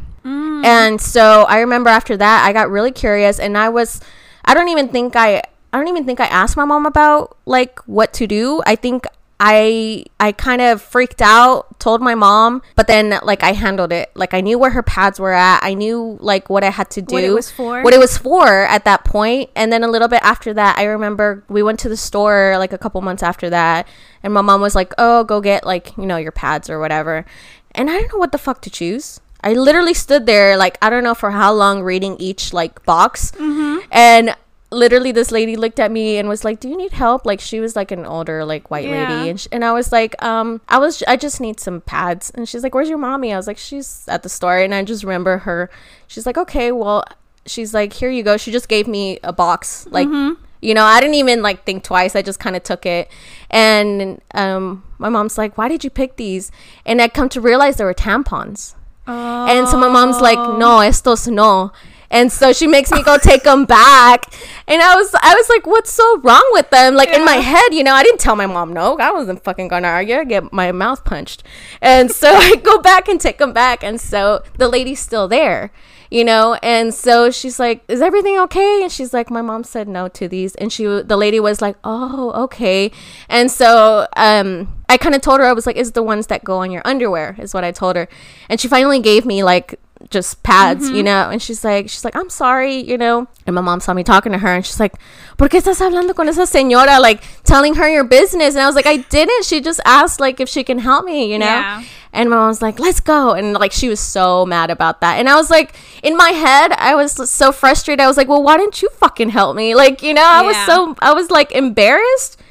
And 0.66 1.00
so 1.00 1.44
I 1.48 1.60
remember 1.60 1.90
after 1.90 2.18
that 2.18 2.46
I 2.46 2.52
got 2.54 2.70
really 2.70 2.92
curious 2.92 3.40
and 3.40 3.58
I 3.58 3.70
was 3.70 4.02
I 4.44 4.54
don't 4.54 4.70
even 4.70 4.90
think 4.90 5.16
I 5.16 5.44
I 5.72 5.78
don't 5.78 5.88
even 5.88 6.06
think 6.06 6.20
I 6.20 6.26
asked 6.26 6.58
my 6.58 6.66
mom 6.66 6.86
about 6.86 7.38
like 7.46 7.80
what 7.88 8.14
to 8.14 8.28
do. 8.28 8.62
I 8.66 8.76
think 8.76 9.06
I 9.40 10.06
I 10.20 10.32
kind 10.32 10.62
of 10.62 10.82
freaked 10.82 11.22
out, 11.22 11.80
told 11.80 12.02
my 12.02 12.16
mom, 12.16 12.62
but 12.76 12.88
then 12.88 13.20
like 13.24 13.44
I 13.44 13.52
handled 13.52 13.92
it. 13.92 14.12
Like 14.16 14.34
I 14.34 14.42
knew 14.42 14.58
where 14.58 14.72
her 14.72 14.84
pads 14.84 15.20
were 15.20 15.34
at. 15.34 15.60
I 15.62 15.74
knew 15.74 16.18
like 16.22 16.50
what 16.50 16.64
I 16.64 16.70
had 16.70 16.90
to 16.92 17.02
do. 17.02 17.16
What 17.16 17.24
it 17.24 17.32
was 17.32 17.52
for? 17.52 17.82
What 17.84 17.94
it 17.94 18.00
was 18.00 18.18
for 18.18 18.48
at 18.48 18.86
that 18.86 19.04
point. 19.04 19.50
And 19.56 19.74
then 19.74 19.84
a 19.84 19.90
little 19.90 20.08
bit 20.08 20.22
after 20.24 20.54
that, 20.54 20.78
I 20.78 20.84
remember 20.86 21.44
we 21.50 21.62
went 21.62 21.80
to 21.82 21.90
the 21.90 21.98
store 21.98 22.56
like 22.58 22.72
a 22.72 22.78
couple 22.78 23.02
months 23.02 23.24
after 23.24 23.50
that, 23.50 23.88
and 24.24 24.34
my 24.34 24.42
mom 24.42 24.62
was 24.62 24.74
like, 24.74 24.94
"Oh, 24.98 25.26
go 25.26 25.42
get 25.42 25.66
like, 25.66 25.98
you 25.98 26.06
know, 26.06 26.18
your 26.18 26.32
pads 26.32 26.70
or 26.70 26.80
whatever." 26.80 27.26
And 27.72 27.90
I 27.90 28.00
don't 28.00 28.14
know 28.14 28.20
what 28.20 28.32
the 28.32 28.38
fuck 28.38 28.62
to 28.62 28.70
choose. 28.70 29.20
I 29.44 29.54
literally 29.54 29.94
stood 29.94 30.26
there 30.26 30.58
like 30.58 30.78
I 30.82 30.90
don't 30.90 31.04
know 31.04 31.14
for 31.14 31.32
how 31.32 31.54
long 31.54 31.84
reading 31.84 32.16
each 32.20 32.54
like 32.54 32.84
box. 32.86 33.32
Mm-hmm. 33.32 33.80
And 33.92 34.36
literally 34.72 35.12
this 35.12 35.32
lady 35.32 35.56
looked 35.56 35.80
at 35.80 35.92
me 35.92 36.18
and 36.18 36.28
was 36.28 36.44
like 36.44 36.60
do 36.60 36.68
you 36.68 36.76
need 36.76 36.92
help? 36.92 37.26
Like 37.26 37.40
she 37.40 37.60
was 37.60 37.76
like 37.76 37.92
an 37.92 38.06
older 38.06 38.44
like 38.44 38.70
white 38.72 38.86
Yeah. 38.88 39.10
lady. 39.18 39.30
And, 39.30 39.40
sh- 39.40 39.48
and 39.52 39.64
i 39.64 39.72
was 39.72 39.92
like 39.92 40.22
um 40.24 40.60
i 40.68 40.78
was 40.78 41.04
i 41.08 41.16
just 41.16 41.40
need 41.40 41.60
some 41.60 41.82
pads. 41.82 42.32
And 42.32 42.50
she's 42.50 42.64
like 42.64 42.74
where's 42.76 42.90
your 42.90 42.98
mommy? 42.98 43.32
I 43.34 43.38
was 43.38 43.48
like 43.48 43.58
she's 43.58 44.04
at 44.08 44.24
the 44.24 44.30
store. 44.30 44.58
And 44.58 44.74
i 44.74 44.84
just 44.84 45.04
remember 45.04 45.40
her. 45.40 45.70
She's 46.08 46.26
like 46.26 46.38
okay 46.38 46.72
well 46.72 47.04
she's 47.46 47.74
like 47.74 47.94
here 47.94 48.10
you 48.10 48.24
go. 48.24 48.38
She 48.38 48.52
just 48.52 48.68
gave 48.68 48.88
me 48.88 49.20
a 49.24 49.32
box 49.32 49.88
like 49.92 50.08
Mm-hmm. 50.08 50.42
you 50.62 50.74
know 50.74 50.84
i 50.84 51.00
didn't 51.00 51.16
even 51.16 51.42
like 51.44 51.64
think 51.64 51.84
twice. 51.84 52.16
I 52.16 52.22
just 52.24 52.40
kind 52.40 52.56
of 52.56 52.64
took 52.64 52.86
it. 52.86 53.10
And 53.52 54.20
um 54.34 54.84
my 54.98 55.10
mom's 55.10 55.38
like 55.38 55.58
why 55.58 55.68
did 55.68 55.84
you 55.84 55.90
pick 55.92 56.16
these? 56.18 56.52
And 56.86 57.02
i 57.02 57.08
come 57.08 57.30
to 57.30 57.40
realize 57.40 57.78
there 57.78 57.88
were 57.88 57.94
tampons. 57.94 58.74
And 59.08 59.68
so 59.68 59.78
my 59.78 59.88
mom's 59.90 60.20
like, 60.20 60.38
Oh. 60.40 60.58
no, 60.58 60.80
estos 60.80 61.28
no. 61.28 61.72
And 62.10 62.32
so 62.32 62.54
she 62.54 62.68
makes 62.68 62.92
me 62.92 63.04
go 63.04 63.18
take 63.18 63.44
them 63.44 63.66
back. 63.66 64.34
And 64.68 64.82
I 64.82 64.96
was, 64.96 65.14
I 65.16 65.36
was 65.36 65.50
like, 65.50 65.66
what's 65.66 65.92
so 65.92 66.20
wrong 66.20 66.48
with 66.52 66.70
them? 66.70 66.96
Like 66.96 67.10
in 67.10 67.26
my 67.26 67.36
head, 67.36 67.74
you 67.74 67.84
know, 67.84 67.94
I 67.94 68.04
didn't 68.04 68.20
tell 68.20 68.36
my 68.36 68.46
mom 68.46 68.74
no. 68.74 68.98
I 68.98 69.12
wasn't 69.12 69.44
fucking 69.44 69.68
gonna 69.68 69.88
argue. 69.88 70.24
Get 70.26 70.52
my 70.54 70.72
mouth 70.72 71.04
punched. 71.04 71.44
And 71.82 72.12
so 72.12 72.30
I 72.34 72.56
go 72.56 72.80
back 72.80 73.08
and 73.08 73.20
take 73.20 73.38
them 73.38 73.54
back. 73.54 73.84
And 73.84 74.00
so 74.00 74.44
the 74.58 74.68
lady's 74.68 75.00
still 75.00 75.28
there, 75.28 75.72
you 76.10 76.24
know. 76.24 76.56
And 76.62 76.94
so 76.94 77.32
she's 77.32 77.60
like, 77.60 77.84
is 77.88 78.02
everything 78.02 78.40
okay? 78.40 78.84
And 78.84 78.92
she's 78.92 79.14
like, 79.14 79.30
my 79.30 79.42
mom 79.42 79.64
said 79.64 79.88
no 79.88 80.08
to 80.10 80.28
these. 80.28 80.56
And 80.56 80.72
she, 80.72 80.86
the 80.86 81.18
lady 81.18 81.40
was 81.40 81.62
like, 81.62 81.78
oh, 81.84 82.32
okay. 82.44 82.92
And 83.30 83.52
so, 83.52 84.08
um, 84.16 84.76
I 84.88 84.98
kind 84.98 85.16
of 85.16 85.22
told 85.22 85.40
her 85.40 85.46
I 85.46 85.54
was 85.54 85.66
like, 85.66 85.78
"Is 85.78 85.94
the 85.94 86.04
ones 86.04 86.28
that 86.28 86.44
go 86.44 86.58
on 86.58 86.72
your 86.72 86.82
underwear?" 86.86 87.36
Is 87.40 87.54
what 87.54 87.64
I 87.64 87.72
told 87.72 87.96
her, 87.96 88.08
and 88.50 88.60
she 88.60 88.68
finally 88.68 89.00
gave 89.00 89.26
me 89.26 89.44
like 89.44 89.80
just 90.10 90.44
pads, 90.44 90.90
you 90.90 90.96
mm-hmm. 90.98 91.06
know. 91.06 91.30
And 91.30 91.42
she's 91.42 91.64
like, 91.64 91.90
she's 91.90 92.06
like, 92.06 92.16
"I'm 92.16 92.30
sorry," 92.30 92.76
you 92.76 92.98
know. 92.98 93.28
And 93.46 93.56
my 93.56 93.62
mom 93.62 93.80
saw 93.80 93.94
me 93.94 94.04
talking 94.04 94.32
to 94.32 94.38
her, 94.38 94.56
and 94.56 94.66
she's 94.66 94.80
like, 94.80 94.94
"¿Por 95.38 95.50
qué 95.50 95.62
estás 95.62 95.82
hablando 95.82 96.16
con 96.16 96.28
esa 96.28 96.44
señora?" 96.44 97.00
Like 97.00 97.24
telling 97.44 97.76
her 97.76 97.90
your 97.90 98.04
business, 98.04 98.56
and 98.56 98.62
I 98.62 98.68
was 98.68 98.76
like, 98.76 98.86
"I 98.86 98.98
didn't." 98.98 99.46
She 99.46 99.62
just 99.62 99.80
asked 99.86 100.20
like 100.20 100.40
if 100.40 100.50
she 100.50 100.64
can 100.64 100.80
help 100.80 101.06
me, 101.06 101.32
you 101.32 101.40
know. 101.40 101.46
Yeah. 101.46 101.84
And 102.14 102.30
my 102.30 102.38
mom 102.38 102.48
was 102.48 102.62
like, 102.62 102.80
"Let's 102.80 103.00
go," 103.00 103.34
and 103.34 103.54
like 103.54 103.72
she 103.72 103.90
was 103.90 104.00
so 104.00 104.46
mad 104.46 104.70
about 104.70 105.02
that. 105.02 105.20
And 105.20 105.28
I 105.28 105.36
was 105.36 105.50
like, 105.50 105.76
in 106.04 106.16
my 106.16 106.30
head, 106.30 106.72
I 106.74 106.96
was 106.96 107.30
so 107.30 107.52
frustrated. 107.52 108.02
I 108.02 108.08
was 108.08 108.18
like, 108.18 108.28
"Well, 108.28 108.44
why 108.44 108.58
didn't 108.58 108.82
you 108.82 108.90
fucking 108.90 109.30
help 109.30 109.56
me?" 109.56 109.76
Like 109.76 110.02
you 110.02 110.14
know, 110.14 110.26
I 110.26 110.42
was 110.42 110.56
so 110.66 110.96
I 111.02 111.14
was 111.14 111.30
like 111.30 111.52
embarrassed 111.52 112.42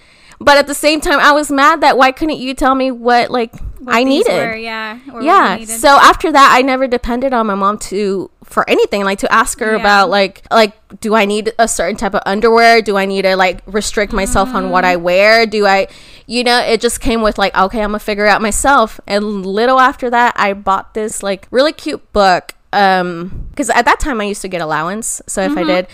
but 0.41 0.59
at 0.59 0.67
the 0.67 0.75
same 0.75 1.01
time 1.01 1.21
i 1.21 1.31
was 1.31 1.49
mad 1.49 1.81
that 1.81 1.97
why 1.97 2.11
couldn't 2.11 2.39
you 2.39 2.55
tell 2.55 2.75
me 2.75 2.91
what 2.91 3.31
like 3.31 3.53
What 3.85 3.95
i 3.95 4.03
needed 4.05 4.33
were, 4.33 4.55
yeah. 4.57 4.99
yeah 5.21 5.57
needed. 5.57 5.79
so 5.79 5.89
after 5.89 6.33
that 6.33 6.53
i 6.57 6.63
never 6.63 6.87
depended 6.87 7.33
on 7.33 7.47
my 7.47 7.55
mom 7.55 7.79
to 7.91 8.31
for 8.45 8.69
anything 8.69 9.05
like 9.05 9.19
to 9.21 9.33
ask 9.33 9.59
her 9.61 9.73
Yeah. 9.75 9.81
about 9.81 10.11
like 10.11 10.43
like 10.51 10.73
do 11.01 11.15
i 11.15 11.25
need 11.25 11.53
a 11.59 11.67
certain 11.69 11.97
type 11.97 12.15
of 12.15 12.23
underwear 12.27 12.83
do 12.83 12.97
i 12.97 13.05
need 13.07 13.23
to 13.23 13.37
like 13.37 13.63
restrict 13.67 14.13
myself 14.13 14.55
on 14.55 14.71
what 14.71 14.85
Mm. 14.85 14.89
i 14.89 14.97
wear 14.97 15.47
do 15.47 15.67
i 15.67 15.87
you 16.27 16.45
know 16.45 16.59
it 16.61 16.81
just 16.81 17.01
came 17.01 17.21
with 17.23 17.39
like 17.39 17.55
okay 17.57 17.81
i'm 17.81 17.91
gonna 17.91 17.99
figure 17.99 18.27
it 18.27 18.29
out 18.29 18.41
myself 18.43 19.01
and 19.07 19.45
little 19.47 19.81
after 19.81 20.11
that 20.11 20.35
i 20.37 20.53
bought 20.53 20.95
this 20.95 21.23
like 21.23 21.47
really 21.51 21.73
cute 21.73 22.13
book 22.13 22.55
um 22.73 23.47
because 23.51 23.71
at 23.71 23.85
that 23.85 24.01
time 24.01 24.21
i 24.21 24.25
used 24.25 24.43
to 24.43 24.49
get 24.49 24.61
allowance 24.61 25.23
so 25.27 25.41
if 25.43 25.57
i 25.57 25.63
did 25.63 25.87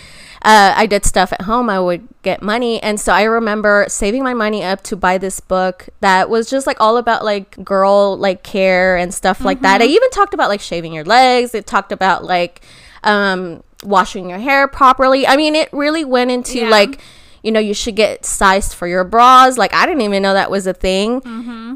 uh, 0.43 0.73
I 0.75 0.85
did 0.87 1.05
stuff 1.05 1.31
at 1.31 1.41
home, 1.41 1.69
I 1.69 1.79
would 1.79 2.07
get 2.23 2.41
money. 2.41 2.81
And 2.81 2.99
so 2.99 3.13
I 3.13 3.23
remember 3.23 3.85
saving 3.89 4.23
my 4.23 4.33
money 4.33 4.63
up 4.63 4.81
to 4.83 4.95
buy 4.95 5.17
this 5.19 5.39
book 5.39 5.89
that 5.99 6.29
was 6.29 6.49
just 6.49 6.65
like 6.65 6.77
all 6.79 6.97
about 6.97 7.23
like 7.23 7.63
girl 7.63 8.17
like 8.17 8.41
care 8.41 8.97
and 8.97 9.13
stuff 9.13 9.41
like 9.41 9.61
that. 9.61 9.81
I 9.81 9.85
even 9.85 10.09
talked 10.09 10.33
about 10.33 10.49
like 10.49 10.61
shaving 10.61 10.93
your 10.93 11.03
legs. 11.05 11.53
It 11.53 11.67
talked 11.67 11.91
about 11.91 12.23
like 12.23 12.61
um, 13.03 13.63
washing 13.83 14.29
your 14.29 14.39
hair 14.39 14.67
properly. 14.67 15.27
I 15.27 15.35
mean, 15.37 15.55
it 15.55 15.71
really 15.73 16.03
went 16.05 16.31
into 16.31 16.59
Yeah. 16.59 16.69
like, 16.69 16.99
you 17.43 17.51
know, 17.51 17.59
you 17.59 17.73
should 17.73 17.95
get 17.95 18.25
sized 18.25 18.73
for 18.73 18.87
your 18.87 19.03
bras. 19.03 19.57
Like, 19.57 19.73
I 19.73 19.85
didn't 19.85 20.01
even 20.01 20.21
know 20.21 20.33
that 20.33 20.51
was 20.51 20.67
a 20.67 20.73
thing. 20.73 21.21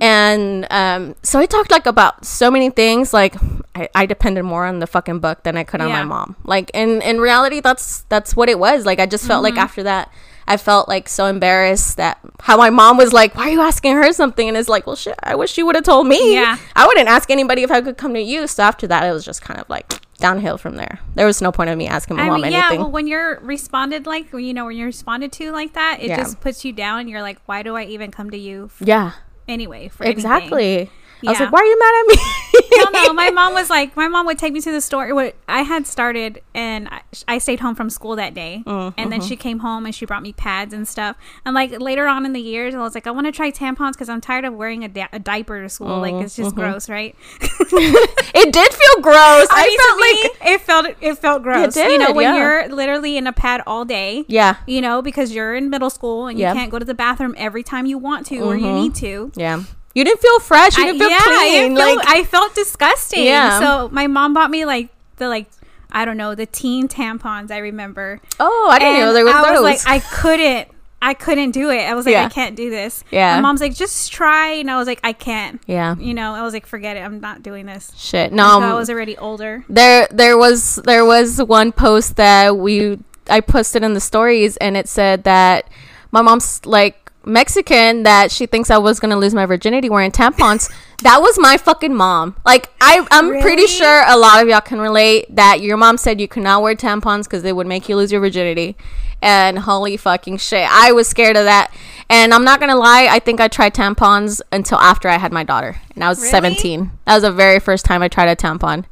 And 0.02 0.68
um, 0.72 1.16
so 1.24 1.40
I 1.40 1.46
talked 1.46 1.72
like 1.72 1.86
about 1.86 2.26
so 2.26 2.52
many 2.52 2.70
things. 2.70 3.14
Like, 3.14 3.36
I, 3.76 3.90
I 3.96 4.06
depended 4.06 4.44
more 4.44 4.66
on 4.66 4.80
the 4.80 4.88
fucking 4.88 5.20
book 5.20 5.44
than 5.44 5.58
I 5.58 5.64
could 5.64 5.82
on 5.82 5.90
my 5.90 6.04
mom. 6.04 6.36
Like 6.44 6.72
in 6.74 7.02
in 7.02 7.20
reality, 7.20 7.60
that's 7.62 8.02
that's 8.10 8.36
what 8.36 8.50
it 8.50 8.60
was. 8.60 8.86
Like 8.86 9.00
I 9.00 9.06
just 9.06 9.26
felt 9.26 9.44
Mm-hmm. 9.44 9.56
like 9.56 9.64
after 9.64 9.84
that. 9.84 10.12
I 10.48 10.58
felt 10.58 10.88
like 10.88 11.10
so 11.10 11.26
embarrassed 11.26 11.98
that 11.98 12.20
how 12.40 12.56
my 12.56 12.70
mom 12.70 12.98
was 12.98 13.12
like, 13.12 13.34
"Why 13.36 13.48
are 13.48 13.50
you 13.50 13.62
asking 13.62 13.96
her 13.96 14.14
something?" 14.14 14.48
And 14.48 14.56
it's 14.56 14.70
like, 14.70 14.86
"Well, 14.86 14.96
shit, 14.96 15.16
I 15.24 15.34
wish 15.34 15.58
you 15.58 15.66
would 15.66 15.74
have 15.74 15.84
told 15.84 16.06
me. 16.06 16.36
Yeah. 16.36 16.58
I 16.76 16.86
wouldn't 16.86 17.08
ask 17.10 17.32
anybody 17.32 17.64
if 17.64 17.72
I 17.72 17.82
could 17.82 17.98
come 17.98 18.14
to 18.14 18.22
you." 18.22 18.46
So 18.46 18.62
after 18.62 18.86
that, 18.86 19.04
it 19.04 19.12
was 19.12 19.26
just 19.26 19.42
kind 19.42 19.60
of 19.60 19.68
like 19.70 19.92
downhill 20.18 20.58
from 20.58 20.76
there. 20.76 21.00
There 21.16 21.26
was 21.26 21.42
no 21.42 21.52
point 21.52 21.70
of 21.70 21.78
me 21.78 21.88
asking 21.88 22.18
my 22.18 22.24
I 22.24 22.30
mom 22.30 22.42
mean, 22.42 22.52
yeah. 22.52 22.60
anything. 22.60 22.80
Well, 22.80 22.92
when 22.92 23.08
you're 23.08 23.40
responded 23.42 24.06
like, 24.06 24.32
you 24.32 24.54
know, 24.54 24.66
when 24.66 24.78
you're 24.78 24.88
responded 24.88 25.32
to 25.34 25.52
like 25.52 25.74
that, 25.74 25.98
it 26.02 26.08
Yeah. 26.08 26.18
just 26.18 26.40
puts 26.42 26.64
you 26.64 26.72
down. 26.74 27.08
You're 27.08 27.22
like, 27.22 27.40
why 27.46 27.64
do 27.64 27.76
I 27.76 27.84
even 27.84 28.12
come 28.12 28.30
to 28.32 28.38
you 28.38 28.70
yeah, 28.80 29.12
anyway? 29.48 29.90
For 29.90 30.04
anything?" 30.04 30.18
exactly. 30.20 30.90
I 31.26 31.32
was 31.32 31.40
like, 31.40 31.52
"Why 31.52 31.60
are 31.60 31.66
you 31.66 31.80
mad 31.80 31.94
at 32.02 32.08
me?" 32.08 32.55
No, 32.72 32.90
no. 32.90 33.14
My 33.14 33.30
mom 33.32 33.54
was 33.54 33.70
like, 33.70 33.96
my 33.96 34.08
mom 34.08 34.26
would 34.26 34.38
take 34.38 34.54
me 34.54 34.62
to 34.62 34.72
the 34.72 34.82
store. 34.82 35.14
What 35.14 35.36
I 35.48 35.62
had 35.62 35.88
started, 35.88 36.42
and 36.54 36.88
I, 36.90 37.02
I 37.28 37.38
stayed 37.38 37.60
home 37.60 37.76
from 37.76 37.90
school 37.90 38.16
that 38.18 38.34
day. 38.34 38.64
Mm, 38.66 38.94
And 38.98 39.12
then 39.12 39.20
mm-hmm. 39.20 39.28
she 39.30 39.36
came 39.36 39.60
home 39.60 39.86
and 39.86 39.94
she 39.94 40.06
brought 40.06 40.24
me 40.24 40.34
pads 40.34 40.74
and 40.74 40.88
stuff. 40.88 41.16
And 41.46 41.54
like 41.56 41.80
later 41.80 42.08
on 42.08 42.26
in 42.26 42.34
the 42.34 42.40
years, 42.42 42.76
I 42.76 42.80
was 42.80 42.96
like, 42.96 43.08
I 43.08 43.12
want 43.12 43.26
to 43.28 43.32
try 43.32 43.52
tampons 43.52 43.94
because 43.94 44.10
I'm 44.10 44.22
tired 44.22 44.46
of 44.46 44.54
wearing 44.54 44.84
a, 44.84 44.88
da- 44.88 45.08
a 45.14 45.20
diaper 45.20 45.62
to 45.62 45.70
school. 45.70 46.00
like 46.00 46.14
it's 46.16 46.36
just 46.36 46.56
gross, 46.56 46.90
right? 46.90 47.16
it 47.42 48.54
did 48.54 48.74
feel 48.74 49.02
gross. 49.02 49.48
I, 49.52 49.66
I, 49.68 49.78
felt 49.78 49.98
to 49.98 50.02
like 50.02 50.42
me, 50.50 50.54
it 50.54 50.62
felt 50.62 50.86
it 51.02 51.16
felt 51.20 51.44
gross. 51.44 51.76
It 51.78 51.92
you 51.92 51.98
know, 51.98 52.12
when 52.12 52.24
yeah. 52.24 52.38
you're 52.38 52.68
literally 52.70 53.18
in 53.18 53.28
a 53.28 53.34
pad 53.34 53.62
all 53.68 53.86
day. 53.86 54.26
yeah, 54.28 54.58
You 54.68 54.82
know, 54.82 55.02
because 55.02 55.34
you're 55.34 55.56
in 55.56 55.70
middle 55.70 55.90
school 55.90 56.28
and 56.28 56.38
you 56.40 56.46
Yep. 56.46 56.56
can't 56.56 56.72
go 56.72 56.80
to 56.80 56.86
the 56.86 56.94
bathroom 56.94 57.34
every 57.38 57.64
time 57.64 57.86
you 57.86 57.98
want 57.98 58.26
to 58.28 58.40
or 58.40 58.56
you 58.56 58.66
Mhm. 58.66 58.82
need 58.84 58.96
to. 58.96 59.32
yeah. 59.36 59.64
You 59.96 60.04
didn't 60.04 60.20
feel 60.22 60.40
fresh. 60.40 60.78
You 60.78 60.86
didn't 60.86 61.00
feel 61.00 61.10
yeah, 61.10 61.20
clean. 61.20 61.72
I 61.72 61.76
felt, 61.82 61.98
like 61.98 62.08
I 62.08 62.24
felt 62.26 62.54
disgusting. 62.56 63.24
Yeah. 63.26 63.60
So 63.60 63.90
my 63.90 64.08
mom 64.08 64.34
bought 64.34 64.52
me 64.52 64.66
like 64.66 64.90
the 65.16 65.28
like 65.30 65.48
I 65.92 66.04
don't 66.06 66.18
know 66.18 66.36
the 66.36 66.46
teen 66.46 66.88
tampons. 66.88 67.50
I 67.50 67.60
remember. 67.60 68.20
oh, 68.40 68.68
I 68.70 68.78
didn't 68.80 69.00
know 69.00 69.14
there 69.14 69.24
was 69.26 69.34
I 69.34 69.42
those. 69.44 69.62
was 69.62 69.86
like, 69.86 69.88
I 69.88 70.00
couldn't. 70.00 70.68
I 71.02 71.14
couldn't 71.14 71.52
do 71.52 71.70
it. 71.70 71.82
I 71.82 71.94
was 71.94 72.06
like, 72.06 72.14
Yeah. 72.14 72.26
I 72.26 72.30
can't 72.30 72.56
do 72.56 72.70
this. 72.70 73.04
Yeah. 73.12 73.36
My 73.36 73.42
mom's 73.42 73.62
like, 73.62 73.76
just 73.76 74.12
try, 74.12 74.54
and 74.54 74.72
I 74.72 74.78
was 74.78 74.88
like, 74.88 75.00
I 75.04 75.14
can't. 75.14 75.62
yeah, 75.68 75.96
You 75.98 76.16
know, 76.16 76.34
I 76.34 76.42
was 76.42 76.52
like, 76.54 76.66
forget 76.66 76.98
it. 76.98 77.02
I'm 77.02 77.20
not 77.20 77.44
doing 77.44 77.68
this. 77.68 77.92
shit. 77.96 78.32
So 78.32 78.36
No, 78.36 78.60
I 78.60 78.74
was 78.74 78.90
already 78.90 79.16
older. 79.18 79.64
there 79.70 80.08
there 80.12 80.38
was 80.38 80.78
there 80.86 81.06
was 81.06 81.42
one 81.44 81.72
post 81.72 82.16
that 82.16 82.58
we 82.58 82.98
I 83.30 83.40
posted 83.42 83.84
in 83.84 83.94
the 83.94 84.00
stories, 84.00 84.58
and 84.58 84.76
it 84.76 84.90
said 84.90 85.24
that 85.26 85.70
my 86.12 86.22
mom's 86.22 86.66
like 86.66 87.05
Mexican 87.26 88.04
that 88.04 88.32
she 88.32 88.46
thinks 88.46 88.70
I 88.70 88.78
was 88.78 89.00
gonna 89.00 89.18
lose 89.18 89.34
my 89.34 89.46
virginity 89.46 89.90
wearing 89.90 90.12
tampons. 90.12 90.72
that 91.04 91.22
was 91.22 91.38
my 91.40 91.58
fucking 91.58 91.94
mom. 91.94 92.36
Like 92.46 92.70
I 92.82 93.06
I'm 93.12 93.42
pretty 93.42 93.68
sure 93.68 94.04
a 94.08 94.18
lot 94.18 94.42
of 94.42 94.48
y'all 94.50 94.62
can 94.62 94.80
relate 94.80 95.26
that 95.36 95.62
your 95.62 95.78
mom 95.78 95.98
said 95.98 96.22
you 96.22 96.28
could 96.28 96.44
not 96.44 96.62
wear 96.62 96.76
tampons 96.76 97.24
because 97.26 97.44
they 97.44 97.54
would 97.54 97.68
make 97.68 97.90
you 97.90 97.96
lose 97.96 98.12
your 98.12 98.22
virginity. 98.22 98.76
And 99.22 99.60
holy 99.60 99.98
fucking 99.98 100.38
shit, 100.38 100.68
I 100.70 100.92
was 100.92 101.08
scared 101.08 101.36
of 101.38 101.46
that. 101.46 101.74
And 102.10 102.34
I'm 102.34 102.44
not 102.44 102.60
gonna 102.60 102.76
lie, 102.76 103.08
I 103.10 103.20
think 103.20 103.40
I 103.42 103.48
tried 103.48 103.74
tampons 103.74 104.42
until 104.52 104.78
after 104.78 105.08
I 105.10 105.18
had 105.18 105.32
my 105.32 105.44
daughter, 105.44 105.82
and 105.96 106.04
I 106.04 106.10
was 106.10 106.20
Really? 106.20 106.30
17. 106.32 106.92
That 107.06 107.16
was 107.16 107.24
the 107.24 107.32
very 107.32 107.60
first 107.60 107.86
time 107.86 108.02
I 108.04 108.08
tried 108.08 108.28
a 108.30 108.36
tampon. 108.36 108.86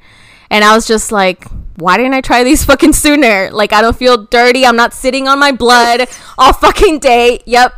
And 0.49 0.63
I 0.63 0.73
was 0.75 0.85
just 0.87 1.11
like, 1.11 1.45
why 1.75 1.97
didn't 1.97 2.13
I 2.13 2.21
try 2.21 2.43
these 2.43 2.63
fucking 2.65 2.93
sooner? 2.93 3.49
Like, 3.51 3.73
I 3.73 3.81
don't 3.81 3.95
feel 3.97 4.17
dirty. 4.25 4.65
I'm 4.65 4.75
not 4.75 4.93
sitting 4.93 5.27
on 5.27 5.39
my 5.39 5.51
blood 5.51 6.07
all 6.37 6.53
fucking 6.53 6.99
day. 6.99 7.41
Yep. 7.45 7.73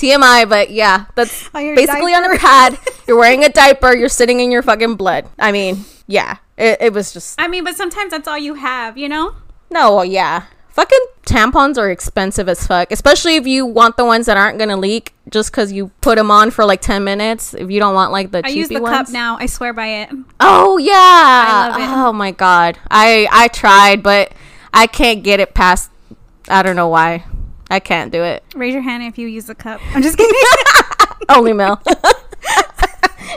TMI, 0.00 0.48
but 0.48 0.70
yeah, 0.70 1.06
that's 1.14 1.48
On 1.54 1.74
basically 1.74 2.14
on 2.14 2.24
a 2.24 2.38
pad. 2.38 2.78
You're 3.06 3.18
wearing 3.18 3.44
a 3.44 3.48
diaper. 3.48 3.94
You're 3.94 4.08
sitting 4.08 4.40
in 4.40 4.50
your 4.50 4.62
fucking 4.62 4.96
blood. 4.96 5.28
I 5.38 5.52
mean, 5.52 5.84
yeah, 6.06 6.38
it, 6.56 6.78
it 6.80 6.92
was 6.92 7.12
just, 7.12 7.40
I 7.40 7.48
mean, 7.48 7.64
but 7.64 7.76
sometimes 7.76 8.10
that's 8.10 8.26
all 8.26 8.38
you 8.38 8.54
have, 8.54 8.96
you 8.96 9.08
know? 9.08 9.34
no, 9.70 9.96
well, 9.96 10.04
yeah. 10.04 10.44
Fucking 10.70 11.06
tampons 11.26 11.76
are 11.78 11.90
expensive 11.90 12.48
as 12.48 12.64
fuck, 12.66 12.92
especially 12.92 13.34
if 13.34 13.46
you 13.46 13.66
want 13.66 13.96
the 13.96 14.04
ones 14.04 14.26
that 14.26 14.36
aren't 14.36 14.58
gonna 14.58 14.76
leak 14.76 15.12
just 15.28 15.50
because 15.50 15.72
you 15.72 15.90
put 16.00 16.16
them 16.16 16.30
on 16.30 16.50
for 16.52 16.64
like 16.64 16.80
10 16.80 17.02
minutes. 17.02 17.54
If 17.54 17.70
you 17.70 17.80
don't 17.80 17.94
want 17.94 18.12
like 18.12 18.30
the 18.30 18.42
I 18.44 18.48
use 18.48 18.68
the 18.68 18.80
ones. 18.80 18.96
cup 18.96 19.08
now. 19.10 19.36
I 19.38 19.46
swear 19.46 19.72
by 19.72 19.86
it. 19.86 20.10
Oh 20.38 20.78
yeah. 20.78 20.94
I 20.94 21.68
love 21.68 21.80
it. 21.80 21.88
Oh 21.92 22.12
my 22.12 22.30
god. 22.30 22.78
I 22.88 23.28
I 23.30 23.48
tried, 23.48 24.02
but 24.02 24.32
I 24.72 24.86
can't 24.86 25.24
get 25.24 25.40
it 25.40 25.54
past. 25.54 25.90
I 26.48 26.62
don't 26.62 26.76
know 26.76 26.88
why. 26.88 27.24
I 27.70 27.80
can't 27.80 28.10
do 28.12 28.22
it. 28.22 28.42
Raise 28.54 28.72
your 28.74 28.82
hand 28.82 29.02
if 29.04 29.16
you 29.18 29.26
use 29.28 29.48
a 29.48 29.54
cup. 29.54 29.80
I'm 29.94 30.02
just 30.02 30.18
kidding. 30.18 30.40
Only 31.28 31.52
Mel. 31.52 31.80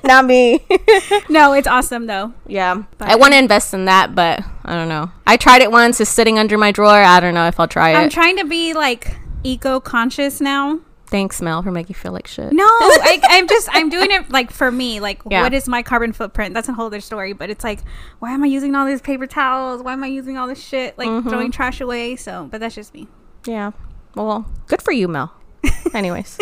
Not 0.03 0.25
me. 0.25 0.59
no, 1.29 1.53
it's 1.53 1.67
awesome 1.67 2.07
though. 2.07 2.33
yeah. 2.47 2.83
But- 2.97 3.09
I 3.09 3.15
want 3.15 3.33
to 3.33 3.37
invest 3.37 3.73
in 3.73 3.85
that, 3.85 4.15
but 4.15 4.41
I 4.65 4.73
don't 4.73 4.89
know. 4.89 5.11
I 5.27 5.37
tried 5.37 5.61
it 5.61 5.71
once. 5.71 6.01
It's 6.01 6.09
sitting 6.09 6.37
under 6.39 6.57
my 6.57 6.71
drawer. 6.71 6.89
I 7.03 7.19
don't 7.19 7.33
know 7.33 7.47
if 7.47 7.59
I'll 7.59 7.67
try 7.67 7.91
it. 7.91 7.95
I'm 7.95 8.09
trying 8.09 8.37
to 8.37 8.45
be 8.45 8.73
like 8.73 9.15
eco 9.43 9.79
conscious 9.79 10.41
now. 10.41 10.79
Thanks, 11.07 11.41
Mel, 11.43 11.61
for 11.61 11.71
making 11.71 11.89
you 11.89 11.95
feel 11.95 12.11
like 12.11 12.25
shit. 12.25 12.51
No, 12.51 12.63
I, 12.65 13.19
I'm 13.29 13.47
just 13.47 13.69
I'm 13.71 13.89
doing 13.89 14.09
it 14.09 14.31
like 14.31 14.49
for 14.51 14.71
me. 14.71 14.99
Like, 14.99 15.21
Yeah. 15.29 15.43
what 15.43 15.53
is 15.53 15.69
my 15.69 15.83
carbon 15.83 16.11
footprint? 16.11 16.55
That's 16.55 16.67
a 16.69 16.73
whole 16.73 16.87
other 16.87 17.01
story. 17.01 17.33
But 17.33 17.51
it's 17.51 17.63
like, 17.63 17.79
why 18.19 18.31
am 18.31 18.43
I 18.43 18.47
using 18.47 18.73
all 18.75 18.87
these 18.87 19.01
paper 19.01 19.27
towels? 19.27 19.83
Why 19.83 19.93
am 19.93 20.03
I 20.03 20.07
using 20.07 20.37
all 20.37 20.47
this 20.47 20.61
shit? 20.61 20.97
Like 20.97 21.07
Mm-hmm. 21.09 21.29
throwing 21.29 21.51
trash 21.51 21.79
away. 21.81 22.15
So, 22.15 22.47
but 22.49 22.59
that's 22.59 22.73
just 22.75 22.93
me. 22.95 23.07
Yeah. 23.45 23.71
Well, 24.15 24.45
good 24.67 24.81
for 24.81 24.91
you, 24.91 25.07
Mel. 25.07 25.33
Anyways, 25.93 26.37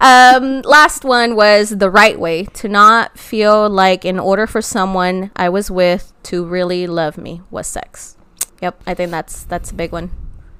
um, 0.00 0.60
last 0.62 1.04
one 1.04 1.34
was 1.34 1.70
the 1.70 1.90
right 1.90 2.18
way 2.20 2.44
to 2.44 2.68
not 2.68 3.18
feel 3.18 3.70
like, 3.70 4.04
in 4.04 4.18
order 4.18 4.46
for 4.46 4.60
someone 4.60 5.30
I 5.34 5.48
was 5.48 5.70
with 5.70 6.12
to 6.24 6.44
really 6.44 6.86
love 6.86 7.16
me, 7.16 7.40
was 7.50 7.66
sex. 7.66 8.16
Yep, 8.60 8.82
I 8.86 8.94
think 8.94 9.10
that's 9.10 9.44
that's 9.44 9.70
a 9.70 9.74
big 9.74 9.92
one. 9.92 10.10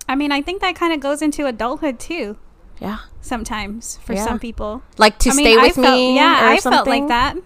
I 0.09 0.15
mean, 0.15 0.33
I 0.33 0.41
think 0.41 0.61
that 0.63 0.77
kind 0.77 0.93
of 0.95 1.01
goes 1.01 1.21
into 1.21 1.47
adulthood 1.47 1.99
too. 1.99 2.39
Yeah, 2.81 2.99
Sometimes 3.21 3.99
for 4.03 4.13
Yeah. 4.15 4.25
some 4.25 4.39
people, 4.39 4.83
like 4.99 5.19
to 5.21 5.31
I 5.31 5.35
mean, 5.35 5.47
stay 5.47 5.59
I 5.59 5.63
with 5.63 5.75
felt, 5.77 5.95
me. 5.95 6.17
Yeah, 6.17 6.45
or 6.45 6.49
I 6.53 6.59
felt 6.59 6.87
like 6.87 7.09
that. 7.09 7.37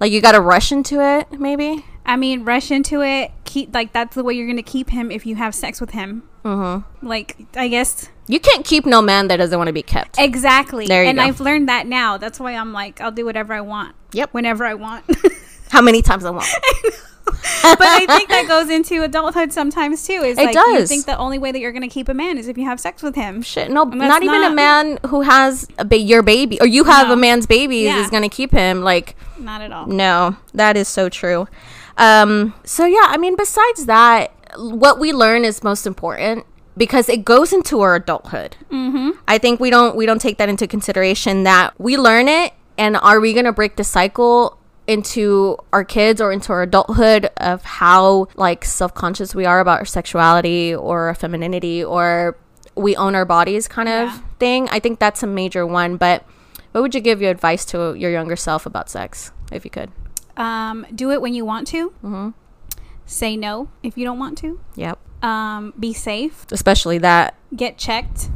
Like 0.00 0.12
you 0.12 0.20
got 0.20 0.32
to 0.32 0.40
rush 0.40 0.72
into 0.72 1.00
it, 1.00 1.30
maybe. 1.38 1.84
I 2.04 2.16
mean, 2.16 2.44
rush 2.44 2.70
into 2.70 3.02
it. 3.02 3.32
Keep 3.44 3.74
like 3.74 3.92
that's 3.92 4.14
the 4.14 4.22
way 4.24 4.34
you're 4.34 4.46
gonna 4.46 4.62
keep 4.62 4.90
him 4.90 5.10
if 5.10 5.24
you 5.26 5.36
have 5.36 5.54
sex 5.54 5.80
with 5.80 5.90
him. 5.90 6.22
Mm-hmm. 6.46 7.06
Like, 7.06 7.36
I 7.56 7.68
guess 7.68 8.08
You 8.28 8.38
can't 8.40 8.64
keep 8.64 8.86
no 8.86 9.02
man 9.02 9.28
that 9.28 9.36
doesn't 9.38 9.56
want 9.58 9.68
to 9.68 9.72
be 9.72 9.82
kept. 9.82 10.18
exactly. 10.18 10.86
There 10.86 11.02
you 11.02 11.10
and 11.10 11.18
go. 11.18 11.24
I've 11.24 11.40
learned 11.40 11.68
that 11.68 11.86
now. 11.86 12.16
That's 12.18 12.38
why 12.38 12.54
I'm 12.54 12.72
like, 12.72 13.00
I'll 13.00 13.10
do 13.12 13.24
whatever 13.24 13.52
I 13.54 13.60
want. 13.62 13.94
Yep. 14.12 14.32
Whenever 14.32 14.64
I 14.64 14.74
want. 14.74 15.04
How 15.70 15.82
many 15.82 16.00
times 16.02 16.24
I 16.24 16.30
want? 16.30 16.46
but 17.26 17.82
I 17.82 18.06
think 18.06 18.28
that 18.28 18.46
goes 18.46 18.70
into 18.70 19.02
adulthood 19.02 19.52
sometimes 19.52 20.06
too. 20.06 20.12
Is 20.22 20.38
It 20.38 20.44
like 20.44 20.54
you 20.54 20.76
does. 20.78 20.88
think 20.88 21.06
the 21.06 21.18
only 21.18 21.38
way 21.38 21.50
that 21.50 21.58
you're 21.58 21.72
gonna 21.72 21.88
keep 21.88 22.08
a 22.08 22.14
man 22.14 22.38
is 22.38 22.46
if 22.46 22.56
you 22.56 22.64
have 22.64 22.78
sex 22.78 23.02
with 23.02 23.16
him. 23.16 23.42
Shit, 23.42 23.70
no, 23.70 23.82
not 23.84 24.22
even 24.22 24.44
a 24.44 24.50
man 24.54 24.98
who 25.08 25.22
has 25.22 25.66
a 25.78 25.84
ba- 25.84 25.98
your 25.98 26.22
baby 26.22 26.60
or 26.60 26.66
you 26.68 26.84
have 26.84 27.08
No. 27.08 27.14
a 27.14 27.16
man's 27.16 27.46
babies 27.46 27.86
Yeah. 27.86 28.00
is 28.00 28.10
gonna 28.10 28.28
keep 28.28 28.52
him. 28.52 28.82
Like, 28.82 29.16
Not 29.38 29.60
at 29.60 29.72
all. 29.72 29.86
No, 29.86 30.36
that 30.54 30.76
is 30.76 30.86
so 30.86 31.08
true. 31.08 31.48
Um, 31.98 32.54
so 32.64 32.86
yeah, 32.86 33.06
I 33.06 33.16
mean, 33.16 33.34
besides 33.36 33.86
that, 33.86 34.32
what 34.58 34.98
we 34.98 35.12
learn 35.12 35.44
is 35.44 35.62
most 35.62 35.86
important 35.86 36.44
because 36.76 37.08
it 37.08 37.24
goes 37.24 37.52
into 37.52 37.80
our 37.80 37.94
adulthood. 37.94 38.56
Mm-hmm. 38.70 39.10
I 39.26 39.38
think 39.38 39.60
we 39.60 39.70
don't 39.70 39.96
we 39.96 40.06
don't 40.06 40.20
take 40.20 40.38
that 40.38 40.48
into 40.48 40.66
consideration 40.66 41.44
that 41.44 41.78
we 41.80 41.96
learn 41.96 42.28
it, 42.28 42.52
and 42.76 42.96
are 42.98 43.20
we 43.20 43.32
gonna 43.32 43.52
break 43.52 43.76
the 43.76 43.84
cycle? 43.84 44.58
into 44.88 45.56
our 45.72 45.82
kids 45.82 46.20
or 46.20 46.30
into 46.30 46.52
our 46.52 46.62
adulthood 46.62 47.28
of 47.38 47.60
how 47.64 48.28
like 48.36 48.64
self-conscious 48.64 49.34
we 49.34 49.44
are 49.44 49.58
about 49.58 49.80
our 49.80 49.84
sexuality 49.84 50.72
or 50.72 51.08
our 51.08 51.14
femininity 51.16 51.82
or 51.82 52.36
we 52.76 52.94
own 52.94 53.16
our 53.16 53.24
bodies 53.24 53.66
kind 53.66 53.88
of 53.88 54.06
Yeah. 54.10 54.18
thing 54.38 54.68
i 54.70 54.78
think 54.78 55.00
that's 55.00 55.24
a 55.24 55.26
major 55.26 55.66
one 55.66 55.96
but 55.96 56.22
what 56.70 56.82
would 56.82 56.94
you 56.94 57.00
give 57.00 57.20
your 57.20 57.32
advice 57.32 57.64
to 57.64 57.94
your 57.94 58.12
younger 58.12 58.36
self 58.36 58.64
about 58.64 58.88
sex 58.88 59.32
if 59.50 59.64
you 59.64 59.72
could 59.72 59.90
Um, 60.36 60.86
do 60.94 61.10
it 61.10 61.20
when 61.20 61.34
you 61.34 61.44
want 61.44 61.66
to. 61.74 61.88
Mm-hmm. 62.04 62.28
Say 63.06 63.36
no 63.36 63.68
if 63.82 63.96
you 63.96 64.04
don't 64.04 64.18
want 64.18 64.36
to. 64.38 64.60
Yep. 64.74 64.98
Um, 65.24 65.72
be 65.78 65.92
safe. 65.92 66.44
Especially 66.50 66.98
that. 66.98 67.34
Get 67.54 67.78
checked. 67.78 68.28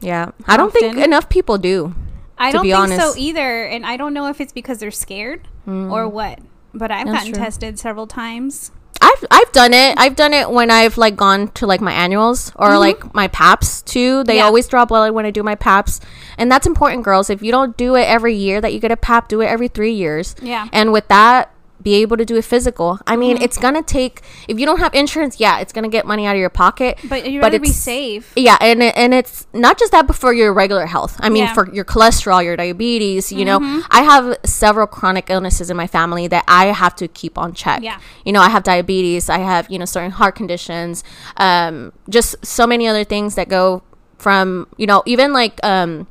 Yeah. 0.00 0.30
I 0.46 0.56
don't 0.56 0.72
think 0.72 0.96
enough 0.96 1.28
people 1.28 1.58
do. 1.58 1.94
I 2.38 2.52
don't 2.52 2.62
think 2.62 2.74
honest. 2.74 3.00
so 3.00 3.14
either, 3.16 3.64
and 3.64 3.86
I 3.86 3.96
don't 3.96 4.12
know 4.12 4.28
if 4.28 4.40
it's 4.40 4.52
because 4.52 4.78
they're 4.78 4.90
scared 4.90 5.48
or 5.66 6.08
what. 6.08 6.38
But 6.74 6.90
I've 6.90 7.06
Mm. 7.06 7.12
That's 7.12 7.18
gotten 7.24 7.32
true. 7.34 7.42
tested 7.44 7.78
several 7.78 8.06
times. 8.06 8.70
I've 9.00 9.24
I've 9.30 9.52
done 9.52 9.72
it. 9.74 9.94
I've 9.98 10.16
done 10.16 10.32
it 10.34 10.50
when 10.50 10.70
I've 10.70 10.96
like 10.98 11.16
gone 11.16 11.48
to 11.52 11.66
like 11.66 11.80
my 11.80 11.92
annuals 11.92 12.52
or 12.56 12.78
like 12.78 13.14
my 13.14 13.28
PAPs 13.28 13.82
too. 13.82 14.24
They 14.24 14.32
Mm-hmm. 14.34 14.38
Yeah. 14.38 14.44
always 14.44 14.68
draw 14.68 14.84
blood 14.84 15.12
when 15.12 15.24
I 15.26 15.30
do 15.30 15.42
my 15.42 15.54
PAPs, 15.54 16.00
and 16.38 16.50
that's 16.52 16.66
important, 16.66 17.04
girls. 17.04 17.30
If 17.30 17.42
you 17.42 17.50
don't 17.52 17.76
do 17.76 17.94
it 17.94 18.02
every 18.04 18.34
year 18.34 18.60
that 18.60 18.72
you 18.74 18.80
get 18.80 18.90
a 18.92 18.96
PAP, 18.96 19.28
do 19.28 19.40
it 19.40 19.46
every 19.46 19.68
three 19.68 19.92
years. 19.92 20.34
Yeah. 20.42 20.68
And 20.72 20.92
with 20.92 21.08
that, 21.08 21.50
be 21.82 21.94
able 21.96 22.16
to 22.16 22.24
do 22.24 22.36
a 22.36 22.42
physical. 22.42 22.98
I 23.06 23.16
mean, 23.16 23.36
Mm-hmm. 23.36 23.44
it's 23.44 23.58
gonna 23.58 23.82
take 23.82 24.22
if 24.48 24.58
you 24.58 24.66
don't 24.66 24.78
have 24.80 24.94
insurance, 24.94 25.38
yeah, 25.38 25.58
it's 25.60 25.72
gonna 25.72 25.88
get 25.88 26.06
money 26.06 26.26
out 26.26 26.34
of 26.34 26.40
your 26.40 26.50
pocket. 26.50 26.98
But 27.08 27.30
you 27.30 27.40
better 27.40 27.58
be 27.58 27.68
safe. 27.68 28.32
Yeah, 28.36 28.56
and 28.60 28.82
and 28.82 29.12
it's 29.14 29.46
not 29.52 29.78
just 29.78 29.92
that, 29.92 30.06
but 30.06 30.16
for 30.16 30.32
your 30.32 30.52
regular 30.52 30.86
health. 30.86 31.16
I 31.20 31.28
mean, 31.28 31.44
Yeah. 31.44 31.52
Mm-hmm. 31.54 31.54
for 31.70 31.74
your 31.74 31.84
cholesterol, 31.84 32.42
your 32.42 32.56
diabetes. 32.56 33.30
You 33.30 33.44
know, 33.44 33.58
I 33.90 34.02
have 34.02 34.38
several 34.44 34.86
chronic 34.86 35.30
illnesses 35.30 35.70
in 35.70 35.76
my 35.76 35.86
family 35.86 36.26
that 36.28 36.44
I 36.48 36.66
have 36.66 36.94
to 36.96 37.08
keep 37.08 37.36
on 37.38 37.52
check. 37.52 37.82
Yeah. 37.82 37.98
You 38.24 38.32
know, 38.32 38.40
I 38.40 38.48
have 38.48 38.62
diabetes. 38.62 39.28
I 39.28 39.38
have 39.38 39.70
you 39.70 39.78
know 39.78 39.84
certain 39.84 40.12
heart 40.12 40.34
conditions. 40.34 41.04
Um, 41.36 41.92
just 42.08 42.34
so 42.44 42.66
many 42.66 42.86
other 42.88 43.04
things 43.04 43.34
that 43.36 43.48
go 43.48 43.82
from 44.18 44.66
you 44.76 44.86
know 44.86 45.02
even 45.06 45.32
like 45.32 45.60
um, 45.64 46.06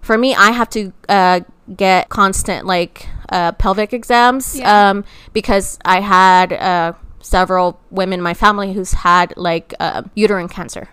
for 0.00 0.16
me, 0.16 0.34
I 0.34 0.50
have 0.52 0.70
to 0.70 0.92
uh 1.08 1.40
get 1.76 2.08
constant 2.08 2.66
like 2.66 3.06
uh 3.32 3.52
pelvic 3.52 3.92
exams 3.92 4.44
Yeah. 4.58 4.90
um 4.90 5.04
because 5.32 5.78
I 5.84 6.00
had 6.00 6.52
uh 6.52 6.92
several 7.20 7.80
women 7.90 8.18
in 8.20 8.22
my 8.22 8.34
family 8.34 8.72
who's 8.72 8.92
had 8.92 9.32
like 9.36 9.74
uh, 9.80 10.02
uterine 10.14 10.48
cancer 10.48 10.88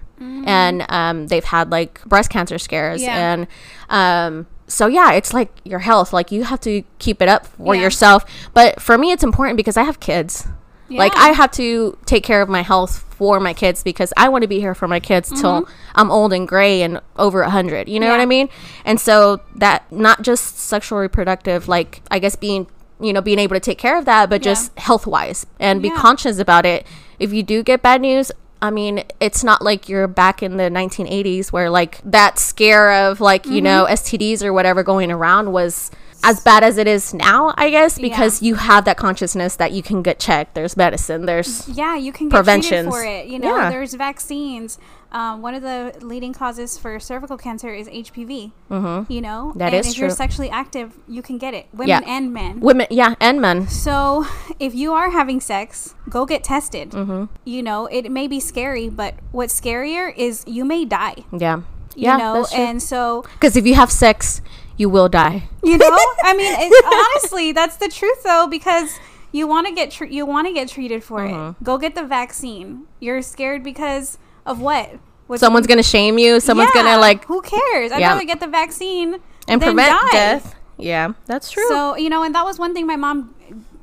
and 0.46 0.86
um, 0.90 1.28
they've 1.28 1.46
had 1.46 1.72
like 1.72 2.04
breast 2.06 2.30
cancer 2.30 2.58
scares. 2.60 3.02
Yeah. 3.02 3.34
and 3.34 3.48
um, 3.90 4.48
so 4.68 4.86
yeah 4.88 5.14
it's 5.14 5.34
like 5.34 5.50
your 5.64 5.80
health 5.80 6.12
like 6.14 6.30
you 6.32 6.44
have 6.44 6.60
to 6.62 6.84
keep 7.00 7.22
it 7.22 7.30
up 7.30 7.46
for 7.48 7.74
Yeah. 7.74 7.82
yourself 7.84 8.24
but 8.54 8.80
for 8.82 8.96
me 8.98 9.12
it's 9.12 9.24
important 9.24 9.58
because 9.58 9.78
i 9.78 9.84
have 9.84 10.00
kids 10.00 10.48
like 10.90 11.16
i 11.16 11.30
have 11.30 11.52
to 11.52 11.98
take 12.06 12.24
care 12.24 12.42
of 12.44 12.50
my 12.50 12.62
health 12.62 13.04
for 13.20 13.40
my 13.40 13.54
kids 13.54 13.84
because 13.84 14.12
i 14.18 14.28
want 14.30 14.42
to 14.42 14.48
be 14.48 14.60
here 14.60 14.74
for 14.74 14.88
my 14.88 15.00
kids 15.00 15.30
till 15.42 15.68
i'm 15.96 16.10
old 16.10 16.32
and 16.34 16.48
gray 16.48 16.82
and 16.82 17.00
over 17.18 17.42
100 17.42 17.88
you 17.90 18.00
know 18.00 18.08
what 18.08 18.14
Mm-hmm. 18.14 18.22
I 18.22 18.26
mean 18.26 18.50
and 18.86 19.00
so 19.00 19.42
that 19.58 19.84
not 19.92 20.22
just 20.24 20.58
sexual 20.58 20.98
reproductive 21.00 21.68
like 21.68 22.02
i 22.10 22.18
guess 22.18 22.36
being 22.38 22.66
you 23.02 23.12
know 23.14 23.22
being 23.22 23.38
able 23.40 23.56
to 23.56 23.60
take 23.60 23.78
care 23.78 23.98
of 23.98 24.06
that 24.06 24.30
but 24.30 24.42
Yeah. 24.42 24.52
just 24.54 24.78
health 24.80 25.06
wise 25.06 25.46
and 25.60 25.82
be 25.82 25.90
Yeah. 25.90 25.98
conscious 25.98 26.40
about 26.40 26.66
it 26.66 26.88
if 27.20 27.34
you 27.34 27.44
do 27.44 27.62
get 27.62 27.82
bad 27.82 28.02
news 28.02 28.32
I 28.62 28.72
mean, 28.72 29.04
it's 29.20 29.44
not 29.44 29.62
like 29.62 29.88
you're 29.88 30.08
back 30.08 30.44
in 30.44 30.58
the 30.58 30.64
1980s 30.70 31.52
where 31.52 31.70
like 31.70 32.00
that 32.04 32.38
scare 32.40 32.92
of 33.08 33.22
like, 33.22 33.46
you 33.46 33.62
know, 33.62 33.86
Mm-hmm. 33.86 33.94
STDs 33.94 34.44
or 34.44 34.52
whatever 34.54 34.84
going 34.84 35.12
around 35.12 35.52
was 35.54 35.92
as 36.24 36.42
bad 36.42 36.64
as 36.66 36.78
it 36.78 36.86
is 36.86 37.14
now, 37.14 37.54
I 37.58 37.70
guess, 37.70 37.98
because 37.98 38.42
you 38.42 38.56
have 38.56 38.84
that 38.84 38.98
consciousness 38.98 39.56
that 39.56 39.72
you 39.72 39.82
can 39.82 40.02
get 40.02 40.20
checked. 40.20 40.54
There's 40.56 40.76
medicine, 40.76 41.26
there's 41.26 41.68
Yeah, 41.70 41.96
you 41.96 42.12
can 42.12 42.28
get 42.28 42.36
treated 42.44 42.46
Preventions. 42.46 42.90
for 42.94 43.04
it. 43.06 43.28
You 43.28 43.40
know, 43.40 43.56
Yeah. 43.56 43.70
there's 43.70 43.94
vaccines. 43.94 44.78
Um, 45.12 45.42
one 45.42 45.56
of 45.56 45.64
the 45.64 45.96
leading 46.02 46.34
causes 46.34 46.78
for 46.78 47.00
cervical 47.00 47.36
cancer 47.38 47.74
is 47.74 47.88
HPV. 47.88 48.52
Mm-hmm. 48.70 49.12
You 49.12 49.22
know, 49.22 49.54
That 49.56 49.74
and 49.74 49.86
is 49.86 49.92
if 49.94 49.98
you're 49.98 50.10
sexually 50.12 50.50
active, 50.52 50.94
you 51.08 51.22
can 51.24 51.38
get 51.40 51.54
it. 51.56 51.66
Women 51.74 51.88
Yeah. 51.88 52.02
and 52.06 52.32
men. 52.32 52.60
women, 52.60 52.86
yeah, 52.92 53.16
and 53.20 53.42
men. 53.42 53.68
So, 53.68 54.28
if 54.60 54.76
you 54.76 54.94
are 54.94 55.10
having 55.10 55.42
sex, 55.42 55.96
go 56.10 56.26
get 56.28 56.44
tested. 56.44 56.92
Mm-hmm. 56.92 57.26
You 57.44 57.64
know, 57.64 57.88
it 57.88 58.12
may 58.12 58.28
be 58.28 58.40
scary, 58.40 58.88
but 58.90 59.16
what's 59.32 59.60
scarier 59.60 60.16
is 60.16 60.44
you 60.46 60.64
may 60.64 60.86
die. 60.86 61.16
Yeah. 61.36 61.62
You 61.96 62.04
yeah, 62.06 62.18
know, 62.18 62.46
and 62.54 62.82
so 62.82 63.24
because 63.34 63.56
if 63.58 63.66
you 63.66 63.74
have 63.74 63.92
sex, 63.92 64.42
you 64.78 64.90
will 64.90 65.10
die. 65.10 65.50
you 65.64 65.78
know, 65.78 65.90
I 66.24 66.34
mean, 66.38 66.54
it, 66.58 66.86
honestly, 66.86 67.52
that's 67.52 67.78
the 67.78 67.90
truth 67.90 68.22
though, 68.24 68.48
because 68.48 68.98
you 69.32 69.48
want 69.48 69.68
to 69.68 69.74
get 69.74 69.90
tr- 69.92 70.06
you 70.06 70.26
want 70.26 70.48
to 70.48 70.54
get 70.54 70.70
treated 70.70 71.04
for 71.04 71.20
Mm-hmm. 71.22 71.50
it. 71.60 71.64
Go 71.64 71.78
get 71.80 71.96
the 71.96 72.04
vaccine. 72.06 72.86
You're 73.00 73.22
scared 73.24 73.64
because 73.64 74.18
of 74.50 74.60
what? 74.60 74.90
What's- 75.28 75.40
Someone's 75.42 75.68
gonna 75.68 75.84
shame 75.84 76.18
you. 76.18 76.40
Someone's 76.40 76.72
Yeah, 76.76 76.84
gonna 76.84 77.00
like 77.02 77.26
Who 77.26 77.42
cares? 77.42 77.92
I'd 77.92 78.00
Yeah. 78.02 78.10
rather 78.14 78.26
get 78.26 78.40
the 78.40 78.48
vaccine 78.48 79.18
and 79.48 79.62
prevent 79.62 79.92
die. 79.92 80.12
death. 80.12 80.56
Yeah, 80.78 81.10
that's 81.26 81.52
true. 81.52 81.68
So 81.70 81.96
you 81.96 82.10
know, 82.10 82.24
and 82.24 82.34
that 82.36 82.46
was 82.46 82.58
one 82.58 82.74
thing 82.74 82.88
my 82.88 82.96
mom 82.96 83.36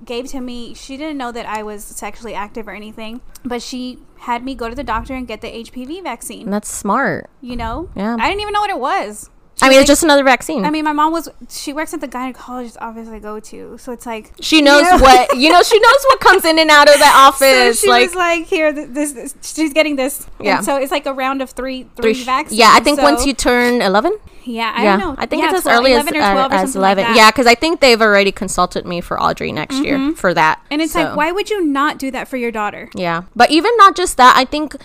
gave 0.04 0.26
to 0.28 0.40
me. 0.40 0.74
She 0.74 0.96
didn't 0.96 1.18
know 1.18 1.30
that 1.32 1.46
I 1.46 1.62
was 1.62 1.84
sexually 1.84 2.34
active 2.34 2.66
or 2.68 2.72
anything, 2.72 3.20
but 3.44 3.60
she 3.62 3.98
had 4.20 4.44
me 4.44 4.54
go 4.54 4.68
to 4.68 4.74
the 4.74 4.84
doctor 4.84 5.14
and 5.14 5.26
get 5.28 5.40
the 5.40 5.48
HPV 5.48 6.00
vaccine. 6.02 6.50
That's 6.50 6.68
smart. 6.68 7.28
You 7.40 7.56
know, 7.56 7.88
Yeah. 7.94 8.16
I 8.18 8.28
didn't 8.28 8.40
even 8.40 8.52
know 8.52 8.60
what 8.60 8.70
it 8.70 8.78
was. 8.80 9.30
I 9.62 9.68
mean, 9.70 9.76
was 9.78 9.82
it's 9.84 9.88
just 9.88 10.02
another 10.04 10.22
vaccine. 10.22 10.64
I 10.66 10.70
mean, 10.70 10.84
my 10.84 10.92
mom 10.92 11.12
was. 11.12 11.28
She 11.48 11.72
works 11.72 11.94
at 11.94 12.00
the 12.02 12.09
gynecologist 12.09 12.76
office 12.80 13.09
I 13.09 13.18
go 13.18 13.40
to, 13.40 13.78
so 13.78 13.90
it's 13.92 14.04
like 14.04 14.32
she 14.40 14.61
knows 14.61 14.82
Yeah. 14.82 15.00
what 15.00 15.34
you 15.36 15.50
know. 15.50 15.62
She 15.62 15.78
knows 15.78 16.04
what 16.09 16.20
comes 16.20 16.44
in 16.44 16.59
and 16.59 16.70
out 16.70 16.88
of 16.88 16.98
that 16.98 17.32
So 17.38 17.46
office. 17.46 17.80
she 17.80 17.88
like 17.88 18.09
was 18.09 18.14
like, 18.14 18.44
"Here, 18.46 18.70
this, 18.70 19.12
this 19.12 19.34
she's 19.42 19.72
getting 19.72 19.96
this." 19.96 20.26
Yeah. 20.40 20.57
And 20.59 20.64
so 20.64 20.76
it's 20.76 20.92
like 20.92 21.07
a 21.07 21.12
round 21.14 21.40
of 21.40 21.50
three, 21.50 21.84
three 21.96 22.12
three 22.14 22.24
vaccines. 22.24 22.59
Yeah, 22.59 22.70
I 22.72 22.80
think 22.80 23.00
once 23.00 23.24
you 23.24 23.32
turn 23.32 23.80
eleven. 23.80 24.18
Yeah, 24.44 24.72
I 24.76 24.84
yeah, 24.84 24.96
don't 24.98 25.00
know. 25.00 25.14
I 25.18 25.26
think 25.26 25.42
Yeah, 25.42 25.48
it's 25.48 25.59
as 25.59 25.62
12, 25.64 25.78
early 25.80 25.92
as 25.94 26.02
11 26.07 26.16
or 26.20 26.22
uh, 26.24 26.32
12 26.34 26.52
or 26.52 26.54
as 26.54 26.76
like 26.76 26.76
eleven. 26.76 27.04
that. 27.04 27.16
yeah, 27.16 27.30
because 27.32 27.46
I 27.48 27.57
think 27.57 27.80
they've 27.80 28.00
already 28.00 28.30
consulted 28.30 28.86
me 28.86 29.00
for 29.00 29.20
Audrey 29.20 29.50
next 29.50 29.82
year 29.82 30.12
for 30.14 30.32
that. 30.34 30.61
And 30.70 30.80
it's 30.80 30.92
So, 30.92 31.02
like, 31.02 31.16
why 31.16 31.32
would 31.32 31.50
you 31.50 31.64
not 31.66 31.98
do 31.98 32.12
that 32.12 32.28
for 32.28 32.36
your 32.36 32.52
daughter? 32.52 32.88
Yeah, 32.94 33.22
but 33.34 33.50
even 33.50 33.72
not 33.76 33.96
just 33.96 34.18
that. 34.18 34.36
I 34.36 34.44
think 34.44 34.76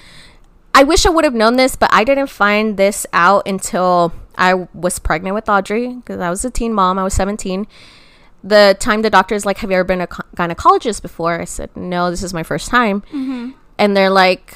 I 0.73 0.83
wish 0.83 1.05
I 1.05 1.09
would 1.09 1.25
have 1.25 1.35
known 1.35 1.57
this, 1.57 1.75
but 1.75 1.89
I 1.93 2.03
didn't 2.03 2.27
find 2.27 2.75
this 2.77 3.05
out 3.13 3.45
until 3.47 4.13
I 4.41 4.67
was 4.73 4.99
pregnant 4.99 5.35
with 5.35 5.47
Audrey 5.47 5.93
because 5.95 6.19
I 6.19 6.29
was 6.29 6.43
a 6.43 6.49
teen 6.49 6.73
mom. 6.73 6.97
I 6.99 7.03
was 7.03 7.13
seventeen. 7.13 7.67
The 8.43 8.75
time 8.79 9.03
the 9.03 9.09
doctor's 9.11 9.45
like, 9.45 9.59
"Have 9.59 9.69
you 9.71 9.77
ever 9.77 9.83
been 9.85 10.01
a 10.01 10.07
gynecologist 10.07 11.01
before?" 11.03 11.39
I 11.39 11.45
said, 11.45 11.69
"No, 11.77 12.09
this 12.09 12.23
is 12.23 12.33
my 12.33 12.43
first 12.43 12.67
time." 12.69 13.01
Mm-hmm. 13.13 13.51
And 13.77 13.95
they're 13.95 14.09
like, 14.09 14.55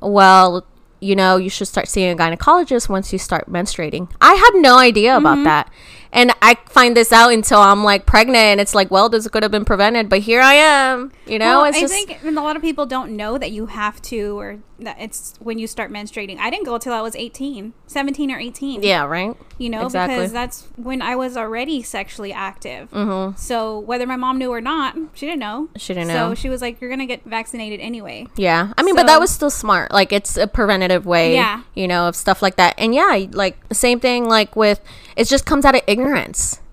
"Well, 0.00 0.66
you 1.00 1.14
know, 1.14 1.36
you 1.36 1.48
should 1.48 1.68
start 1.68 1.88
seeing 1.88 2.12
a 2.12 2.16
gynecologist 2.16 2.88
once 2.88 3.12
you 3.12 3.18
start 3.20 3.48
menstruating." 3.48 4.10
I 4.20 4.34
had 4.34 4.60
no 4.60 4.76
idea 4.78 5.16
about 5.16 5.36
Mm-hmm. 5.36 5.44
that. 5.44 5.70
And 6.12 6.32
I 6.42 6.56
find 6.66 6.96
this 6.96 7.10
out 7.12 7.32
until 7.32 7.58
I'm 7.58 7.82
like 7.84 8.04
pregnant, 8.04 8.36
and 8.36 8.60
it's 8.60 8.74
like, 8.74 8.90
well, 8.90 9.08
this 9.08 9.26
could 9.28 9.42
have 9.42 9.52
been 9.52 9.64
prevented, 9.64 10.08
but 10.08 10.20
here 10.20 10.40
I 10.42 10.54
am. 10.54 11.10
You 11.26 11.38
know, 11.38 11.58
Well, 11.62 11.64
I 11.64 11.72
just 11.80 11.92
think 11.92 12.22
a 12.24 12.30
lot 12.30 12.56
of 12.56 12.62
people 12.62 12.84
don't 12.84 13.16
know 13.16 13.38
that 13.38 13.50
you 13.52 13.66
have 13.66 14.02
to, 14.02 14.38
or 14.38 14.58
that 14.80 14.96
it's 14.98 15.34
when 15.38 15.58
you 15.58 15.66
start 15.66 15.90
menstruating. 15.92 16.38
I 16.38 16.50
didn't 16.50 16.66
go 16.66 16.76
till 16.76 16.92
I 16.92 17.00
was 17.00 17.14
18, 17.16 17.72
17 17.86 18.30
or 18.30 18.38
18. 18.38 18.82
yeah, 18.82 19.04
right. 19.04 19.34
You 19.56 19.70
know, 19.70 19.86
exactly. 19.86 20.16
because 20.16 20.32
that's 20.32 20.66
when 20.76 21.00
I 21.00 21.14
was 21.14 21.36
already 21.36 21.82
sexually 21.82 22.32
active. 22.32 22.90
Mm-hmm. 22.90 23.36
So 23.36 23.78
whether 23.78 24.06
my 24.06 24.16
mom 24.16 24.38
knew 24.38 24.50
or 24.52 24.60
not, 24.60 24.96
she 25.14 25.26
didn't 25.26 25.38
know. 25.38 25.68
She 25.76 25.94
didn't 25.94 26.08
So 26.08 26.14
know. 26.14 26.30
So 26.30 26.34
she 26.34 26.48
was 26.48 26.60
like, 26.60 26.80
"You're 26.80 26.90
gonna 26.90 27.06
get 27.06 27.24
vaccinated 27.24 27.78
anyway." 27.80 28.26
Yeah, 28.36 28.72
I 28.76 28.82
mean, 28.82 28.96
but 28.96 29.06
that 29.06 29.20
was 29.20 29.30
still 29.30 29.50
smart. 29.50 29.92
Like, 29.92 30.12
it's 30.12 30.36
a 30.36 30.48
preventative 30.48 31.06
way, 31.06 31.34
Yeah. 31.34 31.62
you 31.74 31.86
know, 31.86 32.08
of 32.08 32.16
stuff 32.16 32.42
like 32.42 32.56
that. 32.56 32.74
And 32.76 32.92
yeah, 32.94 33.26
like 33.30 33.66
the 33.68 33.74
same 33.76 34.00
thing, 34.00 34.28
like 34.28 34.56
with 34.56 34.80
it 35.16 35.28
just 35.28 35.46
comes 35.46 35.64
out 35.64 35.74
of 35.76 35.82
ignorance. 35.86 36.01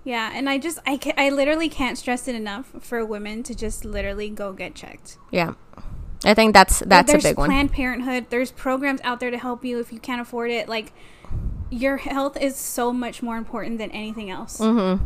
Yeah, 0.04 0.30
and 0.34 0.48
I 0.48 0.58
just 0.58 0.78
I 0.86 0.96
can, 0.96 1.14
I 1.16 1.28
literally 1.28 1.68
can't 1.68 1.98
stress 1.98 2.26
it 2.26 2.34
enough 2.34 2.72
for 2.80 3.04
women 3.04 3.42
to 3.44 3.54
just 3.54 3.84
literally 3.84 4.30
go 4.30 4.52
get 4.52 4.74
checked. 4.74 5.18
Yeah, 5.30 5.54
I 6.24 6.34
think 6.34 6.54
that's 6.54 6.80
that's 6.80 7.12
a 7.12 7.18
big 7.18 7.36
one. 7.38 7.48
Planned 7.48 7.72
Parenthood. 7.72 8.26
There's 8.30 8.50
programs 8.50 9.00
out 9.02 9.20
there 9.20 9.30
to 9.30 9.38
help 9.38 9.64
you 9.64 9.78
if 9.78 9.92
you 9.92 10.00
can't 10.00 10.20
afford 10.20 10.50
it. 10.50 10.68
Like 10.68 10.92
your 11.70 11.98
health 11.98 12.36
is 12.36 12.56
so 12.56 12.92
much 12.92 13.22
more 13.22 13.36
important 13.36 13.78
than 13.78 13.90
anything 13.90 14.30
else. 14.30 14.58
Mm-hmm. 14.58 15.04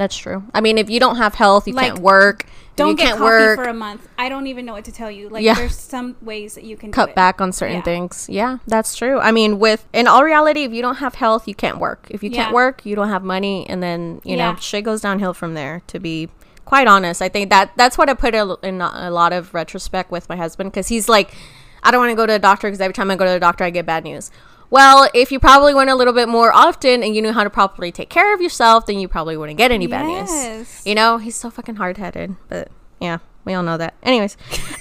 That's 0.00 0.16
true. 0.16 0.42
I 0.54 0.62
mean, 0.62 0.78
if 0.78 0.88
you 0.88 0.98
don't 0.98 1.16
have 1.16 1.34
health, 1.34 1.68
you 1.68 1.74
Like, 1.74 1.88
can't 1.88 1.98
work. 1.98 2.46
Don't 2.74 2.88
you 2.92 2.96
get 2.96 3.08
can't 3.08 3.18
coffee 3.18 3.30
work. 3.30 3.56
for 3.58 3.64
a 3.68 3.74
month. 3.74 4.08
I 4.16 4.30
don't 4.30 4.46
even 4.46 4.64
know 4.64 4.72
what 4.72 4.86
to 4.86 4.92
tell 4.92 5.10
you. 5.10 5.28
Like 5.28 5.44
Yeah. 5.44 5.52
there's 5.52 5.76
some 5.78 6.16
ways 6.22 6.54
that 6.54 6.64
you 6.64 6.78
can 6.78 6.90
do 6.90 6.94
cut 6.94 7.14
back 7.14 7.42
on 7.42 7.52
certain 7.52 7.76
Yeah. 7.76 7.82
things. 7.82 8.26
Yeah, 8.30 8.56
that's 8.66 8.94
true. 8.96 9.18
I 9.20 9.30
mean, 9.30 9.58
with 9.58 9.86
in 9.92 10.08
all 10.08 10.24
reality, 10.24 10.64
if 10.64 10.72
you 10.72 10.80
don't 10.80 10.94
have 11.04 11.16
health, 11.16 11.46
you 11.46 11.54
can't 11.54 11.76
work. 11.78 12.06
If 12.08 12.22
you 12.22 12.30
can't 12.30 12.54
work, 12.54 12.86
you 12.86 12.96
don't 12.96 13.10
have 13.10 13.22
money, 13.22 13.66
and 13.68 13.82
then 13.82 14.22
you 14.24 14.38
know 14.38 14.56
shit 14.58 14.84
goes 14.84 15.02
downhill 15.02 15.34
from 15.34 15.52
there. 15.52 15.82
To 15.88 15.98
be 16.00 16.30
quite 16.64 16.88
honest, 16.88 17.20
I 17.20 17.28
think 17.28 17.50
that 17.50 17.72
that's 17.76 17.98
what 17.98 18.08
I 18.08 18.14
put 18.14 18.34
in 18.34 18.80
a 18.80 19.10
lot 19.10 19.34
of 19.34 19.52
retrospect 19.52 20.10
with 20.10 20.30
my 20.30 20.36
husband 20.36 20.72
because 20.72 20.88
he's 20.88 21.10
like, 21.10 21.34
I 21.82 21.90
don't 21.90 22.00
want 22.00 22.10
to 22.12 22.16
go 22.16 22.24
to 22.24 22.32
the 22.32 22.38
doctor 22.38 22.68
because 22.68 22.80
every 22.80 22.94
time 22.94 23.10
I 23.10 23.16
go 23.16 23.26
to 23.26 23.32
the 23.32 23.40
doctor, 23.40 23.64
I 23.64 23.68
get 23.70 23.84
bad 23.84 24.04
news. 24.04 24.30
Well, 24.70 25.10
if 25.14 25.32
you 25.32 25.40
probably 25.40 25.74
went 25.74 25.90
a 25.90 25.96
little 25.96 26.12
bit 26.12 26.28
more 26.28 26.52
often 26.52 27.02
and 27.02 27.14
you 27.14 27.20
knew 27.22 27.32
how 27.32 27.42
to 27.42 27.50
properly 27.50 27.90
take 27.90 28.08
care 28.08 28.32
of 28.32 28.40
yourself, 28.40 28.86
then 28.86 28.98
you 29.00 29.08
probably 29.08 29.36
wouldn't 29.36 29.58
get 29.58 29.72
any 29.72 29.88
bad 29.88 30.06
news. 30.06 30.30
Yes. 30.30 30.86
You 30.86 30.94
know, 30.94 31.18
he's 31.18 31.34
so 31.34 31.50
fucking 31.50 31.74
hard 31.76 31.98
headed, 31.98 32.36
but 32.48 32.68
yeah, 33.00 33.18
we 33.44 33.52
all 33.54 33.64
know 33.64 33.76
that. 33.76 33.94
Anyways, 34.02 34.36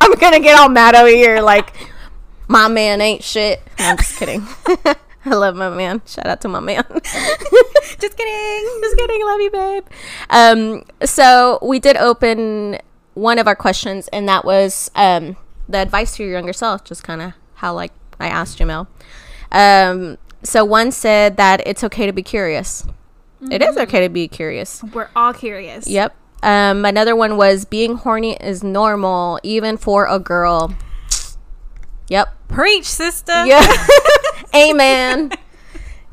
I'm 0.00 0.14
gonna 0.14 0.40
get 0.40 0.58
all 0.58 0.70
mad 0.70 0.94
over 0.94 1.08
here 1.08 1.40
like 1.42 1.74
my 2.48 2.68
man 2.68 3.00
ain't 3.00 3.22
shit. 3.22 3.62
No, 3.78 3.84
I'm 3.86 3.96
just 3.98 4.16
kidding. 4.18 4.46
I 5.24 5.34
love 5.34 5.54
my 5.54 5.70
man. 5.70 6.02
Shout 6.06 6.26
out 6.26 6.40
to 6.40 6.48
my 6.48 6.58
man. 6.60 6.84
Just 8.00 8.16
kidding. 8.16 8.80
just 8.82 8.96
kidding. 8.96 9.24
Love 9.24 9.40
you, 9.40 9.50
babe. 9.52 9.84
Um, 10.30 10.82
so 11.04 11.60
we 11.62 11.78
did 11.78 11.96
open 11.96 12.78
one 13.14 13.38
of 13.38 13.46
our 13.46 13.54
questions, 13.54 14.08
and 14.08 14.28
that 14.28 14.44
was 14.44 14.90
um 14.96 15.36
the 15.68 15.78
advice 15.78 16.16
to 16.16 16.24
your 16.24 16.32
younger 16.32 16.52
self. 16.52 16.82
Just 16.82 17.04
kind 17.04 17.22
of 17.22 17.34
how 17.54 17.72
like 17.72 17.92
I 18.20 18.28
asked 18.28 18.58
Jamel. 18.58 18.86
Um, 19.50 20.18
so 20.42 20.64
one 20.64 20.92
said 20.92 21.36
that 21.36 21.62
it's 21.66 21.84
okay 21.84 22.06
to 22.06 22.12
be 22.12 22.22
curious. 22.22 22.86
It 23.50 23.60
is 23.60 23.76
okay 23.76 24.02
to 24.02 24.08
be 24.08 24.28
curious. 24.28 24.82
We're 24.84 25.08
all 25.16 25.34
curious. 25.34 25.88
Yep. 25.88 26.14
Um, 26.42 26.84
another 26.84 27.16
one 27.16 27.36
was 27.36 27.64
being 27.64 27.96
horny 27.96 28.36
is 28.36 28.62
normal, 28.62 29.40
even 29.42 29.76
for 29.76 30.06
a 30.06 30.18
girl. 30.18 30.76
Yep. 32.08 32.48
Preach, 32.48 32.84
sister. 32.84 33.46
Yeah. 33.46 33.66
Amen. 34.54 35.32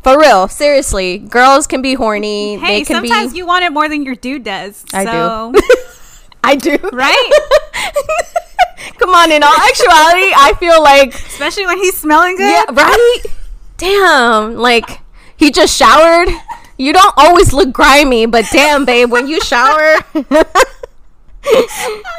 For 0.04 0.18
real, 0.18 0.48
seriously, 0.48 1.18
girls 1.18 1.68
can 1.68 1.82
be 1.82 1.94
horny. 1.94 2.58
Hey, 2.58 2.80
they 2.80 2.86
can 2.86 2.96
sometimes 3.08 3.34
be. 3.34 3.40
you 3.40 3.46
want 3.46 3.66
it 3.66 3.72
more 3.72 3.90
than 3.90 4.04
your 4.04 4.16
dude 4.16 4.44
does. 4.44 4.86
I 4.94 5.04
so, 5.04 5.52
do. 5.54 5.62
I 6.44 6.56
do. 6.56 6.78
right? 6.94 7.32
Come 8.98 9.10
on, 9.12 9.32
in 9.32 9.44
all 9.44 9.54
actuality, 9.54 10.32
I 10.36 10.54
feel 10.60 10.82
like 10.82 11.14
Especially 11.14 11.66
when 11.66 11.78
he's 11.78 11.98
smelling 11.98 12.36
good. 12.38 12.50
yeah, 12.50 12.66
right? 12.72 13.20
Damn, 13.78 14.56
like 14.56 15.02
he 15.38 15.52
just 15.52 15.76
showered. 15.78 16.30
You 16.78 16.94
don't 16.94 17.14
always 17.18 17.52
look 17.54 17.72
grimy, 17.74 18.26
but 18.26 18.46
damn, 18.52 18.86
babe, 18.86 19.12
when 19.12 19.28
you 19.28 19.42
shower. 19.42 19.96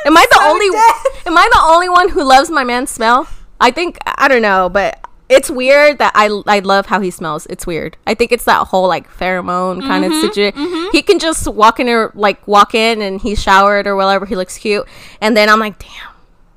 am 0.06 0.16
I 0.16 0.26
the 0.30 0.38
so 0.38 0.48
only 0.48 0.70
dead. 0.70 0.94
am 1.26 1.36
I 1.38 1.48
the 1.52 1.60
only 1.64 1.88
one 1.88 2.08
who 2.10 2.22
loves 2.24 2.50
my 2.50 2.64
man's 2.64 2.90
smell? 2.90 3.28
I 3.60 3.70
think 3.70 3.98
I 4.06 4.28
don't 4.28 4.42
know, 4.42 4.68
but 4.68 4.98
it's 5.28 5.50
weird 5.50 5.98
that 5.98 6.12
I 6.14 6.28
I 6.46 6.58
love 6.60 6.86
how 6.86 7.00
he 7.00 7.10
smells. 7.10 7.46
It's 7.46 7.66
weird. 7.66 7.96
I 8.06 8.14
think 8.14 8.32
it's 8.32 8.44
that 8.44 8.66
whole 8.68 8.88
like 8.88 9.10
pheromone 9.10 9.80
kind 9.82 10.04
Mm-hmm, 10.04 10.12
of 10.14 10.20
situation. 10.34 10.88
He 10.92 11.02
can 11.02 11.18
just 11.18 11.46
walk 11.46 11.78
in 11.80 11.88
or 11.88 12.10
like 12.14 12.46
walk 12.48 12.74
in 12.74 13.00
and 13.02 13.20
he's 13.20 13.40
showered 13.42 13.86
or 13.86 13.96
whatever. 13.96 14.26
He 14.26 14.36
looks 14.36 14.56
cute, 14.58 14.86
and 15.20 15.36
then 15.36 15.48
I'm 15.48 15.60
like, 15.60 15.78
damn. 15.78 16.09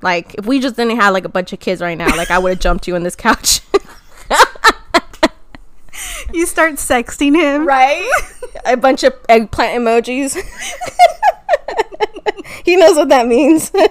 Like 0.04 0.34
if 0.34 0.46
we 0.46 0.60
just 0.60 0.76
didn't 0.76 1.00
have 1.00 1.12
like 1.12 1.24
a 1.24 1.28
bunch 1.28 1.52
of 1.52 1.58
kids 1.58 1.80
right 1.80 1.98
now, 1.98 2.16
like 2.16 2.30
I 2.30 2.38
would 2.38 2.50
have 2.50 2.60
jumped 2.60 2.86
you 2.86 2.94
on 2.94 3.02
this 3.02 3.16
couch. 3.16 3.60
You 6.32 6.46
start 6.46 6.74
sexting 6.74 7.34
him. 7.36 7.66
right? 7.66 8.08
a 8.64 8.76
bunch 8.76 9.04
of 9.04 9.14
eggplant 9.28 9.80
emojis. 9.80 10.34
he 12.64 12.74
knows 12.76 12.96
what 12.96 13.08
that 13.10 13.28
means. 13.28 13.70
but 13.70 13.86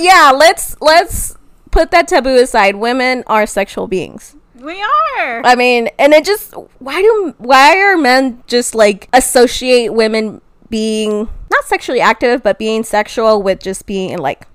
yeah, 0.00 0.32
let's 0.34 0.76
let's 0.82 1.36
put 1.70 1.90
that 1.92 2.08
taboo 2.08 2.36
aside. 2.36 2.76
Women 2.76 3.24
are 3.26 3.46
sexual 3.46 3.86
beings. 3.86 4.36
We 4.56 4.82
are. 4.82 5.42
I 5.44 5.54
mean, 5.56 5.88
and 5.98 6.12
it 6.12 6.24
just 6.24 6.52
why 6.80 7.00
do 7.00 7.34
why 7.38 7.78
are 7.78 7.96
men 7.96 8.42
just 8.46 8.74
like 8.74 9.08
associate 9.12 9.94
women 9.94 10.42
being 10.68 11.28
not 11.54 11.64
sexually 11.64 12.00
active 12.00 12.42
but 12.42 12.58
being 12.58 12.82
sexual 12.82 13.42
with 13.42 13.60
just 13.60 13.86
being 13.86 14.18
like 14.18 14.46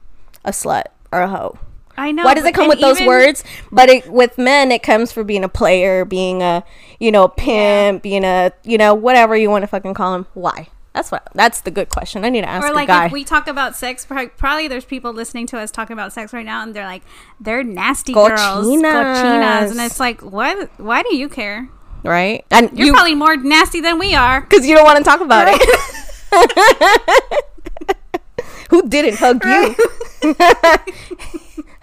a 0.45 0.51
slut 0.51 0.85
or 1.11 1.21
a 1.21 1.27
hoe? 1.27 1.57
I 1.97 2.13
know. 2.13 2.23
why 2.23 2.33
does 2.33 2.45
it 2.45 2.53
come 2.53 2.69
with 2.69 2.79
those 2.79 3.01
words 3.01 3.43
but 3.73 3.89
it, 3.89 4.09
with 4.09 4.37
men 4.37 4.71
it 4.71 4.81
comes 4.81 5.11
for 5.11 5.25
being 5.25 5.43
a 5.43 5.49
player 5.49 6.05
being 6.05 6.41
a 6.41 6.63
you 6.97 7.11
know 7.11 7.27
pimp 7.27 8.03
being 8.03 8.23
a 8.23 8.53
you 8.63 8.77
know 8.77 8.93
whatever 8.93 9.35
you 9.35 9.49
want 9.49 9.63
to 9.63 9.67
fucking 9.67 9.93
call 9.95 10.15
him 10.15 10.25
why 10.33 10.69
that's 10.93 11.11
what 11.11 11.27
that's 11.35 11.59
the 11.61 11.71
good 11.71 11.89
question 11.89 12.23
i 12.23 12.29
need 12.29 12.41
to 12.41 12.49
ask 12.49 12.65
Or 12.65 12.73
like 12.73 12.87
guy 12.87 13.07
if 13.07 13.11
we 13.11 13.25
talk 13.25 13.47
about 13.49 13.75
sex, 13.75 14.05
probably 14.05 14.67
there's 14.69 14.85
people 14.85 15.11
listening 15.11 15.45
to 15.47 15.57
us 15.57 15.71
talking 15.71 15.93
about 15.93 16.13
sex 16.13 16.31
right 16.31 16.45
now, 16.45 16.63
and 16.63 16.73
they're 16.73 16.85
like, 16.85 17.03
they're 17.39 17.63
nasty 17.63 18.13
girls, 18.13 18.65
Cochinas. 18.65 19.71
and 19.71 19.79
it's 19.79 19.99
like, 19.99 20.21
what? 20.21 20.69
Why 20.79 21.03
do 21.03 21.15
you 21.15 21.29
care? 21.29 21.69
right 22.03 22.45
and 22.51 22.71
You're 22.77 22.87
you 22.87 22.93
probably 22.93 23.15
more 23.15 23.35
nasty 23.35 23.81
than 23.81 23.99
we 23.99 24.15
are. 24.15 24.41
because 24.49 24.65
you 24.65 24.75
don't 24.75 24.85
want 24.85 24.97
to 24.97 25.03
talk 25.03 25.21
about 25.21 25.47
it 25.49 25.61
who 28.69 28.87
didn't 28.87 29.17
hug 29.17 29.43
you 29.45 29.75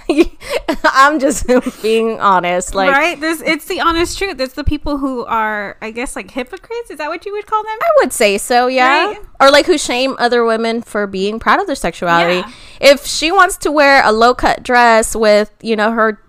i'm 0.85 1.19
just 1.19 1.47
being 1.83 2.21
honest 2.21 2.75
like 2.75 2.93
right? 2.93 3.21
This 3.21 3.43
it's 3.45 3.65
the 3.65 3.81
honest 3.81 4.17
truth. 4.19 4.41
It's 4.41 4.55
the 4.55 4.65
people 4.65 4.99
who 4.99 5.25
are, 5.25 5.77
I 5.83 5.91
guess, 5.91 6.15
like 6.15 6.31
hypocrites. 6.31 6.91
Is 6.91 6.99
that 6.99 7.09
what 7.09 7.25
you 7.27 7.33
would 7.33 7.47
call 7.47 7.63
them? 7.63 7.77
I 7.83 7.91
would 8.03 8.13
say 8.13 8.39
so, 8.39 8.67
yeah. 8.69 9.07
Right? 9.07 9.19
Or 9.41 9.51
like 9.51 9.67
who 9.67 9.79
shame 9.79 10.15
other 10.19 10.45
women 10.45 10.83
for 10.83 11.07
being 11.07 11.39
proud 11.39 11.61
of 11.61 11.67
their 11.67 11.77
sexuality. 11.77 12.39
Yeah. 12.39 12.53
If 12.93 13.07
she 13.07 13.33
wants 13.33 13.57
to 13.59 13.73
wear 13.73 14.03
a 14.05 14.13
low 14.13 14.35
cut 14.35 14.63
dress 14.63 15.17
with, 15.17 15.51
you 15.63 15.77
know, 15.77 15.93
her 15.93 16.21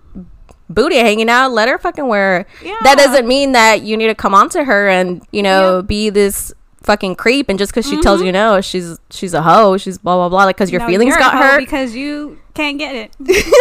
booty 0.68 0.98
hanging 0.98 1.28
out, 1.28 1.52
let 1.52 1.68
her 1.68 1.78
fucking 1.78 2.06
wear 2.06 2.40
it. 2.40 2.46
That 2.82 2.98
doesn't 2.98 3.26
mean 3.26 3.52
that 3.52 3.82
you 3.82 3.96
need 3.96 4.08
to 4.08 4.14
come 4.14 4.34
on 4.34 4.48
to 4.50 4.64
her 4.64 4.88
and, 4.88 5.22
you 5.30 5.42
know, 5.42 5.76
Yep. 5.76 5.86
be 5.86 6.10
this 6.10 6.52
fucking 6.82 7.16
creep 7.16 7.48
and 7.48 7.58
just 7.58 7.72
because 7.72 7.88
she 7.88 8.00
tells 8.00 8.22
you 8.22 8.32
no 8.32 8.60
she's 8.60 8.98
she's 9.10 9.34
a 9.34 9.42
hoe 9.42 9.76
she's 9.76 9.98
blah 9.98 10.16
blah 10.16 10.28
blah 10.28 10.44
like 10.44 10.56
because 10.56 10.70
your 10.70 10.80
No, 10.80 10.86
feelings 10.86 11.16
got 11.16 11.34
hurt 11.34 11.58
because 11.58 11.94
you 11.94 12.38
can't 12.54 12.78
get 12.78 12.94
it. 12.94 13.12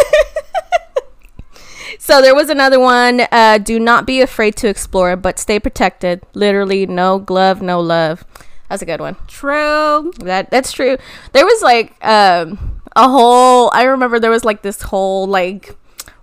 so 2.00 2.22
there 2.22 2.36
was 2.36 2.50
another 2.50 2.80
one 2.80 3.22
uh 3.32 3.58
do 3.58 3.80
not 3.80 4.06
be 4.06 4.22
afraid 4.22 4.56
to 4.56 4.68
explore 4.68 5.16
but 5.16 5.40
stay 5.40 5.60
protected 5.60 6.22
literally 6.34 6.86
no 6.86 7.20
glove 7.20 7.62
no 7.62 7.80
love 7.80 8.24
that's 8.70 8.82
a 8.82 8.86
good 8.86 9.00
one 9.00 9.16
True. 9.28 10.12
That 10.20 10.52
that's 10.52 10.74
true. 10.74 10.98
There 11.32 11.46
was 11.46 11.62
like 11.62 11.94
um 12.06 12.82
a 12.98 13.08
whole 13.08 13.72
I 13.74 13.84
remember 13.84 14.20
there 14.20 14.30
was 14.32 14.44
like 14.44 14.62
this 14.62 14.82
whole 14.82 15.26
like 15.26 15.74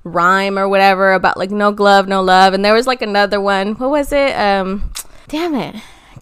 rhyme 0.04 0.58
or 0.58 0.68
whatever 0.68 1.14
about 1.14 1.38
like 1.38 1.50
no 1.50 1.72
glove, 1.72 2.06
no 2.06 2.22
love. 2.22 2.52
And 2.52 2.62
there 2.62 2.74
was 2.74 2.86
like 2.86 3.00
another 3.00 3.40
one. 3.40 3.76
What 3.76 3.88
was 3.88 4.12
it? 4.12 4.38
Um 4.38 4.90
damn 5.28 5.54
it. 5.54 5.74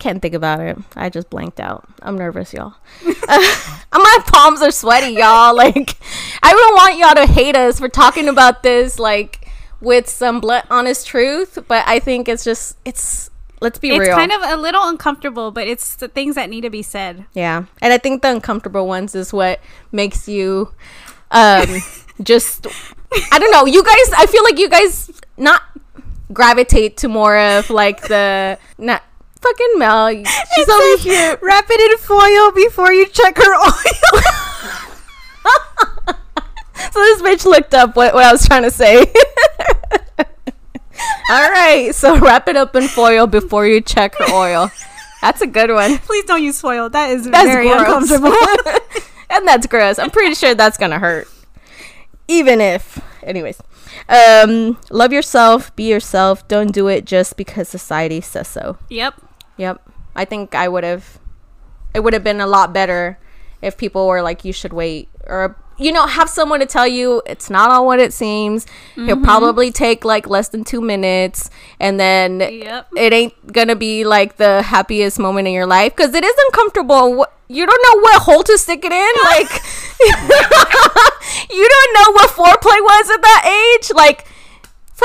Can't 0.02 0.20
think 0.20 0.34
about 0.34 0.58
it. 0.58 0.76
I 0.96 1.10
just 1.10 1.30
blanked 1.30 1.60
out. 1.60 1.84
I'm 2.02 2.18
nervous, 2.18 2.52
y'all. 2.52 2.74
my 3.28 4.18
palms 4.26 4.60
are 4.60 4.72
sweaty, 4.72 5.14
y'all. 5.14 5.54
Like 5.62 5.96
I 6.42 6.50
don't 6.50 6.74
want 6.74 6.98
y'all 6.98 7.24
to 7.24 7.32
hate 7.32 7.54
us 7.54 7.78
for 7.78 7.88
talking 7.88 8.28
about 8.28 8.64
this 8.64 8.98
like 8.98 9.46
with 9.80 10.08
some 10.08 10.40
blunt 10.40 10.66
honest 10.70 11.06
truth, 11.06 11.56
but 11.68 11.84
I 11.86 12.00
think 12.00 12.28
it's 12.28 12.42
just 12.42 12.76
it's 12.84 13.30
let's 13.60 13.78
be 13.78 13.90
It's 13.90 14.00
real. 14.00 14.08
It's 14.08 14.16
kind 14.16 14.32
of 14.32 14.42
a 14.42 14.60
little 14.60 14.82
uncomfortable, 14.88 15.52
but 15.52 15.68
it's 15.68 15.94
the 15.94 16.08
things 16.08 16.34
that 16.34 16.50
need 16.50 16.62
to 16.62 16.70
be 16.70 16.82
said. 16.82 17.24
Yeah. 17.32 17.66
And 17.80 17.92
I 17.92 17.98
think 17.98 18.22
the 18.22 18.30
uncomfortable 18.30 18.88
ones 18.88 19.14
is 19.14 19.32
what 19.32 19.60
makes 19.92 20.26
you 20.26 20.74
um 21.30 21.76
just 22.24 22.66
I 23.30 23.38
don't 23.38 23.52
know, 23.52 23.66
you 23.66 23.84
guys 23.84 24.12
I 24.18 24.26
feel 24.26 24.42
like 24.42 24.58
you 24.58 24.68
guys 24.68 25.12
not 25.36 25.62
gravitate 26.32 26.96
to 26.96 27.08
more 27.08 27.36
of 27.36 27.70
like 27.70 28.08
the 28.08 28.58
not 28.78 29.04
fucking 29.42 29.78
Mel. 29.78 30.08
She's 30.54 30.68
over 30.68 30.96
here. 31.02 31.38
Wrap 31.42 31.66
it 31.68 31.90
in 31.90 31.98
foil 31.98 32.52
before 32.52 32.92
you 32.92 33.06
check 33.08 33.36
her 33.36 33.54
oil. 33.54 33.72
So 36.92 36.98
this 37.00 37.22
bitch 37.22 37.44
looked 37.46 37.74
up 37.74 37.96
what, 37.96 38.12
what 38.12 38.24
I 38.24 38.32
was 38.32 38.44
trying 38.46 38.64
to 38.64 38.70
say. 38.70 38.98
All 41.30 41.50
right, 41.50 41.90
so 41.94 42.18
wrap 42.18 42.48
it 42.48 42.56
up 42.56 42.74
in 42.76 42.88
foil 42.88 43.26
before 43.26 43.66
you 43.66 43.80
check 43.80 44.14
her 44.16 44.34
oil. 44.34 44.70
That's 45.22 45.40
a 45.40 45.46
good 45.46 45.70
one. 45.70 45.98
Please 45.98 46.24
don't 46.24 46.42
use 46.42 46.60
foil. 46.60 46.90
That 46.90 47.10
is 47.10 47.24
That's 47.30 47.46
very 47.46 47.68
gross. 47.68 48.10
uncomfortable. 48.10 48.34
and 49.30 49.46
that's 49.48 49.66
gross. 49.68 49.98
I'm 49.98 50.10
pretty 50.10 50.34
sure 50.34 50.54
that's 50.54 50.76
gonna 50.76 50.98
hurt. 50.98 51.28
Even 52.28 52.60
if, 52.60 53.00
anyways, 53.22 53.60
um, 54.08 54.76
love 54.90 55.12
yourself, 55.12 55.74
be 55.76 55.84
yourself. 55.84 56.46
Don't 56.48 56.72
do 56.72 56.88
it 56.88 57.04
just 57.04 57.36
because 57.36 57.68
society 57.68 58.20
says 58.20 58.48
so. 58.48 58.76
yep. 58.90 59.14
Yep. 59.56 59.80
I 60.14 60.24
think 60.24 60.54
I 60.54 60.68
would 60.68 60.84
have. 60.84 61.18
It 61.94 62.00
would 62.00 62.12
have 62.12 62.24
been 62.24 62.40
a 62.40 62.46
lot 62.46 62.72
better 62.72 63.18
if 63.60 63.76
people 63.76 64.06
were 64.06 64.22
like, 64.22 64.44
"You 64.44 64.52
should 64.52 64.72
wait," 64.72 65.08
or 65.26 65.56
you 65.78 65.92
know, 65.92 66.06
have 66.06 66.28
someone 66.28 66.60
to 66.60 66.66
tell 66.66 66.86
you 66.86 67.22
it's 67.26 67.50
not 67.50 67.70
all 67.70 67.86
what 67.86 67.98
it 67.98 68.12
seems. 68.12 68.66
He'll 68.94 69.16
mm-hmm. 69.16 69.24
probably 69.24 69.70
take 69.70 70.04
like 70.04 70.28
less 70.28 70.48
than 70.48 70.64
two 70.64 70.80
minutes, 70.80 71.50
and 71.80 71.98
then 71.98 72.40
Yep. 72.40 72.88
it 72.96 73.12
ain't 73.12 73.52
gonna 73.52 73.76
be 73.76 74.04
like 74.04 74.36
the 74.36 74.62
happiest 74.62 75.18
moment 75.18 75.48
in 75.48 75.54
your 75.54 75.66
life 75.66 75.96
because 75.96 76.14
it 76.14 76.24
is 76.24 76.34
uncomfortable. 76.46 77.26
You 77.48 77.66
don't 77.66 77.82
know 77.88 78.00
what 78.00 78.22
hole 78.22 78.42
to 78.42 78.58
stick 78.58 78.84
it 78.84 78.92
in. 78.92 79.12
Like, 79.24 79.50
you 81.50 81.68
don't 81.68 81.94
know 81.94 82.12
what 82.12 82.30
foreplay 82.30 82.80
was 82.80 83.10
at 83.10 83.22
that 83.22 83.76
age. 83.80 83.92
Like, 83.94 84.26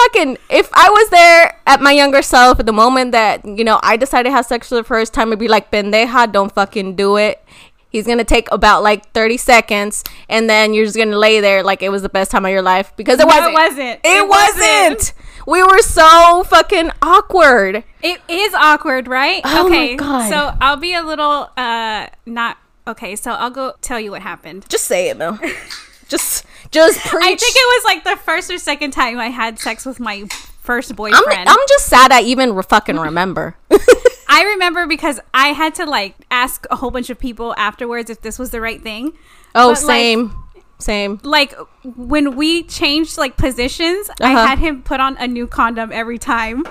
fucking, 0.03 0.37
if 0.49 0.69
I 0.73 0.89
was 0.89 1.09
there 1.09 1.59
at 1.65 1.81
my 1.81 1.91
younger 1.91 2.21
self 2.21 2.59
at 2.59 2.65
the 2.65 2.73
moment 2.73 3.11
that, 3.13 3.43
you 3.45 3.63
know, 3.63 3.79
I 3.83 3.97
decided 3.97 4.29
to 4.29 4.35
have 4.35 4.45
sex 4.45 4.69
for 4.69 4.75
the 4.75 4.83
first 4.83 5.13
time, 5.13 5.31
I'd 5.31 5.39
be 5.39 5.47
like, 5.47 5.71
pendeja, 5.71 6.31
don't 6.31 6.51
fucking 6.53 6.95
do 6.95 7.17
it. 7.17 7.43
He's 7.89 8.05
gonna 8.05 8.25
take 8.25 8.51
about 8.51 8.83
like 8.83 9.11
30 9.13 9.37
seconds 9.37 10.03
and 10.29 10.49
then 10.49 10.73
you're 10.73 10.83
just 10.85 10.97
gonna 10.97 11.17
lay 11.17 11.39
there 11.39 11.63
like 11.63 11.81
it 11.81 11.89
was 11.89 12.01
the 12.01 12.09
best 12.09 12.29
time 12.31 12.45
of 12.45 12.51
your 12.51 12.61
life 12.61 12.91
because 12.97 13.17
it 13.19 13.25
No, 13.27 13.27
wasn't. 13.27 13.49
It 13.49 13.53
wasn't. 13.53 13.79
It, 13.79 13.99
It 14.03 14.27
wasn't. 14.27 14.99
wasn't. 14.99 15.13
We 15.47 15.63
were 15.63 15.81
so 15.81 16.43
fucking 16.43 16.91
awkward. 17.01 17.85
It 18.03 18.19
is 18.27 18.53
awkward, 18.53 19.07
right? 19.07 19.41
Oh 19.45 19.69
my 19.69 19.75
okay. 19.75 19.95
God. 19.95 20.29
So 20.29 20.53
I'll 20.59 20.75
be 20.77 20.93
a 20.93 21.01
little 21.01 21.49
uh 21.55 22.07
not 22.25 22.57
okay, 22.85 23.15
so 23.15 23.31
I'll 23.31 23.49
go 23.49 23.73
tell 23.81 23.99
you 24.01 24.11
what 24.11 24.21
happened. 24.21 24.65
Just 24.69 24.83
say 24.85 25.09
it 25.09 25.17
though. 25.17 25.39
just 26.09 26.45
just 26.71 26.99
preach. 27.01 27.23
I 27.23 27.35
think 27.35 27.55
it 27.55 27.67
was 27.77 27.83
like 27.85 28.03
the 28.03 28.15
first 28.23 28.51
or 28.51 28.57
second 28.57 28.91
time 28.91 29.19
I 29.19 29.27
had 29.29 29.59
sex 29.59 29.85
with 29.85 29.99
my 29.99 30.25
first 30.61 30.91
I'm, 30.91 30.95
boyfriend. 30.95 31.49
I'm 31.49 31.59
just 31.69 31.87
sad 31.87 32.11
I 32.11 32.21
even 32.21 32.53
re- 32.53 32.63
fucking 32.63 32.97
remember. 32.97 33.55
I 34.29 34.43
remember 34.43 34.85
because 34.87 35.19
I 35.33 35.49
had 35.49 35.73
to 35.75 35.85
like 35.85 36.15
ask 36.29 36.65
a 36.69 36.75
whole 36.75 36.91
bunch 36.91 37.09
of 37.09 37.17
people 37.17 37.55
afterwards 37.57 38.09
if 38.09 38.21
this 38.21 38.37
was 38.37 38.51
the 38.51 38.59
right 38.61 38.81
thing. 38.81 39.13
oh, 39.55 39.73
But, 39.73 39.83
like, 39.83 39.85
same. 39.85 40.43
same. 40.79 41.19
Like 41.23 41.53
when 41.83 42.35
we 42.35 42.63
changed 42.63 43.17
like 43.17 43.37
positions, 43.37 44.09
I 44.21 44.33
Uh-huh. 44.33 44.47
had 44.47 44.59
him 44.59 44.83
put 44.83 44.99
on 44.99 45.15
a 45.17 45.27
new 45.27 45.47
condom 45.47 45.91
every 45.93 46.17
time. 46.19 46.63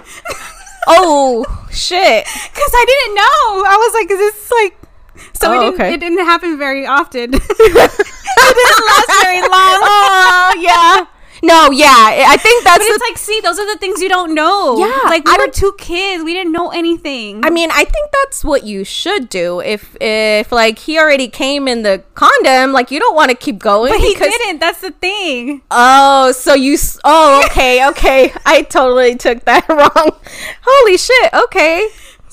Oh, 0.87 1.45
shit. 1.71 2.25
Cuz 2.27 2.71
I 2.75 2.85
didn't 2.87 3.15
know. 3.17 3.65
I 3.67 3.77
was 3.77 3.95
like 3.95 4.11
is 4.11 4.19
this 4.19 4.51
like 4.53 4.77
so 5.35 5.51
Oh, 5.51 5.53
it 5.53 5.61
didn't 5.61 5.75
okay. 5.81 5.95
it 5.95 6.01
didn't 6.01 6.25
happen 6.25 6.59
very 6.59 6.87
often. 6.87 7.35
it 7.35 7.41
didn't 7.41 8.87
last 8.87 9.11
very 9.23 9.41
long. 9.41 9.81
Oh, 9.83 10.55
yeah. 10.59 11.07
no, 11.43 11.71
yeah, 11.71 12.25
I 12.29 12.37
think 12.39 12.65
that's. 12.65 12.79
But 12.79 12.87
it's 12.95 13.03
like, 13.09 13.19
see, 13.19 13.41
those 13.43 13.59
are 13.59 13.67
the 13.73 13.79
things 13.79 14.01
you 14.01 14.09
don't 14.09 14.35
know. 14.35 14.79
Yeah, 14.79 15.01
like 15.05 15.25
we 15.27 15.33
I 15.35 15.37
were 15.39 15.53
two 15.53 15.75
kids, 15.79 16.25
we 16.25 16.33
didn't 16.33 16.53
know 16.53 16.71
anything. 16.71 17.45
I 17.45 17.51
mean, 17.51 17.71
I 17.71 17.85
think 17.85 18.11
that's 18.23 18.43
what 18.45 18.65
you 18.65 18.85
should 18.85 19.29
do. 19.29 19.61
If 19.61 19.97
if 20.01 20.51
like 20.51 20.79
he 20.79 20.99
already 20.99 21.29
came 21.29 21.69
in 21.69 21.83
the 21.83 22.03
condom, 22.15 22.73
like 22.73 22.91
you 22.91 22.99
don't 22.99 23.15
want 23.15 23.31
to 23.31 23.37
keep 23.37 23.59
going. 23.59 23.93
but 23.93 24.01
he 24.01 24.15
didn't. 24.15 24.61
That's 24.61 24.81
the 24.81 24.93
thing. 24.93 25.61
Oh, 25.71 26.33
so 26.33 26.55
you? 26.55 26.75
s- 26.75 26.99
Oh, 27.05 27.43
okay, 27.47 27.87
okay. 27.91 28.33
I 28.47 28.63
totally 28.63 29.15
took 29.17 29.45
that 29.45 29.69
wrong. 29.69 30.11
Holy 30.67 30.97
shit. 30.97 31.33
Okay, 31.35 31.87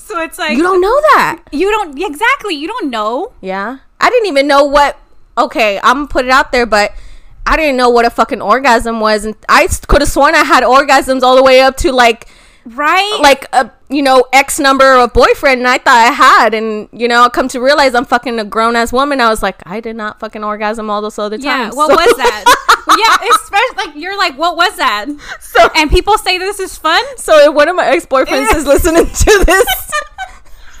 So 0.04 0.20
it's 0.20 0.38
like 0.38 0.56
you 0.56 0.62
don't 0.62 0.80
know 0.82 1.00
that. 1.14 1.40
You 1.50 1.70
don't 1.70 2.00
exactly. 2.00 2.54
You 2.54 2.68
don't 2.68 2.90
know. 2.90 3.32
Yeah, 3.40 3.78
I 4.00 4.10
didn't 4.10 4.26
even 4.28 4.46
know 4.46 4.64
what. 4.64 4.98
Okay, 5.38 5.80
I'm 5.82 5.96
gonna 5.96 6.06
put 6.08 6.24
it 6.26 6.30
out 6.30 6.52
there, 6.52 6.66
but 6.66 6.92
I 7.46 7.56
didn't 7.56 7.76
know 7.76 7.88
what 7.88 8.04
a 8.04 8.10
fucking 8.10 8.42
orgasm 8.42 9.00
was, 9.00 9.24
and 9.24 9.34
I 9.48 9.66
could 9.88 10.02
have 10.02 10.10
sworn 10.10 10.34
I 10.34 10.44
had 10.44 10.62
orgasms 10.62 11.22
all 11.22 11.36
the 11.36 11.42
way 11.42 11.60
up 11.60 11.76
to 11.78 11.90
like 11.92 12.28
Right? 12.66 13.18
like 13.20 13.46
a 13.52 13.70
you 13.90 14.00
know 14.02 14.24
X 14.32 14.58
number 14.58 14.94
of 14.94 15.12
boyfriend, 15.12 15.58
and 15.60 15.68
I 15.68 15.78
thought 15.78 15.96
I 16.08 16.12
had, 16.12 16.54
and 16.54 16.88
you 16.92 17.08
know, 17.08 17.24
I 17.24 17.28
come 17.28 17.48
to 17.48 17.60
realize 17.60 17.94
I'm 17.94 18.04
fucking 18.06 18.38
a 18.38 18.44
grown 18.44 18.76
ass 18.76 18.92
woman. 18.92 19.20
I 19.20 19.28
was 19.28 19.42
like, 19.42 19.56
I 19.66 19.80
did 19.80 19.96
not 19.96 20.20
fucking 20.20 20.42
orgasm 20.44 20.88
all 20.90 21.02
those 21.02 21.18
other 21.18 21.36
yeah. 21.36 21.64
times. 21.64 21.76
What 21.76 21.90
So- 21.90 21.96
was 21.96 22.16
that? 22.16 22.44
yeah. 22.98 23.16
Especially 23.34 23.76
like 23.76 23.96
you're 23.96 24.16
like, 24.18 24.36
what 24.38 24.56
was 24.56 24.76
that? 24.76 25.06
So, 25.40 25.68
And 25.76 25.90
people 25.90 26.18
say 26.18 26.38
this 26.38 26.58
is 26.60 26.76
fun. 26.76 27.02
so 27.16 27.36
if 27.48 27.54
one 27.54 27.68
of 27.68 27.76
my 27.76 27.86
ex 27.86 28.06
boyfriends 28.06 28.54
is 28.54 28.66
listening 28.74 29.06
to 29.06 29.44
this, 29.46 29.90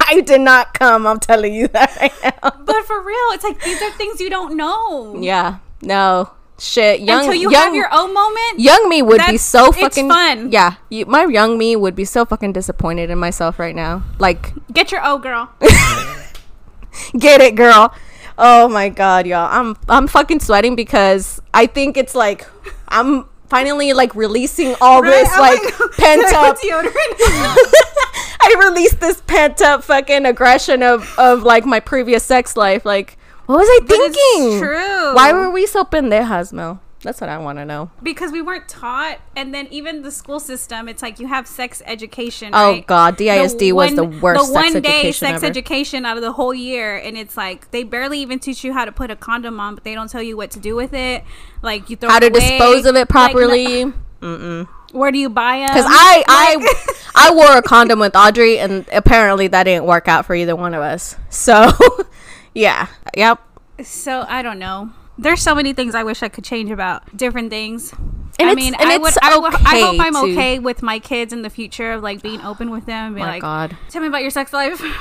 I 0.06 0.20
did 0.20 0.40
not 0.42 0.74
come. 0.74 1.06
I'm 1.06 1.18
telling 1.20 1.54
you 1.54 1.68
that 1.68 1.96
right 2.00 2.12
now. 2.22 2.50
But 2.64 2.84
for 2.86 3.02
real, 3.02 3.16
it's 3.32 3.44
like 3.44 3.62
these 3.62 3.80
are 3.80 3.90
things 3.92 4.20
you 4.20 4.28
don't 4.30 4.56
know 4.56 5.16
Yeah, 5.20 5.58
no 5.82 6.30
shit. 6.58 7.00
Young 7.00 7.20
until 7.20 7.34
you 7.34 7.50
young, 7.50 7.62
have 7.64 7.74
your 7.74 7.88
own 7.92 8.12
moment. 8.14 8.58
young 8.60 8.88
me 8.88 9.00
would 9.02 9.20
be 9.28 9.38
so 9.38 9.72
fucking 9.72 10.08
fun. 10.08 10.52
Yeah, 10.52 10.74
you, 10.90 11.06
my 11.06 11.24
young 11.24 11.56
me 11.58 11.74
would 11.74 11.94
be 11.96 12.04
so 12.04 12.24
fucking 12.24 12.52
disappointed 12.52 13.08
in 13.10 13.18
myself 13.18 13.58
right 13.58 13.74
now. 13.74 14.02
Like, 14.18 14.52
Get 14.72 14.92
your 14.92 15.00
O 15.04 15.18
girl. 15.18 15.50
get 17.18 17.40
it, 17.40 17.54
girl. 17.56 17.94
Oh 18.36 18.68
my 18.68 18.88
god, 18.88 19.26
y'all. 19.26 19.48
I'm 19.50 19.76
I'm 19.88 20.06
fucking 20.08 20.40
sweating 20.40 20.74
because 20.76 21.40
I 21.52 21.66
think 21.66 21.96
it's 21.96 22.14
like 22.14 22.48
I'm 22.88 23.26
finally 23.48 23.92
like 23.92 24.14
releasing 24.14 24.74
all 24.80 25.02
this 25.02 25.28
oh 25.32 25.40
Right? 25.40 25.58
like 25.62 25.92
pent 25.96 26.34
up. 26.34 26.56
I 28.46 28.56
released 28.58 29.00
this 29.00 29.20
pent 29.26 29.62
up 29.62 29.84
fucking 29.84 30.26
aggression 30.26 30.82
of 30.82 31.12
of 31.18 31.42
like 31.42 31.64
my 31.64 31.80
previous 31.80 32.24
sex 32.24 32.56
life. 32.56 32.84
Like, 32.84 33.16
what 33.46 33.58
was 33.58 33.68
I 33.70 33.78
But 33.86 33.96
it's 34.00 34.16
thinking? 34.34 34.58
true. 34.60 35.14
Why 35.14 35.32
were 35.32 35.50
we 35.50 35.66
so 35.66 35.84
pendejas, 35.84 36.52
Mel? 36.52 36.80
That's 37.04 37.20
what 37.20 37.30
I 37.30 37.38
want 37.38 37.58
to 37.58 37.64
know. 37.64 37.90
because 38.02 38.32
we 38.32 38.42
weren't 38.42 38.68
taught 38.68 39.18
and 39.36 39.54
then 39.54 39.68
even 39.70 40.02
the 40.02 40.10
school 40.10 40.40
system 40.40 40.88
it's 40.88 41.02
like 41.02 41.20
you 41.20 41.26
have 41.28 41.46
sex 41.46 41.82
education 41.86 42.50
Oh, 42.54 42.72
right? 42.72 42.86
God, 42.86 43.16
DISD 43.16 43.72
was 43.72 43.94
the 43.94 44.04
worst 44.04 44.40
the 44.40 44.46
sex 44.46 44.74
one 44.74 44.82
day 44.82 44.88
education 44.88 45.12
sex 45.12 45.36
ever. 45.36 45.46
education 45.46 46.04
out 46.06 46.16
of 46.16 46.22
the 46.22 46.32
whole 46.32 46.52
year 46.54 46.96
and 46.96 47.16
it's 47.16 47.36
like 47.36 47.70
they 47.70 47.82
barely 47.84 48.18
even 48.20 48.38
teach 48.38 48.64
you 48.64 48.72
how 48.72 48.84
to 48.84 48.90
put 48.92 49.10
a 49.10 49.16
condom 49.16 49.60
on 49.60 49.74
but 49.74 49.84
they 49.84 49.94
don't 49.94 50.10
tell 50.10 50.22
you 50.22 50.36
what 50.36 50.50
to 50.50 50.58
do 50.58 50.74
with 50.74 50.92
it 50.94 51.22
like 51.62 51.88
you 51.90 51.96
throw 51.96 52.08
it. 52.08 52.12
How 52.12 52.18
to 52.20 52.26
away. 52.28 52.40
dispose 52.40 52.86
of 52.86 52.96
it 52.96 53.00
Like, 53.00 53.08
properly? 53.08 53.84
no- 54.22 54.66
where 54.92 55.10
do 55.12 55.18
you 55.18 55.28
buy 55.28 55.58
them 55.58 55.68
Because 55.68 55.86
I 55.88 56.24
I 56.26 56.92
I 57.28 57.34
wore 57.34 57.58
a 57.58 57.62
condom 57.62 57.98
with 57.98 58.14
Audrey, 58.16 58.58
and 58.58 58.86
apparently 58.92 59.46
that 59.48 59.64
didn't 59.64 59.84
work 59.86 60.08
out 60.08 60.24
for 60.24 60.34
either 60.34 60.54
one 60.56 60.72
of 60.74 60.82
us. 60.82 61.16
So, 61.30 61.70
yeah, 62.54 62.86
yep. 63.16 63.40
so 63.82 64.24
i 64.28 64.40
don't 64.42 64.58
know 64.60 64.90
there's 65.18 65.40
so 65.42 65.54
many 65.54 65.72
things 65.72 65.94
i 65.94 66.02
wish 66.02 66.22
i 66.22 66.28
could 66.28 66.44
change 66.44 66.70
about 66.70 67.16
different 67.16 67.50
things 67.50 67.92
And 68.38 68.50
I 68.50 68.54
mean, 68.56 68.74
and 68.74 68.88
I 68.90 68.96
would, 68.98 69.14
I, 69.22 69.38
would, 69.38 69.54
I 69.54 69.78
hope 69.80 70.00
I'm 70.00 70.12
to- 70.14 70.32
okay 70.32 70.58
with 70.58 70.82
my 70.82 70.98
kids 70.98 71.32
in 71.32 71.42
the 71.42 71.50
future 71.50 71.92
of 71.92 72.02
like 72.02 72.20
being 72.20 72.40
open 72.40 72.68
with 72.70 72.84
them 72.86 73.06
and 73.06 73.14
be 73.14 73.20
my 73.20 73.28
like, 73.34 73.42
God. 73.42 73.76
tell 73.90 74.02
me 74.02 74.08
about 74.08 74.22
your 74.22 74.30
sex 74.30 74.52
life. 74.52 74.82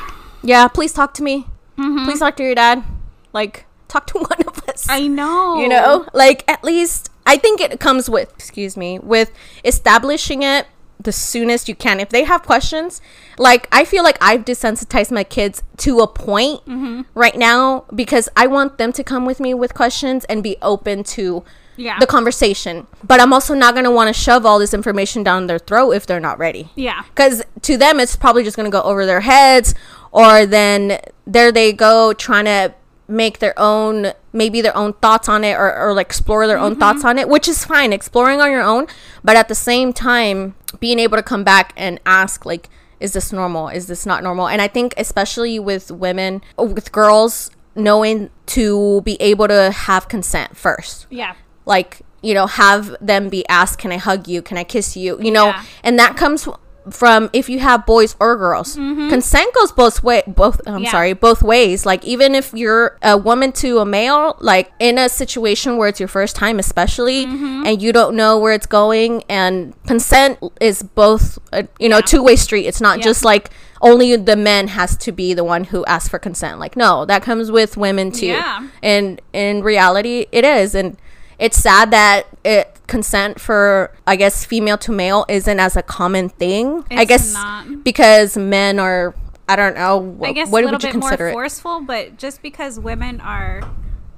Yeah, 0.46 0.68
please 0.68 0.92
talk 0.94 1.14
to 1.16 1.24
me. 1.24 1.48
Mm-hmm. 1.78 2.04
Please 2.06 2.20
talk 2.20 2.36
to 2.36 2.44
your 2.44 2.54
dad. 2.54 2.84
Like, 3.32 3.66
talk 3.88 4.06
to 4.08 4.18
one 4.30 4.42
of 4.46 4.62
us. 4.68 4.86
I 4.90 5.08
know. 5.08 5.58
you 5.62 5.70
know, 5.70 6.06
like 6.14 6.44
at 6.52 6.64
least 6.66 7.10
I 7.26 7.38
think 7.38 7.62
it 7.62 7.80
comes 7.80 8.10
with, 8.10 8.30
excuse 8.36 8.76
me, 8.76 9.00
with 9.00 9.32
establishing 9.64 10.44
it 10.44 10.68
the 11.04 11.12
soonest 11.12 11.68
you 11.70 11.76
can. 11.76 12.00
If 12.00 12.10
they 12.10 12.24
have 12.24 12.44
questions, 12.44 13.02
like 13.38 13.68
I 13.72 13.86
feel 13.86 14.04
like 14.04 14.18
I've 14.22 14.46
desensitized 14.46 15.12
my 15.12 15.24
kids 15.24 15.62
to 15.78 16.00
a 16.00 16.08
point 16.08 16.66
Mm-hmm. 16.66 17.02
right 17.14 17.36
now 17.38 17.86
because 17.94 18.30
I 18.36 18.48
want 18.48 18.78
them 18.78 18.92
to 18.94 19.04
come 19.04 19.26
with 19.26 19.40
me 19.40 19.54
with 19.54 19.74
questions 19.74 20.24
and 20.26 20.42
be 20.44 20.58
open 20.62 21.04
to 21.16 21.44
Yeah. 21.76 21.98
the 22.00 22.08
conversation. 22.08 22.88
But 23.04 23.20
I'm 23.20 23.34
also 23.34 23.54
not 23.54 23.74
going 23.74 23.86
to 23.86 23.92
want 23.92 24.14
to 24.14 24.20
shove 24.20 24.46
all 24.46 24.60
this 24.60 24.74
information 24.74 25.24
down 25.24 25.48
their 25.48 25.60
throat 25.60 25.92
if 25.92 26.06
they're 26.06 26.20
not 26.20 26.38
ready. 26.40 26.70
Yeah. 26.76 27.04
Because 27.10 27.44
to 27.64 27.78
them, 27.78 28.00
it's 28.00 28.16
probably 28.16 28.44
just 28.44 28.56
going 28.58 28.70
to 28.72 28.76
go 28.78 28.82
over 28.84 29.06
their 29.06 29.22
heads, 29.22 29.74
or 30.12 30.46
then 30.46 31.00
there 31.26 31.52
they 31.52 31.74
go 31.74 32.14
trying 32.14 32.46
to 32.46 32.74
make 33.08 33.40
their 33.40 33.54
own, 33.58 34.14
maybe 34.32 34.62
their 34.62 34.76
own 34.78 34.94
thoughts 34.94 35.28
on 35.28 35.44
it, 35.44 35.54
or, 35.56 35.76
or 35.76 35.94
like 35.94 36.06
explore 36.08 36.48
their 36.48 36.58
own 36.58 36.76
thoughts 36.78 37.04
on 37.04 37.18
it, 37.20 37.28
which 37.28 37.48
is 37.48 37.66
fine, 37.66 37.92
exploring 37.92 38.40
on 38.40 38.50
your 38.50 38.62
own. 38.62 38.88
But 39.24 39.36
at 39.36 39.48
the 39.50 39.56
same 39.56 39.92
time, 39.94 40.56
being 40.80 41.00
able 41.00 41.18
to 41.18 41.24
come 41.24 41.44
back 41.44 41.74
and 41.78 42.00
ask, 42.06 42.46
like, 42.46 42.70
is 43.00 43.14
this 43.14 43.34
normal? 43.34 43.68
Is 43.70 43.88
this 43.88 44.06
not 44.06 44.24
normal? 44.24 44.48
And 44.48 44.62
I 44.62 44.68
think, 44.68 44.94
especially 44.98 45.60
with 45.60 45.92
women, 45.92 46.42
uh, 46.60 46.64
with 46.64 46.92
girls, 46.92 47.52
knowing 47.76 48.30
to 48.48 49.02
be 49.02 49.18
able 49.20 49.48
to 49.48 49.72
have 49.72 50.08
consent 50.08 50.56
first 50.56 51.08
Yeah. 51.10 51.34
like 51.66 52.02
you 52.22 52.34
know 52.36 52.46
have 52.46 52.96
them 53.02 53.30
be 53.30 53.44
asked 53.50 53.80
can 53.80 53.92
i 53.92 53.98
hug 53.98 54.28
you 54.28 54.44
can 54.44 54.58
i 54.60 54.64
kiss 54.64 54.96
you 54.96 55.20
you 55.20 55.32
know 55.32 55.48
Yeah. 55.48 55.64
and 55.84 55.98
that 55.98 56.16
comes 56.16 56.48
from 56.90 57.30
if 57.34 57.48
you 57.50 57.60
have 57.60 57.86
boys 57.86 58.16
or 58.20 58.36
girls 58.36 58.76
consent 58.76 59.54
goes 59.54 59.72
both 59.72 60.04
way 60.04 60.22
both 60.28 60.60
i'm 60.68 60.74
Mm-hmm. 60.76 60.84
Yeah. 60.84 60.92
sorry 60.92 61.14
both 61.14 61.42
ways 61.42 61.86
like 61.86 62.04
even 62.04 62.36
if 62.36 62.54
you're 62.54 62.98
a 63.02 63.18
woman 63.18 63.52
to 63.54 63.80
a 63.80 63.86
male 63.86 64.36
like 64.40 64.72
in 64.80 64.98
a 64.98 65.08
situation 65.08 65.78
where 65.78 65.88
it's 65.90 66.00
your 66.00 66.10
first 66.10 66.36
time 66.36 66.60
especially 66.60 67.26
Mm-hmm. 67.26 67.64
and 67.68 67.82
you 67.82 67.94
don't 67.94 68.16
know 68.16 68.38
where 68.38 68.54
it's 68.54 68.66
going 68.66 69.24
and 69.30 69.74
consent 69.88 70.40
is 70.60 70.84
both 70.84 71.40
a, 71.54 71.68
you 71.80 71.88
know 71.90 72.02
two-way 72.02 72.36
street 72.36 72.66
it's 72.66 72.82
not 72.82 72.98
Yeah. 72.98 73.04
just 73.06 73.24
like 73.24 73.50
only 73.82 74.16
the 74.16 74.36
men 74.36 74.68
has 74.70 74.98
to 74.98 75.12
be 75.12 75.34
the 75.34 75.44
one 75.44 75.66
who 75.66 75.86
asks 75.86 76.10
for 76.10 76.20
consent 76.20 76.60
like 76.60 76.76
no 76.76 77.06
that 77.06 77.22
comes 77.22 77.50
with 77.52 77.78
women 77.78 78.12
too 78.12 78.28
Yeah. 78.28 78.68
and 78.82 79.22
in 79.32 79.64
reality 79.64 80.26
it 80.32 80.44
is 80.44 80.76
and 80.76 80.98
it's 81.40 81.58
sad 81.58 81.92
that 81.92 82.28
it 82.46 82.73
consent 82.88 83.40
for 83.40 83.94
i 84.06 84.16
guess 84.16 84.44
female 84.46 84.78
to 84.78 84.92
male 84.92 85.26
isn't 85.30 85.60
as 85.60 85.76
a 85.78 85.82
common 85.82 86.30
thing 86.30 86.84
i 86.92 87.06
guess 87.06 87.34
not. 87.34 87.84
because 87.84 88.36
men 88.38 88.78
are 88.80 89.16
i 89.48 89.56
don't 89.56 89.76
know 89.76 90.16
wh- 90.20 90.28
I 90.28 90.34
guess 90.34 90.50
what 90.50 90.64
a 90.64 90.68
little 90.68 90.78
would 90.78 90.84
you 90.84 90.90
bit 90.92 91.00
more 91.00 91.10
consider 91.10 91.28
it 91.30 91.34
forceful, 91.34 91.82
but 91.82 92.18
just 92.18 92.42
because 92.42 92.80
women 92.80 93.22
are, 93.22 93.62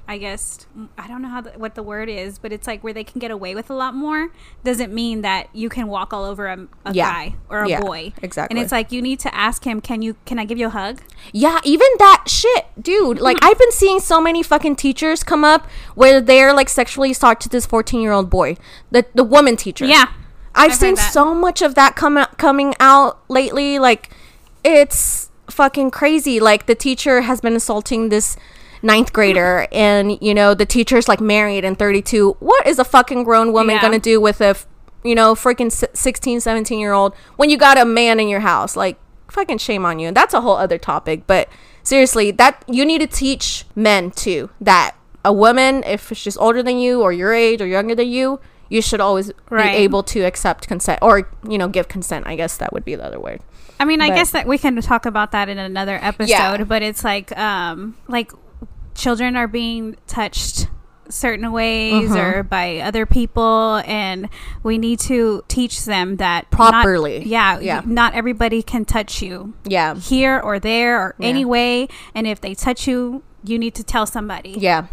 I 0.08 0.18
guess, 0.18 0.66
I 0.96 1.08
don't 1.08 1.20
know 1.20 1.28
how 1.28 1.40
the, 1.40 1.50
what 1.52 1.74
the 1.74 1.82
word 1.82 2.08
is, 2.08 2.38
but 2.38 2.52
it's 2.52 2.66
like 2.66 2.84
where 2.84 2.92
they 2.92 3.02
can 3.02 3.18
get 3.18 3.30
away 3.32 3.54
with 3.56 3.70
a 3.70 3.74
lot 3.74 3.94
more 3.94 4.28
doesn't 4.62 4.92
mean 4.92 5.22
that 5.22 5.48
you 5.52 5.68
can 5.68 5.88
walk 5.88 6.12
all 6.12 6.24
over 6.24 6.46
a, 6.46 6.66
a 6.84 6.92
Yeah. 6.94 7.10
guy 7.10 7.34
or 7.48 7.62
a 7.62 7.68
Yeah, 7.68 7.80
boy. 7.80 8.12
exactly. 8.22 8.54
And 8.56 8.62
it's 8.62 8.70
like 8.70 8.92
you 8.92 9.02
need 9.02 9.18
to 9.20 9.34
ask 9.34 9.64
him, 9.64 9.80
can 9.80 10.02
you, 10.02 10.14
can 10.24 10.38
I 10.38 10.44
give 10.44 10.58
you 10.58 10.66
a 10.66 10.70
hug? 10.70 11.00
yeah 11.32 11.58
even 11.64 11.88
that 11.98 12.24
shit 12.28 12.66
dude 12.80 13.18
like 13.18 13.36
mm-hmm. 13.38 13.50
i've 13.50 13.58
been 13.58 13.72
seeing 13.72 13.98
so 13.98 14.20
many 14.20 14.42
fucking 14.44 14.76
teachers 14.76 15.24
come 15.24 15.42
up 15.44 15.66
where 15.96 16.20
they're 16.20 16.52
like 16.52 16.68
sexually 16.68 17.10
assault 17.10 17.40
to 17.40 17.48
this 17.48 17.66
14 17.66 18.00
year 18.00 18.12
old 18.12 18.30
boy 18.30 18.56
the 18.92 19.04
the 19.14 19.24
woman 19.24 19.56
teacher 19.56 19.84
Yeah. 19.86 20.12
I've, 20.54 20.70
I've 20.70 20.74
seen 20.76 20.96
so 20.96 21.34
much 21.34 21.60
of 21.62 21.74
that 21.74 21.96
come 21.96 22.16
out, 22.16 22.38
coming 22.38 22.74
out 22.80 23.18
lately. 23.28 23.78
Like, 23.78 24.08
it's 24.64 25.30
fucking 25.50 25.90
crazy. 25.90 26.40
Like, 26.40 26.64
the 26.64 26.74
teacher 26.74 27.20
has 27.22 27.42
been 27.42 27.54
assaulting 27.54 28.08
this 28.08 28.38
ninth 28.86 29.12
grader, 29.12 29.66
and 29.72 30.16
you 30.22 30.32
know, 30.34 30.54
the 30.54 30.64
teacher's 30.66 31.08
like 31.08 31.20
married 31.20 31.64
and 31.64 31.78
32. 31.78 32.36
What 32.40 32.66
is 32.66 32.78
a 32.78 32.84
fucking 32.84 33.24
grown 33.24 33.52
woman 33.52 33.74
Yeah. 33.76 33.82
gonna 33.82 33.98
do 33.98 34.20
with 34.20 34.40
a, 34.40 34.46
f- 34.48 34.66
you 35.04 35.14
know, 35.14 35.34
freaking 35.34 35.70
si- 35.70 35.86
16, 35.92 36.40
17 36.40 36.78
year 36.78 36.92
old 36.92 37.14
when 37.36 37.50
you 37.50 37.56
got 37.58 37.76
a 37.78 37.84
man 37.84 38.18
in 38.20 38.28
your 38.28 38.40
house? 38.40 38.76
Like, 38.76 38.96
fucking 39.28 39.58
shame 39.58 39.84
on 39.84 39.98
you. 39.98 40.08
And 40.08 40.16
that's 40.16 40.32
a 40.34 40.40
whole 40.40 40.56
other 40.56 40.78
topic. 40.78 41.26
But 41.26 41.48
seriously, 41.82 42.30
that 42.32 42.64
you 42.68 42.84
need 42.86 43.00
to 43.00 43.06
teach 43.06 43.64
men 43.74 44.10
too 44.12 44.50
that 44.60 44.94
a 45.24 45.32
woman, 45.32 45.82
if 45.84 46.12
she's 46.16 46.36
older 46.36 46.62
than 46.62 46.78
you 46.78 47.02
or 47.02 47.12
your 47.12 47.32
age 47.34 47.60
or 47.60 47.66
younger 47.66 47.94
than 47.96 48.08
you, 48.08 48.38
you 48.68 48.80
should 48.80 49.00
always 49.00 49.32
Right. 49.50 49.72
be 49.72 49.76
able 49.78 50.02
to 50.04 50.20
accept 50.20 50.66
consent 50.68 50.98
or 51.02 51.28
you 51.48 51.58
know 51.58 51.68
give 51.68 51.88
consent. 51.88 52.26
I 52.26 52.36
guess 52.36 52.56
that 52.58 52.72
would 52.72 52.84
be 52.84 52.94
the 52.94 53.04
other 53.04 53.18
word. 53.20 53.40
I 53.78 53.84
mean, 53.84 54.00
I 54.00 54.08
guess 54.08 54.30
that 54.30 54.46
we 54.46 54.56
can 54.58 54.80
talk 54.80 55.04
about 55.04 55.32
that 55.32 55.48
in 55.50 55.58
another 55.58 55.98
episode, 56.00 56.30
Yeah. 56.30 56.64
but 56.64 56.82
it's 56.82 57.04
like, 57.04 57.36
um, 57.38 57.94
like 58.08 58.32
children 58.96 59.36
are 59.36 59.46
being 59.48 59.96
touched 60.06 60.68
certain 61.08 61.52
ways 61.52 62.10
Uh-huh. 62.10 62.18
or 62.20 62.42
by 62.42 62.78
other 62.78 63.06
people, 63.06 63.80
and 63.86 64.28
we 64.64 64.76
need 64.76 64.98
to 65.00 65.44
teach 65.46 65.84
them 65.84 66.16
that 66.16 66.46
not- 66.50 66.72
Properly. 66.72 67.22
yeah, 67.24 67.60
Yeah. 67.60 67.82
Not 67.84 68.14
everybody 68.14 68.60
can 68.62 68.84
touch 68.84 69.22
you 69.22 69.54
Yeah, 69.64 69.94
here 69.94 70.40
or 70.42 70.58
there 70.58 70.98
or 71.00 71.14
Yeah. 71.18 71.28
any 71.28 71.44
way, 71.44 71.86
and 72.12 72.26
if 72.26 72.40
they 72.40 72.54
touch 72.56 72.88
you, 72.88 73.22
you 73.44 73.56
need 73.56 73.74
to 73.76 73.84
tell 73.84 74.06
somebody. 74.06 74.56
yeah. 74.58 74.86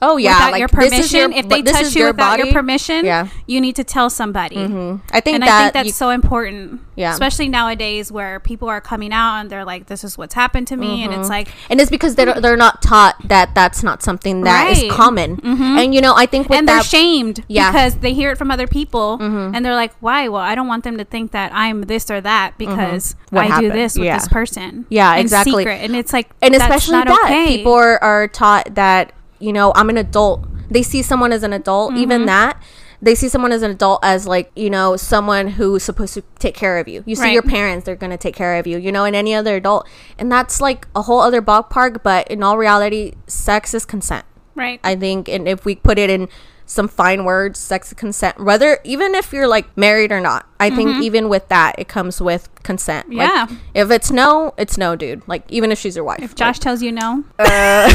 Oh 0.00 0.16
yeah, 0.16 0.34
without 0.34 0.52
like 0.52 0.58
your 0.60 0.68
permission. 0.68 1.32
your- 1.32 1.38
if 1.40 1.48
they 1.48 1.62
touch 1.62 1.94
you 1.94 2.02
your 2.02 2.12
without 2.12 2.38
your 2.38 2.46
body. 2.46 2.52
permission, 2.54 3.04
Yeah. 3.04 3.26
you 3.46 3.60
need 3.60 3.74
to 3.76 3.84
tell 3.84 4.08
somebody. 4.10 4.56
Mhm. 4.56 5.00
I 5.12 5.20
think 5.20 5.34
and 5.36 5.42
that 5.42 5.48
I 5.58 5.62
think 5.64 5.72
that's 5.74 5.86
you- 5.86 5.92
so 5.92 6.10
important. 6.10 6.80
Yeah. 6.94 7.12
Especially 7.12 7.48
nowadays 7.48 8.10
where 8.10 8.40
people 8.40 8.68
are 8.68 8.80
coming 8.80 9.12
out 9.12 9.36
and 9.40 9.50
they're 9.50 9.64
like, 9.64 9.86
"This 9.86 10.02
is 10.04 10.16
what's 10.18 10.34
happened 10.34 10.66
to 10.68 10.76
me," 10.76 11.02
and 11.02 11.12
Mm-hmm. 11.12 11.20
it's 11.20 11.30
like, 11.30 11.48
and 11.70 11.80
it's 11.80 11.90
because 11.90 12.14
they're 12.16 12.34
they're 12.40 12.56
not 12.56 12.80
taught 12.82 13.16
that 13.28 13.54
that's 13.54 13.82
not 13.82 14.02
something 14.02 14.42
that 14.42 14.70
is 14.70 14.82
Right. 14.82 14.90
common. 14.90 15.40
And 15.44 15.94
you 15.94 16.00
know, 16.00 16.14
I 16.16 16.26
think 16.26 16.48
with 16.48 16.58
and 16.58 16.68
they're 16.68 16.82
shamed 16.82 17.44
Yeah. 17.48 17.64
Mm-hmm. 17.64 17.72
because 17.72 17.94
they 17.96 18.14
hear 18.14 18.30
it 18.30 18.38
from 18.38 18.50
other 18.50 18.66
people, 18.68 19.18
and 19.20 19.64
they're 19.64 19.74
like, 19.74 19.92
"Why? 20.00 20.28
Well, 20.28 20.42
I 20.42 20.54
don't 20.54 20.68
want 20.68 20.84
them 20.84 20.96
to 20.98 21.04
think 21.04 21.32
that 21.32 21.52
I'm 21.54 21.82
this 21.82 22.08
or 22.10 22.20
that 22.20 22.54
because 22.58 23.14
Mm-hmm. 23.14 23.36
What 23.36 23.50
I 23.50 23.60
do 23.60 23.70
this 23.70 23.94
with 23.96 24.06
Yeah. 24.06 24.18
this 24.18 24.28
person." 24.28 24.86
Yeah, 24.88 25.12
in 25.14 25.20
exactly. 25.20 25.62
Secret. 25.64 25.80
And 25.82 25.94
it's 25.96 26.12
like, 26.12 26.28
and 26.40 26.54
especially 26.54 26.94
that 27.02 27.10
okay. 27.24 27.56
people 27.58 27.74
are, 27.74 28.02
are 28.02 28.26
taught 28.28 28.74
that 28.74 29.12
you 29.40 29.52
know 29.52 29.72
I'm 29.74 29.88
an 29.90 29.96
adult. 29.96 30.46
They 30.70 30.82
see 30.82 31.02
someone 31.02 31.32
as 31.32 31.42
an 31.42 31.52
adult, 31.52 31.92
Mm-hmm. 31.92 32.02
even 32.02 32.26
that. 32.26 32.62
They 33.00 33.14
see 33.14 33.28
someone 33.28 33.52
as 33.52 33.62
an 33.62 33.70
adult 33.70 34.00
as 34.02 34.26
like 34.26 34.50
you 34.56 34.70
know 34.70 34.96
someone 34.96 35.48
who's 35.48 35.84
supposed 35.84 36.14
to 36.14 36.22
take 36.40 36.54
care 36.56 36.78
of 36.78 36.88
you. 36.88 37.04
You 37.06 37.14
see 37.14 37.22
Right. 37.22 37.32
your 37.32 37.42
parents; 37.44 37.86
they're 37.86 37.94
gonna 37.96 38.18
take 38.18 38.34
care 38.34 38.58
of 38.58 38.66
you. 38.66 38.76
You 38.76 38.90
know, 38.90 39.04
and 39.04 39.14
any 39.14 39.34
other 39.34 39.54
adult, 39.56 39.86
and 40.18 40.30
that's 40.32 40.60
like 40.60 40.86
a 40.96 41.02
whole 41.02 41.20
other 41.20 41.40
ballpark. 41.40 42.02
But 42.02 42.26
in 42.28 42.42
all 42.42 42.58
reality, 42.58 43.12
sex 43.28 43.72
is 43.72 43.84
consent. 43.86 44.24
right? 44.56 44.80
I 44.82 44.96
think, 44.96 45.28
and 45.28 45.46
if 45.46 45.64
we 45.64 45.76
put 45.76 45.96
it 46.00 46.10
in 46.10 46.28
some 46.70 46.86
fine 46.86 47.24
words, 47.24 47.58
sex 47.58 47.92
consent, 47.94 48.38
whether 48.38 48.78
even 48.84 49.14
if 49.14 49.32
you're 49.32 49.48
like 49.48 49.74
married 49.76 50.12
or 50.12 50.20
not, 50.20 50.46
I 50.60 50.68
think 50.68 51.02
even 51.02 51.28
with 51.30 51.48
that, 51.48 51.74
it 51.78 51.88
comes 51.88 52.20
with 52.20 52.48
consent. 52.62 53.08
Like, 53.08 53.26
Yeah. 53.28 53.46
if 53.74 53.90
it's 53.90 54.10
no, 54.10 54.52
it's 54.58 54.76
no, 54.76 54.94
dude. 54.94 55.22
Like 55.26 55.42
even 55.48 55.72
if 55.72 55.78
she's 55.78 55.96
your 55.96 56.04
wife. 56.04 56.20
if 56.22 56.34
Josh 56.34 56.58
tells 56.58 56.82
you 56.82 56.92
no, 56.92 57.24
Uh, 57.38 57.88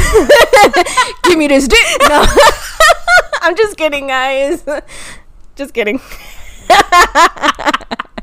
give 1.24 1.38
me 1.38 1.46
this 1.46 1.68
dick. 1.68 1.78
No, 2.08 2.26
I'm 3.42 3.56
just 3.56 3.76
kidding, 3.76 4.08
guys. 4.08 4.64
Just 5.56 5.72
kidding. 5.72 6.00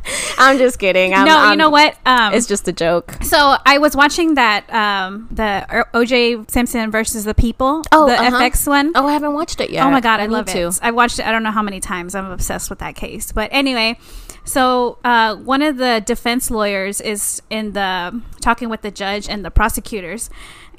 I'm 0.38 0.58
just 0.58 0.80
kidding. 0.80 1.14
I'm, 1.14 1.26
no, 1.26 1.32
you 1.38 1.38
I'm- 1.50 1.58
know 1.58 1.70
what? 1.70 1.98
Um, 2.06 2.34
It's 2.34 2.48
just 2.48 2.68
a 2.68 2.72
joke. 2.72 3.16
So 3.22 3.56
I 3.66 3.78
was 3.78 3.96
watching 3.96 4.36
that 4.36 4.72
um 4.74 5.28
the 5.32 5.66
OJ 5.94 6.50
Simpson 6.50 6.92
versus 6.92 7.24
the 7.26 7.34
People, 7.34 7.84
Oh, 7.92 8.08
the 8.08 8.14
uh-huh. 8.14 8.40
FX 8.40 8.68
one. 8.68 8.92
Oh, 8.96 9.08
I 9.08 9.14
haven't 9.14 9.34
watched 9.34 9.62
it 9.62 9.70
yet. 9.70 9.86
Oh 9.86 9.92
my 9.92 10.02
god, 10.02 10.20
I, 10.20 10.28
need 10.28 10.34
love 10.34 10.50
it. 10.50 10.80
I 10.82 10.92
watched 10.92 11.20
it. 11.20 11.26
I 11.26 11.32
don't 11.32 11.44
know 11.44 11.52
how 11.52 11.62
many 11.64 11.80
times. 11.80 12.16
I'm 12.16 12.32
obsessed 12.32 12.70
with 12.70 12.80
that 12.80 12.96
case. 12.96 13.32
But 13.32 13.50
anyway, 13.52 13.98
so 14.44 14.98
uh, 15.04 15.36
one 15.36 15.62
of 15.62 15.78
the 15.78 16.02
defense 16.06 16.50
lawyers 16.50 17.00
is 17.02 17.42
in 17.50 17.74
the 17.74 18.22
talking 18.42 18.70
with 18.70 18.82
the 18.82 18.92
judge 18.92 19.30
and 19.30 19.46
the 19.46 19.52
prosecutors, 19.52 20.30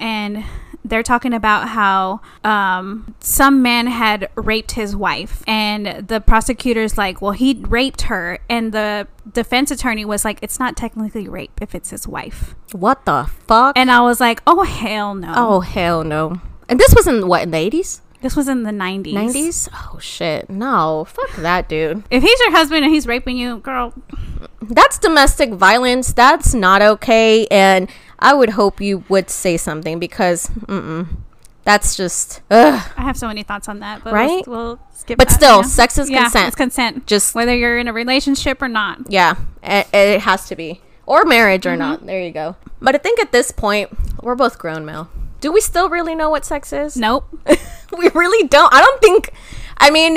and 0.03 0.45
they're 0.85 1.03
talking 1.03 1.33
about 1.33 1.69
how 1.69 2.21
um, 2.43 3.15
some 3.21 3.63
man 3.63 3.87
had 3.87 4.29
raped 4.35 4.73
his 4.73 4.97
wife, 4.97 5.43
and 5.47 6.09
the 6.09 6.21
prosecutor's 6.21 6.99
like, 6.99 7.23
"Well, 7.23 7.33
he 7.33 7.55
raped 7.55 8.03
her," 8.03 8.41
and 8.51 8.73
the 8.73 9.07
defense 9.33 9.71
attorney 9.71 10.05
was 10.05 10.25
like, 10.25 10.39
"It's 10.43 10.59
not 10.59 10.77
technically 10.77 11.29
rape 11.29 11.63
if 11.63 11.75
it's 11.75 11.91
his 11.91 12.07
wife." 12.09 12.55
What 12.73 13.05
the 13.05 13.31
fuck? 13.47 13.79
And 13.79 13.91
I 13.91 14.01
was 14.01 14.21
like, 14.21 14.43
"Oh 14.47 14.65
hell 14.65 15.15
no!" 15.15 15.33
oh 15.37 15.61
hell 15.61 16.03
no. 16.05 16.41
And 16.69 16.81
this 16.81 16.95
was 16.95 17.07
in 17.07 17.29
what 17.29 17.43
in 17.43 17.53
the 17.53 17.59
80s? 17.59 18.01
This 18.23 18.37
was 18.37 18.49
in 18.49 18.63
the 18.63 18.71
90s. 18.71 19.13
90s? 19.15 19.69
Oh 19.75 19.99
shit. 19.99 20.49
No. 20.49 21.05
Fuck 21.09 21.37
that 21.37 21.69
dude. 21.69 22.05
If 22.09 22.23
he's 22.23 22.41
your 22.41 22.53
husband 22.53 22.85
and 22.85 22.95
he's 22.95 23.07
raping 23.07 23.37
you, 23.37 23.59
girl, 23.59 23.93
That's 24.61 24.97
domestic 24.99 25.51
violence. 25.51 26.13
That's 26.13 26.55
not 26.55 26.83
okay 26.83 27.47
and 27.49 27.91
I 28.23 28.35
would 28.35 28.51
hope 28.51 28.81
you 28.81 29.05
would 29.09 29.29
say 29.29 29.57
something 29.57 29.99
because 29.99 30.49
that's 31.65 31.97
just 31.97 32.41
ugh. 32.51 32.91
I 32.97 33.03
have 33.03 33.17
so 33.17 33.27
many 33.27 33.43
thoughts 33.43 33.69
on 33.69 33.81
that, 33.81 34.03
but 34.05 34.13
Right? 34.13 34.47
we'll, 34.47 34.57
we'll 34.57 34.79
skip 34.95 35.19
But 35.19 35.29
that, 35.29 35.35
still, 35.35 35.57
yeah. 35.57 35.63
sex 35.63 35.99
is 35.99 36.09
Yeah, 36.09 36.23
consent. 36.23 36.47
It's 36.47 36.57
consent. 36.57 37.07
Just 37.07 37.35
Whether 37.35 37.55
you're 37.55 37.79
in 37.79 37.89
a 37.89 37.93
relationship 37.93 38.63
or 38.63 38.69
not. 38.69 39.11
yeah, 39.11 39.35
it, 39.63 39.89
it 39.93 40.21
has 40.21 40.47
to 40.49 40.57
be 40.57 40.81
or 41.05 41.25
marriage 41.25 41.67
or 41.67 41.71
mm-hmm. 41.71 41.81
not. 41.81 42.07
There 42.07 42.23
you 42.23 42.31
go. 42.31 42.57
But 42.81 42.95
I 42.95 42.99
think 42.99 43.19
at 43.21 43.33
this 43.33 43.51
point 43.51 43.91
we're 44.23 44.37
both 44.37 44.59
grown, 44.59 44.85
Mel. 44.85 45.11
Do 45.41 45.51
we 45.53 45.61
still 45.61 45.89
really 45.89 46.15
know 46.15 46.31
what 46.31 46.45
sex 46.45 46.73
is? 46.73 46.97
Nope. 47.07 47.27
we 47.99 48.09
really 48.15 48.47
don't. 48.47 48.73
I 48.73 48.81
don't 48.81 49.01
think. 49.01 49.33
I 49.79 49.91
mean, 49.91 50.17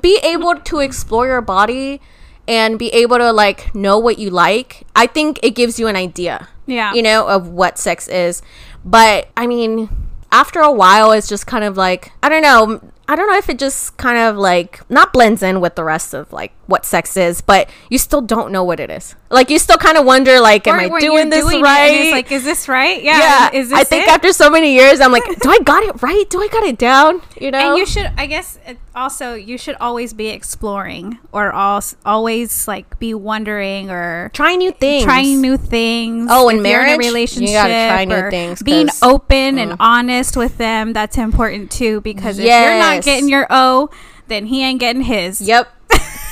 be 0.00 0.20
able 0.22 0.54
to 0.60 0.78
explore 0.78 1.26
your 1.26 1.40
body 1.40 2.00
and 2.48 2.78
be 2.78 2.88
able 2.88 3.18
to 3.18 3.32
like 3.32 3.74
know 3.74 3.98
what 3.98 4.18
you 4.18 4.30
like. 4.30 4.86
I 4.94 5.06
think 5.06 5.40
it 5.42 5.50
gives 5.54 5.78
you 5.78 5.88
an 5.88 5.96
idea. 5.96 6.48
Yeah. 6.66 6.94
You 6.94 7.02
know 7.02 7.28
of 7.28 7.48
what 7.48 7.78
sex 7.78 8.08
is, 8.08 8.42
but 8.84 9.28
I 9.36 9.46
mean, 9.46 9.88
after 10.30 10.60
a 10.60 10.72
while, 10.72 11.12
it's 11.12 11.28
just 11.28 11.46
kind 11.46 11.64
of 11.64 11.76
like 11.76 12.12
I 12.22 12.28
don't 12.28 12.42
know. 12.42 12.80
I 13.08 13.16
don't 13.16 13.26
know 13.28 13.36
if 13.36 13.48
it 13.48 13.58
just 13.58 13.96
kind 13.96 14.16
of 14.18 14.36
like 14.36 14.80
not 14.90 15.12
blends 15.12 15.42
in 15.42 15.60
with 15.60 15.74
the 15.74 15.84
rest 15.84 16.14
of 16.14 16.32
like 16.32 16.52
what 16.66 16.84
sex 16.86 17.16
is, 17.16 17.40
but 17.40 17.68
you 17.90 17.98
still 17.98 18.22
don't 18.22 18.50
know 18.52 18.64
what 18.64 18.80
it 18.80 18.90
is. 18.90 19.14
Like 19.28 19.50
you 19.50 19.58
still 19.58 19.76
kind 19.76 19.98
of 19.98 20.04
wonder, 20.06 20.40
like, 20.40 20.66
am 20.66 20.78
I 20.78 21.00
doing 21.00 21.28
this 21.30 21.44
it 21.50 21.60
right? 21.62 22.10
like, 22.12 22.30
is 22.32 22.44
this 22.44 22.68
right? 22.68 23.02
Yeah. 23.02 23.18
yeah, 23.18 23.50
Is 23.58 23.70
this 23.70 23.78
I 23.78 23.84
think 23.84 24.06
it? 24.06 24.10
after 24.10 24.32
so 24.32 24.48
many 24.50 24.74
years, 24.74 25.00
I'm 25.00 25.10
like, 25.12 25.24
do 25.40 25.50
I 25.50 25.58
got 25.64 25.82
it 25.82 26.02
right? 26.02 26.24
Do 26.30 26.40
I 26.42 26.48
got 26.48 26.62
it 26.64 26.78
down? 26.78 27.20
You 27.40 27.50
know, 27.50 27.58
and 27.58 27.78
you 27.78 27.86
should, 27.86 28.10
I 28.16 28.26
guess, 28.26 28.58
also 28.94 29.34
you 29.34 29.58
should 29.58 29.76
always 29.80 30.12
be 30.12 30.28
exploring, 30.28 31.18
or 31.32 31.52
always 31.52 32.68
like 32.68 32.98
be 32.98 33.14
wondering 33.14 33.90
or 33.90 34.30
trying 34.32 34.58
new 34.58 34.70
things. 34.72 35.04
trying 35.04 35.40
new 35.40 35.56
things. 35.56 36.28
Oh, 36.30 36.48
in 36.48 36.62
marriage, 36.62 37.00
in 37.00 37.42
a 37.42 37.46
you 37.46 37.52
gotta 37.52 37.72
try 37.72 38.04
new 38.04 38.14
or 38.14 38.30
things, 38.30 38.62
Being 38.62 38.88
'cause- 38.88 39.00
mm. 39.00 39.12
open 39.12 39.58
and 39.58 39.76
honest 39.80 40.36
with 40.36 40.58
them, 40.58 40.92
that's 40.92 41.18
important 41.18 41.70
too. 41.70 42.00
Because 42.02 42.38
if 42.38 42.44
you're 42.44 42.78
not 42.78 42.91
Yes. 42.96 43.04
getting 43.04 43.28
your 43.28 43.46
O, 43.50 43.90
then 44.28 44.46
he 44.46 44.62
ain't 44.62 44.80
getting 44.80 45.02
his. 45.02 45.40
Yep. 45.40 45.68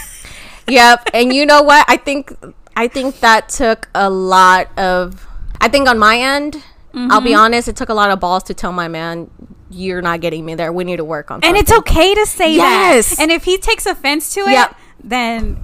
yep. 0.69 1.09
And 1.13 1.33
you 1.33 1.47
know 1.47 1.63
what? 1.63 1.85
I 1.89 1.97
think 1.97 2.33
I 2.77 2.89
think 2.89 3.21
that 3.21 3.49
took 3.49 3.89
a 3.95 4.09
lot 4.09 4.77
of 4.79 5.27
I 5.61 5.69
think 5.69 5.89
on 5.89 5.99
my 5.99 6.19
end, 6.19 6.63
I'll 6.95 7.21
be 7.21 7.31
mm-hmm. 7.31 7.39
honest, 7.39 7.69
it 7.69 7.77
took 7.77 7.89
a 7.89 7.95
lot 7.95 8.11
of 8.11 8.21
balls 8.21 8.43
to 8.45 8.55
tell 8.55 8.73
my 8.73 8.89
man 8.89 9.31
you're 9.71 10.03
not 10.03 10.21
getting 10.21 10.45
me 10.45 10.55
there. 10.55 10.73
We 10.73 10.85
need 10.85 10.97
to 10.97 11.05
work 11.05 11.31
on 11.31 11.45
And 11.45 11.57
it's 11.57 11.73
okay 11.73 12.15
to 12.15 12.27
say 12.27 12.55
Yes. 12.55 13.11
that. 13.11 13.23
And 13.23 13.31
if 13.31 13.45
he 13.45 13.57
takes 13.59 13.87
offense 13.87 14.35
to 14.35 14.41
it, 14.41 14.53
Yep. 14.53 14.77
then 15.05 15.63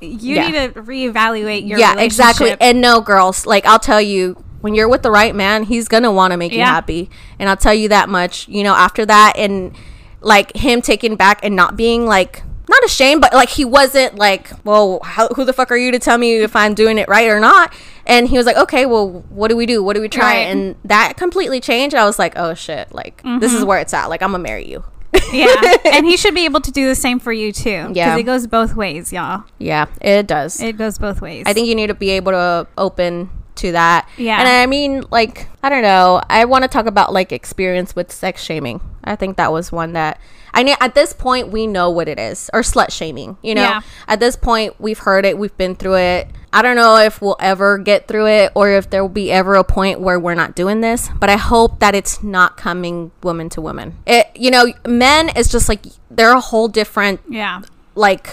you 0.00 0.36
Yeah. 0.36 0.46
need 0.46 0.74
to 0.74 0.80
reevaluate 0.80 1.68
your 1.68 1.78
Yeah, 1.78 1.98
exactly. 1.98 2.56
And 2.60 2.80
no 2.80 3.00
girls, 3.00 3.46
like 3.46 3.66
I'll 3.66 3.78
tell 3.78 4.00
you 4.00 4.42
when 4.62 4.74
you're 4.74 4.88
with 4.88 5.02
the 5.02 5.10
right 5.10 5.34
man, 5.34 5.64
he's 5.64 5.88
going 5.88 6.04
to 6.04 6.10
want 6.10 6.30
to 6.30 6.36
make 6.36 6.52
you 6.52 6.62
happy. 6.62 7.10
And 7.38 7.48
I'll 7.48 7.56
tell 7.56 7.74
you 7.74 7.88
that 7.88 8.08
much, 8.08 8.48
you 8.48 8.62
know, 8.62 8.74
after 8.74 9.04
that 9.04 9.34
and 9.36 9.74
like 10.22 10.56
him 10.56 10.80
taking 10.82 11.16
back 11.16 11.40
and 11.42 11.54
not 11.56 11.76
being 11.76 12.06
like 12.06 12.42
not 12.68 12.82
ashamed, 12.84 13.20
but 13.20 13.34
like 13.34 13.50
he 13.50 13.64
wasn't 13.64 14.16
like, 14.16 14.50
well, 14.64 15.00
how, 15.02 15.28
who 15.28 15.44
the 15.44 15.52
fuck 15.52 15.70
are 15.70 15.76
you 15.76 15.90
to 15.92 15.98
tell 15.98 16.16
me 16.16 16.36
if 16.42 16.54
I'm 16.56 16.74
doing 16.74 16.96
it 16.96 17.08
right 17.08 17.28
or 17.28 17.40
not? 17.40 17.74
And 18.06 18.28
he 18.28 18.36
was 18.38 18.46
like, 18.46 18.56
okay, 18.56 18.86
well, 18.86 19.24
what 19.30 19.48
do 19.48 19.56
we 19.56 19.66
do? 19.66 19.82
What 19.82 19.94
do 19.94 20.00
we 20.00 20.08
try? 20.08 20.36
Right. 20.36 20.46
And 20.46 20.76
that 20.84 21.16
completely 21.16 21.60
changed. 21.60 21.94
I 21.94 22.04
was 22.04 22.18
like, 22.18 22.32
oh 22.36 22.54
shit, 22.54 22.90
like 22.92 23.16
this 23.22 23.26
Mm-hmm. 23.52 23.56
is 23.58 23.64
where 23.64 23.78
it's 23.80 23.92
at. 23.92 24.06
Like 24.06 24.22
I'm 24.22 24.30
gonna 24.32 24.42
marry 24.42 24.68
you. 24.70 24.84
yeah. 25.32 25.76
And 25.92 26.06
he 26.06 26.16
should 26.16 26.34
be 26.34 26.44
able 26.46 26.60
to 26.62 26.70
do 26.70 26.86
the 26.88 26.94
same 26.94 27.18
for 27.18 27.32
you 27.32 27.52
too. 27.52 27.90
Yeah, 27.92 28.14
Because 28.16 28.20
it 28.20 28.22
goes 28.24 28.46
both 28.46 28.74
ways, 28.74 29.12
y'all. 29.12 29.44
yeah, 29.58 29.86
it 30.00 30.26
does. 30.26 30.60
It 30.62 30.78
goes 30.78 30.98
both 30.98 31.20
ways. 31.20 31.44
I 31.46 31.52
think 31.52 31.66
you 31.68 31.74
need 31.74 31.88
to 31.88 31.94
be 31.94 32.10
able 32.10 32.32
to 32.32 32.66
open 32.78 33.28
to 33.56 33.72
that. 33.72 34.08
Yeah. 34.16 34.38
And 34.38 34.48
I 34.48 34.66
mean, 34.66 35.04
like, 35.10 35.48
I 35.62 35.68
don't 35.68 35.82
know. 35.82 36.20
I 36.28 36.44
want 36.44 36.62
to 36.62 36.68
talk 36.68 36.86
about 36.86 37.12
like 37.12 37.32
experience 37.32 37.94
with 37.94 38.12
sex 38.12 38.42
shaming. 38.42 38.80
I 39.04 39.16
think 39.16 39.36
that 39.36 39.52
was 39.52 39.72
one 39.72 39.92
that 39.94 40.20
I 40.54 40.62
know 40.62 40.74
at 40.80 40.94
this 40.94 41.12
point 41.12 41.48
we 41.48 41.66
know 41.66 41.90
what 41.90 42.08
it 42.08 42.18
is 42.18 42.50
or 42.52 42.60
slut 42.60 42.90
shaming. 42.90 43.36
You 43.42 43.54
know, 43.54 43.62
Yeah. 43.62 43.80
at 44.06 44.20
this 44.20 44.36
point 44.36 44.74
we've 44.78 44.98
heard 44.98 45.24
it, 45.24 45.38
we've 45.38 45.56
been 45.56 45.74
through 45.74 45.96
it. 45.96 46.28
I 46.52 46.60
don't 46.60 46.76
know 46.76 46.98
if 46.98 47.22
we'll 47.22 47.36
ever 47.40 47.78
get 47.78 48.06
through 48.06 48.26
it 48.26 48.52
or 48.54 48.68
if 48.70 48.90
there 48.90 49.02
will 49.02 49.08
be 49.08 49.32
ever 49.32 49.54
a 49.54 49.64
point 49.64 50.00
where 50.00 50.20
we're 50.20 50.34
not 50.34 50.54
doing 50.54 50.82
this, 50.82 51.08
but 51.18 51.30
I 51.30 51.36
hope 51.36 51.80
that 51.80 51.94
it's 51.94 52.22
not 52.22 52.58
coming 52.58 53.10
woman 53.22 53.48
to 53.50 53.62
woman. 53.62 53.96
It, 54.06 54.26
you 54.34 54.50
know, 54.50 54.66
men 54.86 55.30
is 55.30 55.48
just 55.50 55.68
like 55.70 55.86
they're 56.10 56.34
a 56.34 56.40
whole 56.40 56.68
different 56.68 57.20
yeah. 57.28 57.62
like 57.94 58.28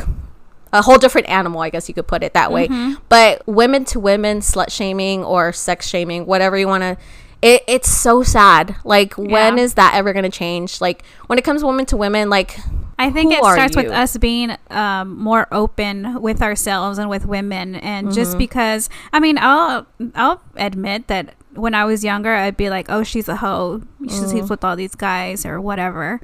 a 0.72 0.82
whole 0.82 0.98
different 0.98 1.28
animal, 1.30 1.62
I 1.62 1.70
guess 1.70 1.88
you 1.90 1.96
could 1.96 2.08
put 2.08 2.24
it 2.24 2.34
that 2.34 2.52
way. 2.52 2.70
But 3.10 3.48
women 3.48 3.86
to 3.86 4.00
women, 4.00 4.40
slut 4.40 4.70
shaming 4.72 5.24
or 5.24 5.52
sex 5.54 5.88
shaming, 5.88 6.26
whatever 6.26 6.58
you 6.58 6.68
want 6.68 6.84
to, 6.84 6.98
it, 7.42 7.64
it's 7.68 7.90
so 7.90 8.22
sad. 8.22 8.76
Like, 8.84 9.18
when 9.18 9.58
Yeah. 9.58 9.64
is 9.64 9.76
that 9.76 9.94
ever 9.96 10.12
going 10.14 10.24
to 10.30 10.30
change? 10.38 10.82
Like, 10.82 11.04
when 11.28 11.40
it 11.40 11.46
comes 11.46 11.64
women 11.64 11.86
to 11.88 11.98
women, 11.98 12.30
like, 12.30 12.60
I 13.00 13.10
think 13.12 13.32
it 13.32 13.38
starts 13.54 13.76
with 13.78 13.86
us 13.94 14.18
being 14.18 14.58
um, 14.70 15.18
more 15.18 15.48
open 15.52 16.22
with 16.22 16.42
ourselves 16.42 16.98
and 16.98 17.10
with 17.10 17.26
women, 17.26 17.76
and 17.76 18.12
just 18.12 18.32
Mm-hmm. 18.32 18.38
because 18.40 18.90
I 19.14 19.22
mean, 19.22 19.38
I'll 19.40 19.88
I'll 20.16 20.42
admit 20.58 21.08
that 21.08 21.34
when 21.54 21.74
I 21.74 21.86
was 21.86 22.04
younger, 22.04 22.34
I'd 22.36 22.58
be 22.58 22.70
like, 22.70 22.88
"Oh, 22.90 23.04
she's 23.04 23.30
a 23.30 23.38
hoe. 23.38 23.84
She 24.04 24.10
Mm-hmm. 24.16 24.26
sleeps 24.28 24.50
with 24.50 24.66
all 24.66 24.76
these 24.76 24.96
guys 24.96 25.46
or 25.46 25.62
whatever." 25.62 26.20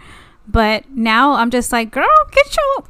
But 0.50 0.84
now 0.92 1.36
I'm 1.36 1.50
just 1.50 1.72
like, 1.72 1.92
"Girl, 1.92 2.06
get 2.34 2.56
your 2.58 2.84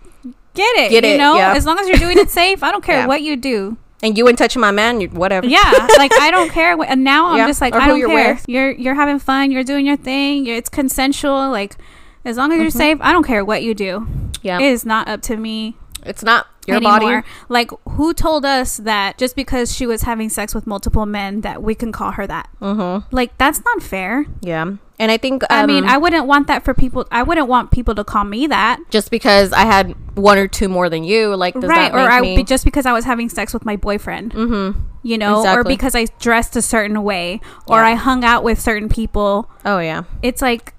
get 0.56 0.76
it, 0.78 0.90
Get 0.92 1.04
you 1.04 1.12
it, 1.12 1.18
know. 1.18 1.36
yeah. 1.36 1.54
As 1.56 1.66
long 1.66 1.78
as 1.80 1.88
you're 1.88 1.98
doing 1.98 2.18
it 2.18 2.30
safe, 2.42 2.64
I 2.64 2.72
don't 2.72 2.84
care 2.84 3.00
Yeah. 3.00 3.08
what 3.08 3.22
you 3.22 3.36
do. 3.36 3.78
and 4.04 4.18
you 4.18 4.28
ain't 4.28 4.38
touching 4.38 4.60
my 4.62 4.72
man, 4.72 5.02
you 5.02 5.08
whatever. 5.10 5.48
Yeah, 5.48 5.88
like 5.98 6.12
I 6.14 6.30
don't 6.32 6.50
care. 6.60 6.76
what- 6.78 6.90
And 6.90 7.04
now 7.04 7.28
I'm 7.28 7.38
Yeah, 7.38 7.48
just 7.48 7.62
like, 7.62 7.74
I 7.74 7.88
don't 7.88 8.00
you're 8.00 8.10
care. 8.10 8.34
with. 8.36 8.46
You're 8.48 8.72
you're 8.72 8.96
having 8.96 9.20
fun. 9.20 9.52
You're 9.52 9.64
doing 9.64 9.86
your 9.86 9.98
thing. 9.98 10.46
You're, 10.46 10.58
it's 10.58 10.70
consensual. 10.70 11.50
Like 11.50 11.76
As 12.24 12.38
long 12.38 12.52
as 12.52 12.60
you're 12.60 12.70
safe, 12.72 12.98
I 13.02 13.12
don't 13.12 13.26
care 13.26 13.44
what 13.46 13.64
you 13.64 13.74
do. 13.74 14.08
Yeah. 14.42 14.60
It 14.60 14.66
is 14.66 14.86
not 14.86 15.08
up 15.08 15.22
to 15.24 15.38
me 15.38 15.78
It's 16.04 16.24
not 16.24 16.48
your 16.68 16.78
anymore. 16.78 17.00
body. 17.22 17.28
Like, 17.50 17.72
who 17.90 18.14
told 18.14 18.44
us 18.46 18.78
that 18.78 19.18
just 19.18 19.36
because 19.36 19.76
she 19.76 19.86
was 19.88 20.02
having 20.04 20.30
sex 20.30 20.54
with 20.56 20.66
multiple 20.68 21.06
men 21.06 21.42
that 21.42 21.62
we 21.64 21.74
can 21.76 21.92
call 21.92 22.12
her 22.12 22.26
that? 22.28 22.50
Mm-hmm. 22.62 23.06
Like, 23.16 23.38
that's 23.38 23.62
not 23.64 23.82
fair. 23.84 24.26
Yeah. 24.42 24.74
And 24.98 25.12
I 25.12 25.18
think, 25.18 25.44
um, 25.44 25.48
I 25.50 25.66
mean, 25.66 25.84
I 25.84 25.98
wouldn't 25.98 26.26
want 26.26 26.48
that 26.48 26.64
for 26.64 26.74
people. 26.74 27.06
I 27.12 27.22
wouldn't 27.22 27.48
want 27.50 27.70
people 27.72 27.96
to 27.96 28.04
call 28.06 28.24
me 28.24 28.48
that. 28.48 28.80
just 28.90 29.12
because 29.12 29.52
I 29.52 29.64
had 29.66 29.94
one 30.16 30.38
or 30.38 30.48
two 30.48 30.70
more 30.70 30.90
than 30.90 31.04
you, 31.04 31.36
like, 31.36 31.54
does 31.54 31.66
right. 31.66 31.92
that 31.92 31.94
Or 31.94 32.10
I 32.10 32.22
me? 32.22 32.44
just 32.46 32.64
because 32.64 32.86
I 32.86 32.94
was 32.94 33.04
having 33.04 33.28
sex 33.28 33.54
with 33.54 33.66
my 33.66 33.76
boyfriend. 33.76 34.34
mm-hmm. 34.34 34.80
You 35.04 35.18
know, 35.20 35.46
or 35.46 35.64
because 35.64 35.94
I 35.96 36.06
dressed 36.20 36.56
a 36.56 36.62
certain 36.64 37.04
way 37.04 37.40
or 37.68 37.78
Yeah. 37.80 37.88
I 37.88 37.94
hung 37.96 38.24
out 38.24 38.44
with 38.44 38.60
certain 38.60 38.90
people. 38.90 39.52
Oh, 39.66 39.80
yeah. 39.80 40.04
It's 40.24 40.42
like, 40.42 40.74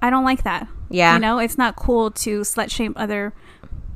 I 0.00 0.08
don't 0.10 0.24
like 0.24 0.44
that. 0.44 0.68
Yeah. 0.88 1.14
You 1.14 1.20
know, 1.20 1.38
it's 1.38 1.58
not 1.58 1.76
cool 1.76 2.10
to 2.12 2.40
slut 2.42 2.70
shame 2.70 2.92
other 2.96 3.34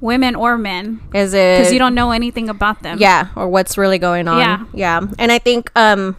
women 0.00 0.34
or 0.34 0.58
men 0.58 1.00
Is 1.14 1.34
it? 1.34 1.58
because 1.58 1.72
you 1.72 1.78
don't 1.78 1.94
know 1.94 2.10
anything 2.10 2.48
about 2.48 2.82
them. 2.82 2.96
yeah 2.98 3.28
or 3.36 3.48
what's 3.48 3.76
really 3.78 3.98
going 3.98 4.28
on 4.28 4.38
Yeah. 4.38 4.64
yeah 4.72 5.00
and 5.18 5.30
i 5.30 5.38
think 5.38 5.70
um 5.76 6.16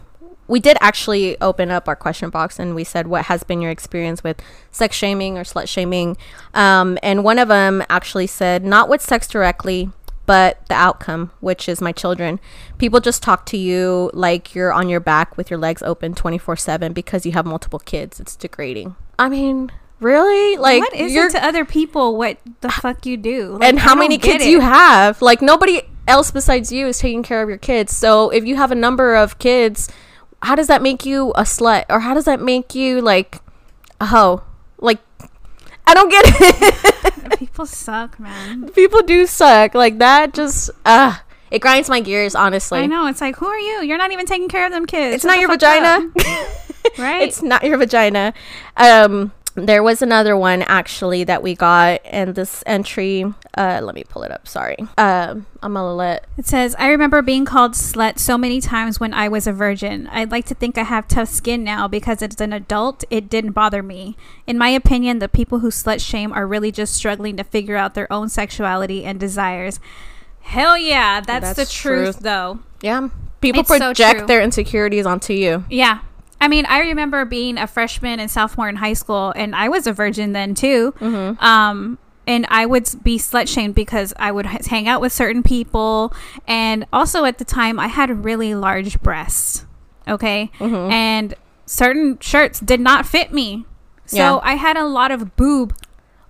we 0.48 0.60
did 0.60 0.76
actually 0.80 1.40
open 1.40 1.70
up 1.70 1.88
our 1.88 1.96
question 1.96 2.30
box 2.30 2.58
and 2.58 2.74
we 2.74 2.84
said 2.84 3.06
what 3.06 3.26
has 3.26 3.42
been 3.42 3.60
your 3.60 3.70
experience 3.70 4.22
with 4.22 4.40
sex 4.70 4.96
shaming 4.96 5.38
or 5.38 5.44
slut 5.44 5.68
shaming 5.68 6.16
um 6.54 6.98
and 7.02 7.24
one 7.24 7.38
of 7.38 7.48
them 7.48 7.82
actually 7.88 8.26
said 8.26 8.64
not 8.64 8.88
with 8.88 9.00
sex 9.00 9.26
directly 9.28 9.90
but 10.26 10.64
the 10.68 10.74
outcome 10.74 11.30
which 11.40 11.68
is 11.68 11.80
my 11.80 11.92
children 11.92 12.38
people 12.78 13.00
just 13.00 13.22
talk 13.22 13.46
to 13.46 13.56
you 13.56 14.10
like 14.12 14.54
you're 14.54 14.72
on 14.72 14.88
your 14.88 15.00
back 15.00 15.36
with 15.36 15.50
your 15.50 15.58
legs 15.58 15.82
open 15.82 16.14
24/7 16.14 16.92
because 16.94 17.26
you 17.26 17.32
have 17.32 17.46
multiple 17.46 17.78
kids 17.78 18.20
it's 18.20 18.36
degrading 18.36 18.94
i 19.18 19.28
mean 19.28 19.70
really 20.02 20.56
like 20.56 20.80
what 20.80 20.94
is 20.94 21.14
it 21.14 21.30
to 21.30 21.44
other 21.44 21.64
people? 21.64 22.16
What 22.16 22.38
the 22.60 22.68
fuck 22.68 23.06
you 23.06 23.16
do? 23.16 23.52
Like, 23.52 23.68
and 23.68 23.78
how 23.78 23.94
many 23.94 24.18
kids 24.18 24.44
it. 24.44 24.50
you 24.50 24.60
have. 24.60 25.22
Like 25.22 25.40
nobody 25.40 25.82
else 26.06 26.30
besides 26.30 26.72
you 26.72 26.88
is 26.88 26.98
taking 26.98 27.22
care 27.22 27.42
of 27.42 27.48
your 27.48 27.58
kids. 27.58 27.96
So 27.96 28.30
if 28.30 28.44
you 28.44 28.56
have 28.56 28.72
a 28.72 28.74
number 28.74 29.14
of 29.14 29.38
kids, 29.38 29.88
how 30.42 30.54
does 30.54 30.66
that 30.66 30.82
make 30.82 31.06
you 31.06 31.30
a 31.32 31.42
slut 31.42 31.84
or 31.88 32.00
how 32.00 32.14
does 32.14 32.24
that 32.24 32.40
make 32.40 32.74
you 32.74 33.00
like 33.00 33.40
a 34.00 34.06
hoe? 34.06 34.42
Like 34.78 34.98
I 35.86 35.94
don't 35.94 36.10
get 36.10 36.24
it. 36.26 37.38
People 37.38 37.66
suck, 37.66 38.18
man. 38.18 38.68
People 38.70 39.02
do 39.02 39.26
suck. 39.26 39.74
Like 39.74 39.98
that 39.98 40.34
just 40.34 40.70
uh 40.84 41.16
it 41.50 41.60
grinds 41.60 41.88
my 41.88 42.00
gears 42.00 42.34
honestly. 42.34 42.80
I 42.80 42.86
know. 42.86 43.06
It's 43.06 43.20
like, 43.20 43.36
who 43.36 43.46
are 43.46 43.58
you? 43.58 43.82
You're 43.82 43.98
not 43.98 44.10
even 44.10 44.26
taking 44.26 44.48
care 44.48 44.66
of 44.66 44.72
them 44.72 44.86
kids. 44.86 45.16
It's 45.16 45.22
Shut 45.22 45.30
not 45.30 45.40
your 45.40 45.50
vagina. 45.50 46.10
right? 46.98 47.22
it's 47.22 47.42
not 47.42 47.62
your 47.62 47.78
vagina. 47.78 48.34
Um 48.76 49.32
there 49.54 49.82
was 49.82 50.00
another 50.02 50.36
one 50.36 50.62
actually 50.62 51.24
that 51.24 51.42
we 51.42 51.54
got 51.54 52.00
and 52.04 52.34
this 52.34 52.62
entry 52.66 53.24
uh 53.58 53.80
let 53.82 53.94
me 53.94 54.02
pull 54.04 54.22
it 54.22 54.30
up 54.30 54.48
sorry 54.48 54.76
um 54.96 55.44
i'm 55.62 55.74
gonna 55.74 55.94
let 55.94 56.26
It 56.38 56.46
says, 56.46 56.74
I 56.78 56.88
remember 56.88 57.20
being 57.22 57.44
called 57.44 57.72
slut 57.72 58.18
so 58.18 58.36
many 58.38 58.60
times 58.60 58.98
when 58.98 59.12
I 59.14 59.28
was 59.28 59.46
a 59.46 59.52
virgin. 59.52 60.06
I'd 60.08 60.30
like 60.30 60.46
to 60.46 60.54
think 60.54 60.76
I 60.78 60.82
have 60.82 61.06
tough 61.06 61.28
skin 61.28 61.62
now 61.62 61.86
because 61.86 62.22
as 62.22 62.40
an 62.40 62.52
adult, 62.52 63.04
it 63.10 63.28
didn't 63.28 63.52
bother 63.52 63.82
me. 63.82 64.16
In 64.46 64.56
my 64.58 64.70
opinion, 64.70 65.18
the 65.20 65.28
people 65.28 65.58
who 65.60 65.68
slut 65.68 66.00
shame 66.00 66.32
are 66.32 66.46
really 66.46 66.72
just 66.72 66.94
struggling 66.94 67.36
to 67.36 67.44
figure 67.44 67.76
out 67.76 67.94
their 67.94 68.10
own 68.12 68.28
sexuality 68.28 69.04
and 69.04 69.20
desires. 69.20 69.78
Hell 70.40 70.76
yeah, 70.76 71.20
that's, 71.20 71.54
the 71.54 71.64
truth, 71.66 72.16
truth. 72.16 72.18
though. 72.20 72.58
Yeah. 72.80 73.08
People 73.40 73.60
It's 73.60 73.68
project 73.68 74.18
true. 74.20 74.26
their 74.26 74.40
insecurities 74.40 75.06
onto 75.06 75.32
you. 75.34 75.64
Yeah. 75.70 76.00
I 76.42 76.48
mean, 76.48 76.66
I 76.66 76.80
remember 76.80 77.24
being 77.24 77.56
a 77.56 77.66
freshman 77.66 78.18
and 78.20 78.30
sophomore 78.30 78.68
in 78.68 78.76
high 78.76 78.92
school, 78.94 79.32
and 79.36 79.54
I 79.54 79.68
was 79.68 79.86
a 79.86 79.92
virgin 79.92 80.32
then 80.32 80.54
too. 80.54 80.92
Mm-hmm. 80.98 81.42
Um, 81.42 81.98
and 82.26 82.46
I 82.50 82.66
would 82.66 82.88
be 83.02 83.16
slut 83.18 83.48
shamed 83.48 83.74
because 83.74 84.12
I 84.18 84.30
would 84.32 84.46
h- 84.46 84.66
hang 84.66 84.86
out 84.88 85.00
with 85.00 85.12
certain 85.12 85.42
people, 85.42 86.12
and 86.46 86.84
also 86.92 87.24
at 87.24 87.38
the 87.38 87.44
time 87.44 87.78
I 87.80 87.86
had 87.86 88.24
really 88.24 88.54
large 88.54 89.00
breasts. 89.00 89.66
Okay, 90.08 90.50
Mm-hmm. 90.58 90.90
and 90.92 91.34
certain 91.64 92.18
shirts 92.20 92.58
did 92.60 92.80
not 92.80 93.06
fit 93.06 93.32
me, 93.32 93.64
so 94.06 94.16
Yeah. 94.16 94.40
I 94.42 94.54
had 94.56 94.76
a 94.76 94.84
lot 94.84 95.10
of 95.12 95.36
boob. 95.36 95.74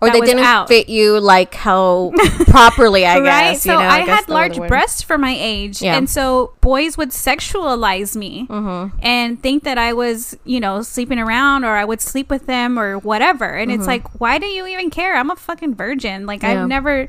Or 0.02 0.10
they 0.10 0.20
didn't 0.20 0.44
out. 0.44 0.68
fit 0.68 0.88
you 0.88 1.18
like 1.20 1.54
how 1.54 2.12
properly, 2.50 3.06
I 3.06 3.18
right? 3.20 3.24
guess. 3.52 3.62
So 3.62 3.72
you 3.72 3.78
know, 3.78 3.84
I, 3.88 4.04
guess 4.04 4.20
had 4.20 4.28
large 4.28 4.56
breasts 4.68 5.00
for 5.02 5.16
my 5.16 5.34
age, 5.38 5.80
Yeah. 5.80 5.96
and 5.96 6.10
so 6.10 6.52
boys 6.60 6.96
would 6.98 7.10
sexualize 7.10 8.16
me 8.16 8.46
Mm-hmm. 8.48 8.96
and 9.02 9.42
think 9.42 9.64
that 9.64 9.78
I 9.78 9.92
was, 9.92 10.36
you 10.44 10.60
know, 10.60 10.82
sleeping 10.82 11.18
around 11.18 11.64
or 11.64 11.76
I 11.76 11.84
would 11.84 12.00
sleep 12.00 12.28
with 12.30 12.46
them 12.46 12.78
or 12.78 12.98
whatever. 12.98 13.44
And 13.46 13.70
it's 13.70 13.86
like, 13.86 14.20
why 14.20 14.38
do 14.38 14.46
you 14.46 14.66
even 14.66 14.90
care? 14.90 15.16
I'm 15.16 15.30
a 15.30 15.36
fucking 15.36 15.74
virgin. 15.74 16.26
Like 16.26 16.40
Mm-hmm. 16.40 16.52
Yeah. 16.52 16.62
I've 16.62 16.68
never 16.68 17.08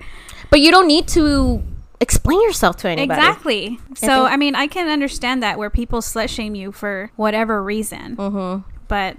But 0.51 0.59
you 0.61 0.69
don't 0.71 0.87
need 0.87 1.07
to 1.09 1.63
explain 1.99 2.41
yourself 2.43 2.77
to 2.77 2.89
anybody. 2.89 3.19
exactly. 3.19 3.79
So 3.95 4.07
think- 4.07 4.31
I 4.31 4.37
mean, 4.37 4.55
I 4.55 4.67
can 4.67 4.87
understand 4.89 5.41
that 5.41 5.57
where 5.57 5.69
people 5.69 6.01
slut 6.01 6.29
shame 6.29 6.53
you 6.53 6.71
for 6.71 7.09
whatever 7.15 7.63
reason, 7.63 8.15
Mm-hmm. 8.17 8.69
but. 8.87 9.15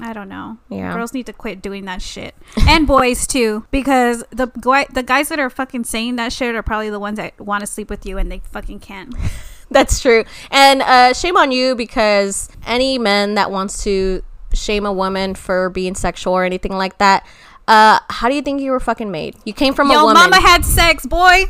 I 0.00 0.12
don't 0.12 0.28
know. 0.28 0.58
Yeah. 0.68 0.92
Girls 0.92 1.14
need 1.14 1.26
to 1.26 1.32
quit 1.32 1.62
doing 1.62 1.86
that 1.86 2.02
shit, 2.02 2.34
and 2.68 2.86
boys 2.86 3.26
too, 3.26 3.66
because 3.70 4.24
the 4.30 4.46
guy, 4.46 4.86
the 4.92 5.02
guys 5.02 5.28
that 5.30 5.38
are 5.38 5.50
fucking 5.50 5.84
saying 5.84 6.16
that 6.16 6.32
shit 6.32 6.54
are 6.54 6.62
probably 6.62 6.90
the 6.90 7.00
ones 7.00 7.16
that 7.16 7.40
want 7.40 7.62
to 7.62 7.66
sleep 7.66 7.88
with 7.88 8.04
you 8.04 8.18
and 8.18 8.30
they 8.30 8.40
fucking 8.50 8.80
can't. 8.80 9.14
That's 9.70 10.00
true. 10.00 10.24
And 10.50 10.82
uh, 10.82 11.12
shame 11.12 11.36
on 11.36 11.50
you 11.50 11.74
because 11.74 12.48
any 12.66 12.98
man 12.98 13.34
that 13.34 13.50
wants 13.50 13.82
to 13.84 14.22
shame 14.52 14.86
a 14.86 14.92
woman 14.92 15.34
for 15.34 15.70
being 15.70 15.94
sexual 15.94 16.34
or 16.34 16.44
anything 16.44 16.72
like 16.72 16.98
that, 16.98 17.26
uh, 17.66 17.98
how 18.08 18.28
do 18.28 18.34
you 18.34 18.42
think 18.42 18.60
you 18.60 18.70
were 18.70 18.78
fucking 18.78 19.10
made? 19.10 19.34
You 19.44 19.52
came 19.52 19.74
from 19.74 19.90
a 19.90 19.94
woman. 19.94 20.02
Yo, 20.02 20.06
woman. 20.06 20.30
mama 20.30 20.40
had 20.40 20.64
sex, 20.64 21.04
boy. 21.04 21.44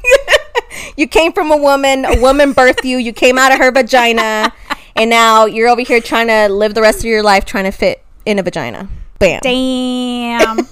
you 0.96 1.06
came 1.06 1.32
from 1.32 1.50
a 1.50 1.58
woman. 1.58 2.06
A 2.06 2.18
woman 2.18 2.54
birthed 2.54 2.84
you. 2.84 2.96
You 2.96 3.12
came 3.12 3.36
out 3.36 3.52
of 3.52 3.58
her 3.58 3.70
vagina, 3.70 4.50
and 4.94 5.10
now 5.10 5.44
you're 5.44 5.68
over 5.68 5.82
here 5.82 6.00
trying 6.00 6.28
to 6.28 6.48
live 6.48 6.72
the 6.74 6.80
rest 6.80 7.00
of 7.00 7.04
your 7.04 7.22
life 7.22 7.44
trying 7.44 7.64
to 7.64 7.70
fit 7.70 8.02
in 8.26 8.38
a 8.38 8.42
vagina. 8.42 8.88
Bam. 9.18 9.40
Damn. 9.42 10.58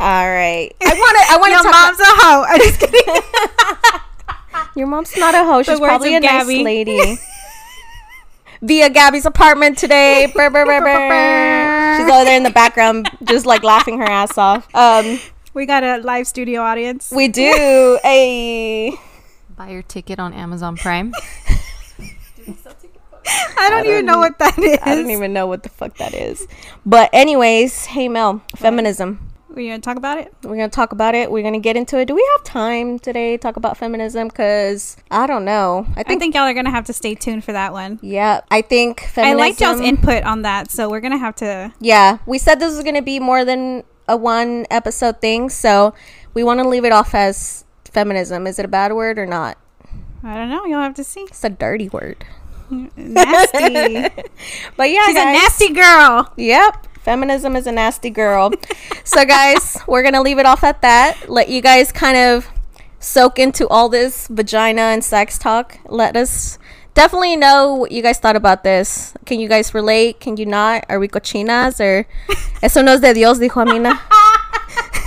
All 0.00 0.26
right. 0.30 0.72
I 0.82 0.94
want 0.94 1.18
to. 1.18 1.32
I 1.32 1.36
want 1.38 1.46
to 1.46 1.50
Your 1.50 1.62
talk. 1.62 1.72
mom's 1.72 2.00
a 2.00 2.04
hoe. 2.06 2.44
I'm 2.48 2.58
just 2.60 2.80
kidding. 2.80 3.22
Your 4.76 4.86
mom's 4.86 5.16
not 5.16 5.34
a 5.34 5.44
hoe. 5.44 5.62
She's 5.62 5.78
probably 5.78 6.14
a 6.14 6.18
of 6.18 6.22
nice 6.24 6.46
lady. 6.46 7.16
Via 8.62 8.88
Gabby's 8.88 9.26
apartment 9.26 9.76
today. 9.76 10.30
Brr, 10.34 10.48
brr, 10.50 10.64
brr, 10.64 10.80
brr. 10.80 11.96
She's 11.98 12.10
over 12.10 12.24
there 12.24 12.36
in 12.36 12.42
the 12.44 12.50
background, 12.50 13.10
just 13.24 13.44
like 13.44 13.62
laughing 13.62 13.98
her 13.98 14.04
ass 14.06 14.38
off. 14.38 14.66
Um, 14.74 15.20
We 15.52 15.66
got 15.66 15.84
a 15.84 15.98
live 15.98 16.26
studio 16.26 16.62
audience. 16.62 17.12
we 17.14 17.28
do 17.28 17.98
a. 18.04 18.92
Buy 19.56 19.70
your 19.70 19.82
ticket 19.82 20.18
on 20.18 20.32
Amazon 20.32 20.76
Prime. 20.76 21.12
I 23.58 23.68
don't 23.70 23.86
even 23.86 24.06
know 24.06 24.18
what 24.18 24.38
that 24.38 24.58
is. 24.58 24.78
I 24.82 24.94
don't 24.94 25.10
even 25.10 25.32
know 25.32 25.46
what 25.46 25.62
the 25.62 25.68
fuck 25.68 25.96
that 25.98 26.14
is. 26.14 26.46
But 26.84 27.10
anyways, 27.12 27.86
hey 27.86 28.08
Mel, 28.08 28.42
feminism. 28.56 29.30
We're 29.48 29.70
gonna 29.70 29.80
talk 29.80 29.96
about 29.96 30.18
it? 30.18 30.34
We're 30.42 30.56
gonna 30.56 30.68
talk 30.68 30.90
about 30.90 31.14
it. 31.14 31.30
We're 31.30 31.44
gonna 31.44 31.60
get 31.60 31.76
into 31.76 31.96
it. 32.00 32.06
Do 32.06 32.14
we 32.16 32.28
have 32.36 32.42
time 32.44 32.98
today 32.98 33.36
to 33.36 33.38
talk 33.40 33.56
about 33.56 33.76
feminism? 33.76 34.28
Cause 34.28 34.96
I 35.12 35.28
don't 35.28 35.44
know. 35.44 35.86
I 35.96 36.00
I 36.00 36.02
think. 36.02 36.20
think 36.20 36.34
y'all 36.34 36.42
are 36.44 36.54
gonna 36.54 36.72
have 36.72 36.86
to 36.86 36.92
stay 36.92 37.14
tuned 37.14 37.44
for 37.44 37.52
that 37.52 37.72
one. 37.72 38.00
yeah, 38.02 38.40
I 38.50 38.62
think 38.62 39.04
I 39.04 39.06
feminism. 39.06 39.38
liked 39.38 39.60
y'all's 39.60 39.80
input 39.80 40.24
on 40.24 40.42
that, 40.42 40.72
so 40.72 40.90
we're 40.90 41.00
gonna 41.00 41.18
have 41.18 41.36
to. 41.36 41.72
Yeah, 41.80 42.18
we 42.26 42.38
said 42.38 42.56
this 42.58 42.74
was 42.74 42.82
going 42.82 42.96
to 42.96 43.02
be 43.02 43.20
more 43.20 43.44
than 43.44 43.84
a 44.08 44.16
one 44.16 44.66
episode 44.72 45.20
thing, 45.20 45.48
so 45.50 45.94
we 46.34 46.42
want 46.42 46.58
to 46.60 46.68
leave 46.68 46.84
it 46.84 46.90
off 46.92 47.14
as 47.14 47.64
feminism. 47.84 48.46
Is 48.48 48.58
it 48.58 48.64
a 48.64 48.68
bad 48.68 48.92
word 48.92 49.18
or 49.20 49.26
not? 49.26 49.56
I 50.24 50.34
don't 50.36 50.48
know. 50.50 50.64
You'll 50.66 50.80
have 50.80 50.94
to 50.94 51.04
see. 51.04 51.20
It's 51.20 51.44
a 51.44 51.48
dirty 51.50 51.88
word. 51.88 52.24
Nasty. 52.70 54.08
But 54.76 54.90
yeah, 54.90 55.06
She's 55.06 55.16
a 55.16 55.24
nasty 55.24 55.70
girl. 55.72 56.32
Yep. 56.36 56.86
Feminism 57.02 57.54
is 57.56 57.66
a 57.66 57.72
nasty 57.72 58.10
girl. 58.10 58.52
so 59.04 59.24
guys, 59.24 59.78
we're 59.86 60.02
going 60.02 60.14
to 60.14 60.22
leave 60.22 60.38
it 60.38 60.46
off 60.46 60.64
at 60.64 60.80
that. 60.82 61.28
Let 61.28 61.48
you 61.48 61.60
guys 61.60 61.92
kind 61.92 62.16
of 62.16 62.48
soak 62.98 63.38
into 63.38 63.68
all 63.68 63.88
this 63.88 64.26
vagina 64.28 64.80
and 64.82 65.04
sex 65.04 65.38
talk. 65.38 65.78
Let 65.86 66.16
us 66.16 66.58
definitely 66.94 67.36
know 67.36 67.74
what 67.74 67.92
you 67.92 68.02
guys 68.02 68.18
thought 68.18 68.36
about 68.36 68.64
this. 68.64 69.12
Can 69.26 69.38
you 69.38 69.48
guys 69.48 69.74
relate? 69.74 70.20
Can 70.20 70.36
you 70.36 70.46
not? 70.46 70.86
Are 70.88 70.98
we 70.98 71.08
cochinas 71.08 71.78
or 71.80 72.06
eso 72.62 72.80
no 72.82 72.94
es 72.94 73.00
de 73.00 73.12
Dios, 73.12 73.38
dijo 73.38 73.60
Amina. 73.60 74.00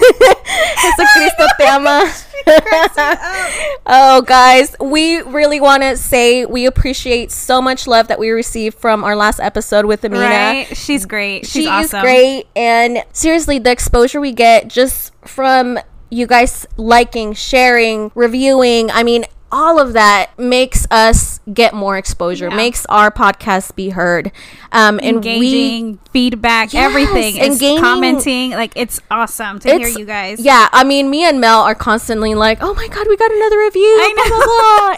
Jesucristo 0.82 1.48
te 1.58 1.66
ama. 1.66 2.12
oh, 3.86 4.22
guys, 4.22 4.76
we 4.80 5.22
really 5.22 5.60
want 5.60 5.84
to 5.84 5.98
say 5.98 6.46
we 6.46 6.66
appreciate 6.66 7.32
so 7.32 7.62
much 7.62 7.88
love 7.88 8.08
that 8.08 8.20
we 8.20 8.30
received 8.30 8.78
from 8.78 9.04
our 9.04 9.16
last 9.16 9.40
episode 9.40 9.86
with 9.86 10.06
Amina. 10.06 10.24
Right? 10.24 10.78
She's 10.78 11.06
great. 11.06 11.46
She's 11.46 11.64
she 11.64 11.68
awesome. 11.68 11.98
is 11.98 12.02
great, 12.02 12.48
and 12.56 13.04
seriously, 13.12 13.60
the 13.60 13.72
exposure 13.72 14.22
we 14.22 14.32
get 14.32 14.68
just 14.68 15.14
from 15.26 15.80
you 16.10 16.26
guys 16.26 16.66
liking, 16.78 17.34
sharing, 17.34 18.12
reviewing. 18.16 18.92
I 18.92 19.04
mean, 19.04 19.26
all 19.52 19.80
of 19.80 19.94
that 19.94 20.38
makes 20.38 20.86
us 20.92 21.40
get 21.54 21.74
more 21.74 21.98
exposure, 21.98 22.50
Yeah. 22.50 22.56
makes 22.56 22.86
our 22.88 23.10
podcast 23.10 23.76
be 23.76 23.90
heard. 23.90 24.32
Um, 24.74 25.00
and 25.02 25.24
we 25.24 25.32
engaging 25.32 26.00
feedback 26.12 26.74
Yes, 26.74 26.84
everything 26.90 27.40
and 27.40 27.58
gaining- 27.58 27.80
commenting 27.82 28.52
like 28.52 28.74
it's 28.76 29.00
awesome 29.10 29.60
to 29.60 29.78
hear 29.78 29.88
you 29.88 30.04
guys 30.06 30.40
Yeah, 30.42 30.68
I 30.74 30.84
mean, 30.84 31.10
me 31.10 31.24
and 31.24 31.40
Mel 31.40 31.62
are 31.62 31.76
constantly 31.76 32.36
like, 32.36 32.58
"Oh 32.62 32.74
my 32.74 32.88
god, 32.90 33.08
we 33.08 33.16
got 33.16 33.32
another 33.32 33.58
review!" 33.60 33.82
I 33.84 34.14
blah, 34.16 34.38
blah, 34.38 34.46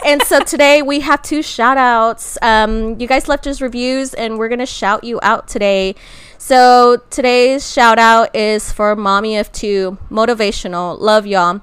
and 0.12 0.22
so 0.22 0.40
today 0.40 0.82
we 0.82 1.00
have 1.00 1.22
two 1.22 1.42
shout 1.42 1.78
outs. 1.78 2.36
Um, 2.42 2.98
you 2.98 3.06
guys 3.06 3.28
left 3.28 3.46
us 3.46 3.60
reviews, 3.60 4.14
and 4.14 4.38
we're 4.38 4.48
gonna 4.48 4.66
shout 4.66 5.04
you 5.04 5.20
out 5.22 5.46
today. 5.46 5.94
So 6.38 6.96
today's 7.10 7.70
shout 7.70 7.98
out 8.00 8.34
is 8.34 8.72
for 8.72 8.96
Mommy 8.96 9.36
of 9.36 9.52
Two, 9.52 9.98
motivational. 10.10 10.98
Love 10.98 11.26
y'all. 11.26 11.60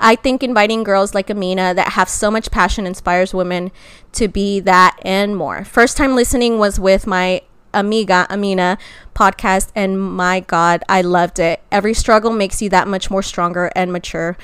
I 0.00 0.16
think 0.16 0.42
inviting 0.42 0.82
girls 0.82 1.14
like 1.14 1.30
Amina 1.30 1.74
that 1.74 1.92
have 1.92 2.08
so 2.08 2.30
much 2.30 2.50
passion 2.50 2.86
inspires 2.86 3.32
women 3.32 3.70
to 4.12 4.28
be 4.28 4.60
that 4.60 4.98
and 5.02 5.36
more. 5.36 5.64
First 5.64 5.96
time 5.96 6.14
listening 6.14 6.58
was 6.58 6.78
with 6.78 7.06
my 7.06 7.42
Amiga 7.72 8.26
Amina 8.30 8.78
podcast, 9.14 9.70
and 9.74 10.00
my 10.00 10.40
God, 10.40 10.84
I 10.88 11.02
loved 11.02 11.38
it. 11.38 11.60
Every 11.70 11.94
struggle 11.94 12.32
makes 12.32 12.62
you 12.62 12.68
that 12.70 12.88
much 12.88 13.10
more 13.10 13.22
stronger 13.22 13.70
and 13.74 13.92
mature. 13.92 14.36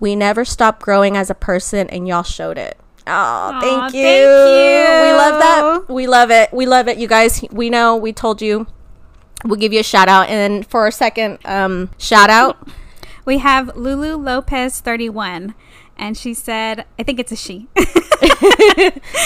We 0.00 0.16
never 0.16 0.44
stop 0.44 0.80
growing 0.80 1.16
as 1.16 1.30
a 1.30 1.34
person, 1.34 1.88
and 1.90 2.08
y'all 2.08 2.22
showed 2.22 2.58
it. 2.58 2.78
Oh, 3.06 3.58
thank 3.60 3.94
you. 3.94 4.02
thank 4.02 4.16
you. 4.16 5.06
We 5.06 5.12
love 5.12 5.40
that. 5.40 5.88
We 5.88 6.06
love 6.06 6.30
it. 6.30 6.52
We 6.52 6.66
love 6.66 6.88
it, 6.88 6.98
you 6.98 7.08
guys. 7.08 7.42
We 7.50 7.70
know 7.70 7.96
we 7.96 8.12
told 8.12 8.42
you. 8.42 8.66
We'll 9.44 9.56
give 9.56 9.72
you 9.72 9.80
a 9.80 9.84
shout 9.84 10.08
out. 10.08 10.28
And 10.28 10.66
for 10.66 10.86
a 10.86 10.92
second 10.92 11.38
um, 11.44 11.90
shout 11.98 12.28
out, 12.28 12.68
we 13.28 13.38
have 13.38 13.76
lulu 13.76 14.16
lopez 14.16 14.80
31 14.80 15.54
and 15.98 16.16
she 16.16 16.32
said 16.32 16.86
i 16.98 17.02
think 17.02 17.20
it's 17.20 17.30
a 17.30 17.36
she 17.36 17.68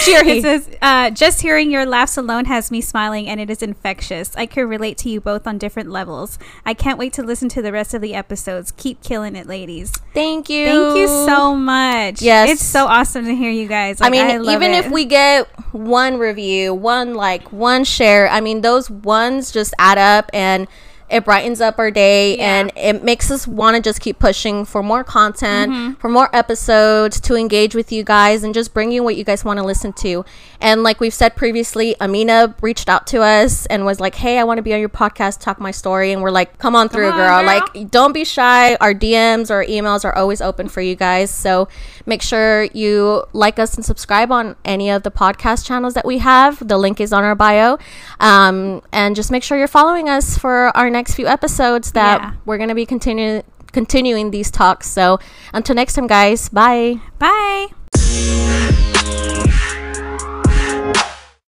she 0.03 0.15
or 0.17 0.23
he. 0.23 0.37
It 0.37 0.41
says, 0.43 0.69
uh, 0.81 1.09
just 1.09 1.41
hearing 1.41 1.71
your 1.71 1.85
laughs 1.85 2.17
alone 2.17 2.45
has 2.45 2.71
me 2.71 2.81
smiling 2.81 3.27
and 3.27 3.39
it 3.39 3.49
is 3.49 3.61
infectious. 3.61 4.35
I 4.35 4.45
can 4.45 4.67
relate 4.67 4.97
to 4.99 5.09
you 5.09 5.19
both 5.21 5.47
on 5.47 5.57
different 5.57 5.89
levels. 5.89 6.37
I 6.65 6.73
can't 6.73 6.97
wait 6.97 7.13
to 7.13 7.23
listen 7.23 7.49
to 7.49 7.61
the 7.61 7.71
rest 7.71 7.93
of 7.93 8.01
the 8.01 8.13
episodes. 8.13 8.71
Keep 8.71 9.01
killing 9.01 9.35
it, 9.35 9.47
ladies. 9.47 9.91
Thank 10.13 10.49
you. 10.49 10.67
Thank 10.67 10.97
you 10.97 11.07
so 11.07 11.55
much. 11.55 12.21
Yes. 12.21 12.49
It's 12.49 12.63
so 12.63 12.85
awesome 12.85 13.25
to 13.25 13.35
hear 13.35 13.51
you 13.51 13.67
guys. 13.67 14.01
I 14.01 14.05
Like, 14.05 14.11
mean, 14.11 14.43
love 14.43 14.55
even 14.55 14.71
it. 14.71 14.85
if 14.85 14.91
we 14.91 15.05
get 15.05 15.47
one 15.73 16.17
review, 16.17 16.73
one 16.73 17.13
like, 17.15 17.51
one 17.51 17.83
share, 17.83 18.29
I 18.29 18.41
mean, 18.41 18.61
those 18.61 18.89
ones 18.89 19.51
just 19.51 19.73
add 19.79 19.97
up 19.97 20.29
and 20.33 20.67
it 21.09 21.25
brightens 21.25 21.61
up 21.61 21.77
our 21.79 21.91
day 21.91 22.37
Yeah. 22.37 22.59
and 22.59 22.71
it 22.75 23.03
makes 23.03 23.29
us 23.31 23.47
want 23.47 23.75
to 23.75 23.81
just 23.81 23.99
keep 24.01 24.19
pushing 24.19 24.65
for 24.65 24.81
more 24.83 25.03
content, 25.03 25.71
Mm-hmm. 25.71 25.93
for 25.95 26.09
more 26.09 26.29
episodes 26.35 27.19
to 27.21 27.35
engage 27.35 27.75
with 27.75 27.91
you 27.91 28.03
guys 28.03 28.43
and 28.43 28.53
just 28.53 28.73
bring 28.73 28.91
you 28.91 29.03
what 29.03 29.15
you 29.15 29.23
guys 29.23 29.45
want 29.45 29.59
to 29.59 29.65
listen 29.65 29.93
to. 29.93 30.25
And 30.61 30.83
like 30.83 30.99
we've 30.99 31.13
said 31.13 31.35
previously, 31.35 31.95
Amina 32.01 32.55
reached 32.61 32.87
out 32.89 33.05
to 33.07 33.21
us 33.21 33.65
and 33.67 33.85
was 33.85 33.99
like, 33.99 34.15
"Hey, 34.15 34.39
I 34.39 34.43
want 34.43 34.57
to 34.59 34.61
be 34.61 34.73
on 34.73 34.79
your 34.79 34.89
podcast, 34.89 35.39
talk 35.39 35.59
my 35.59 35.71
story." 35.71 36.11
And 36.13 36.21
we're 36.21 36.31
like, 36.31 36.57
"Come 36.57 36.75
on 36.75 36.87
through, 36.89 37.07
on, 37.07 37.17
girl. 37.17 37.41
girl. 37.41 37.45
Like 37.45 37.91
don't 37.91 38.13
be 38.13 38.23
shy. 38.23 38.75
Our 38.75 38.93
DMs 38.93 39.49
or 39.51 39.63
emails 39.65 40.05
are 40.05 40.15
always 40.15 40.41
open 40.41 40.69
for 40.69 40.81
you 40.81 40.95
guys. 40.95 41.29
So 41.31 41.67
make 42.05 42.21
sure 42.21 42.63
you 42.73 43.23
like 43.33 43.59
us 43.59 43.75
and 43.75 43.83
subscribe 43.83 44.31
on 44.31 44.55
any 44.63 44.89
of 44.89 45.03
the 45.03 45.11
podcast 45.11 45.65
channels 45.65 45.93
that 45.95 46.05
we 46.05 46.19
have. 46.19 46.65
The 46.65 46.77
link 46.77 47.01
is 47.01 47.11
on 47.11 47.23
our 47.23 47.35
bio. 47.35 47.77
Um, 48.19 48.81
and 48.91 49.15
just 49.15 49.31
make 49.31 49.43
sure 49.43 49.57
you're 49.57 49.67
following 49.67 50.07
us 50.09 50.37
for 50.37 50.75
our 50.77 50.89
next 50.93 51.15
few 51.15 51.27
episodes 51.27 51.91
that 51.91 52.21
Yeah. 52.21 52.31
we're 52.45 52.57
going 52.57 52.69
to 52.69 52.75
be 52.75 52.85
continuing 52.85 53.43
continuing 53.73 54.29
these 54.31 54.51
talks. 54.51 54.87
So 54.87 55.19
until 55.51 55.75
next 55.75 55.93
time, 55.95 56.07
guys, 56.07 56.47
bye. 56.49 56.99
Bye. 57.19 58.72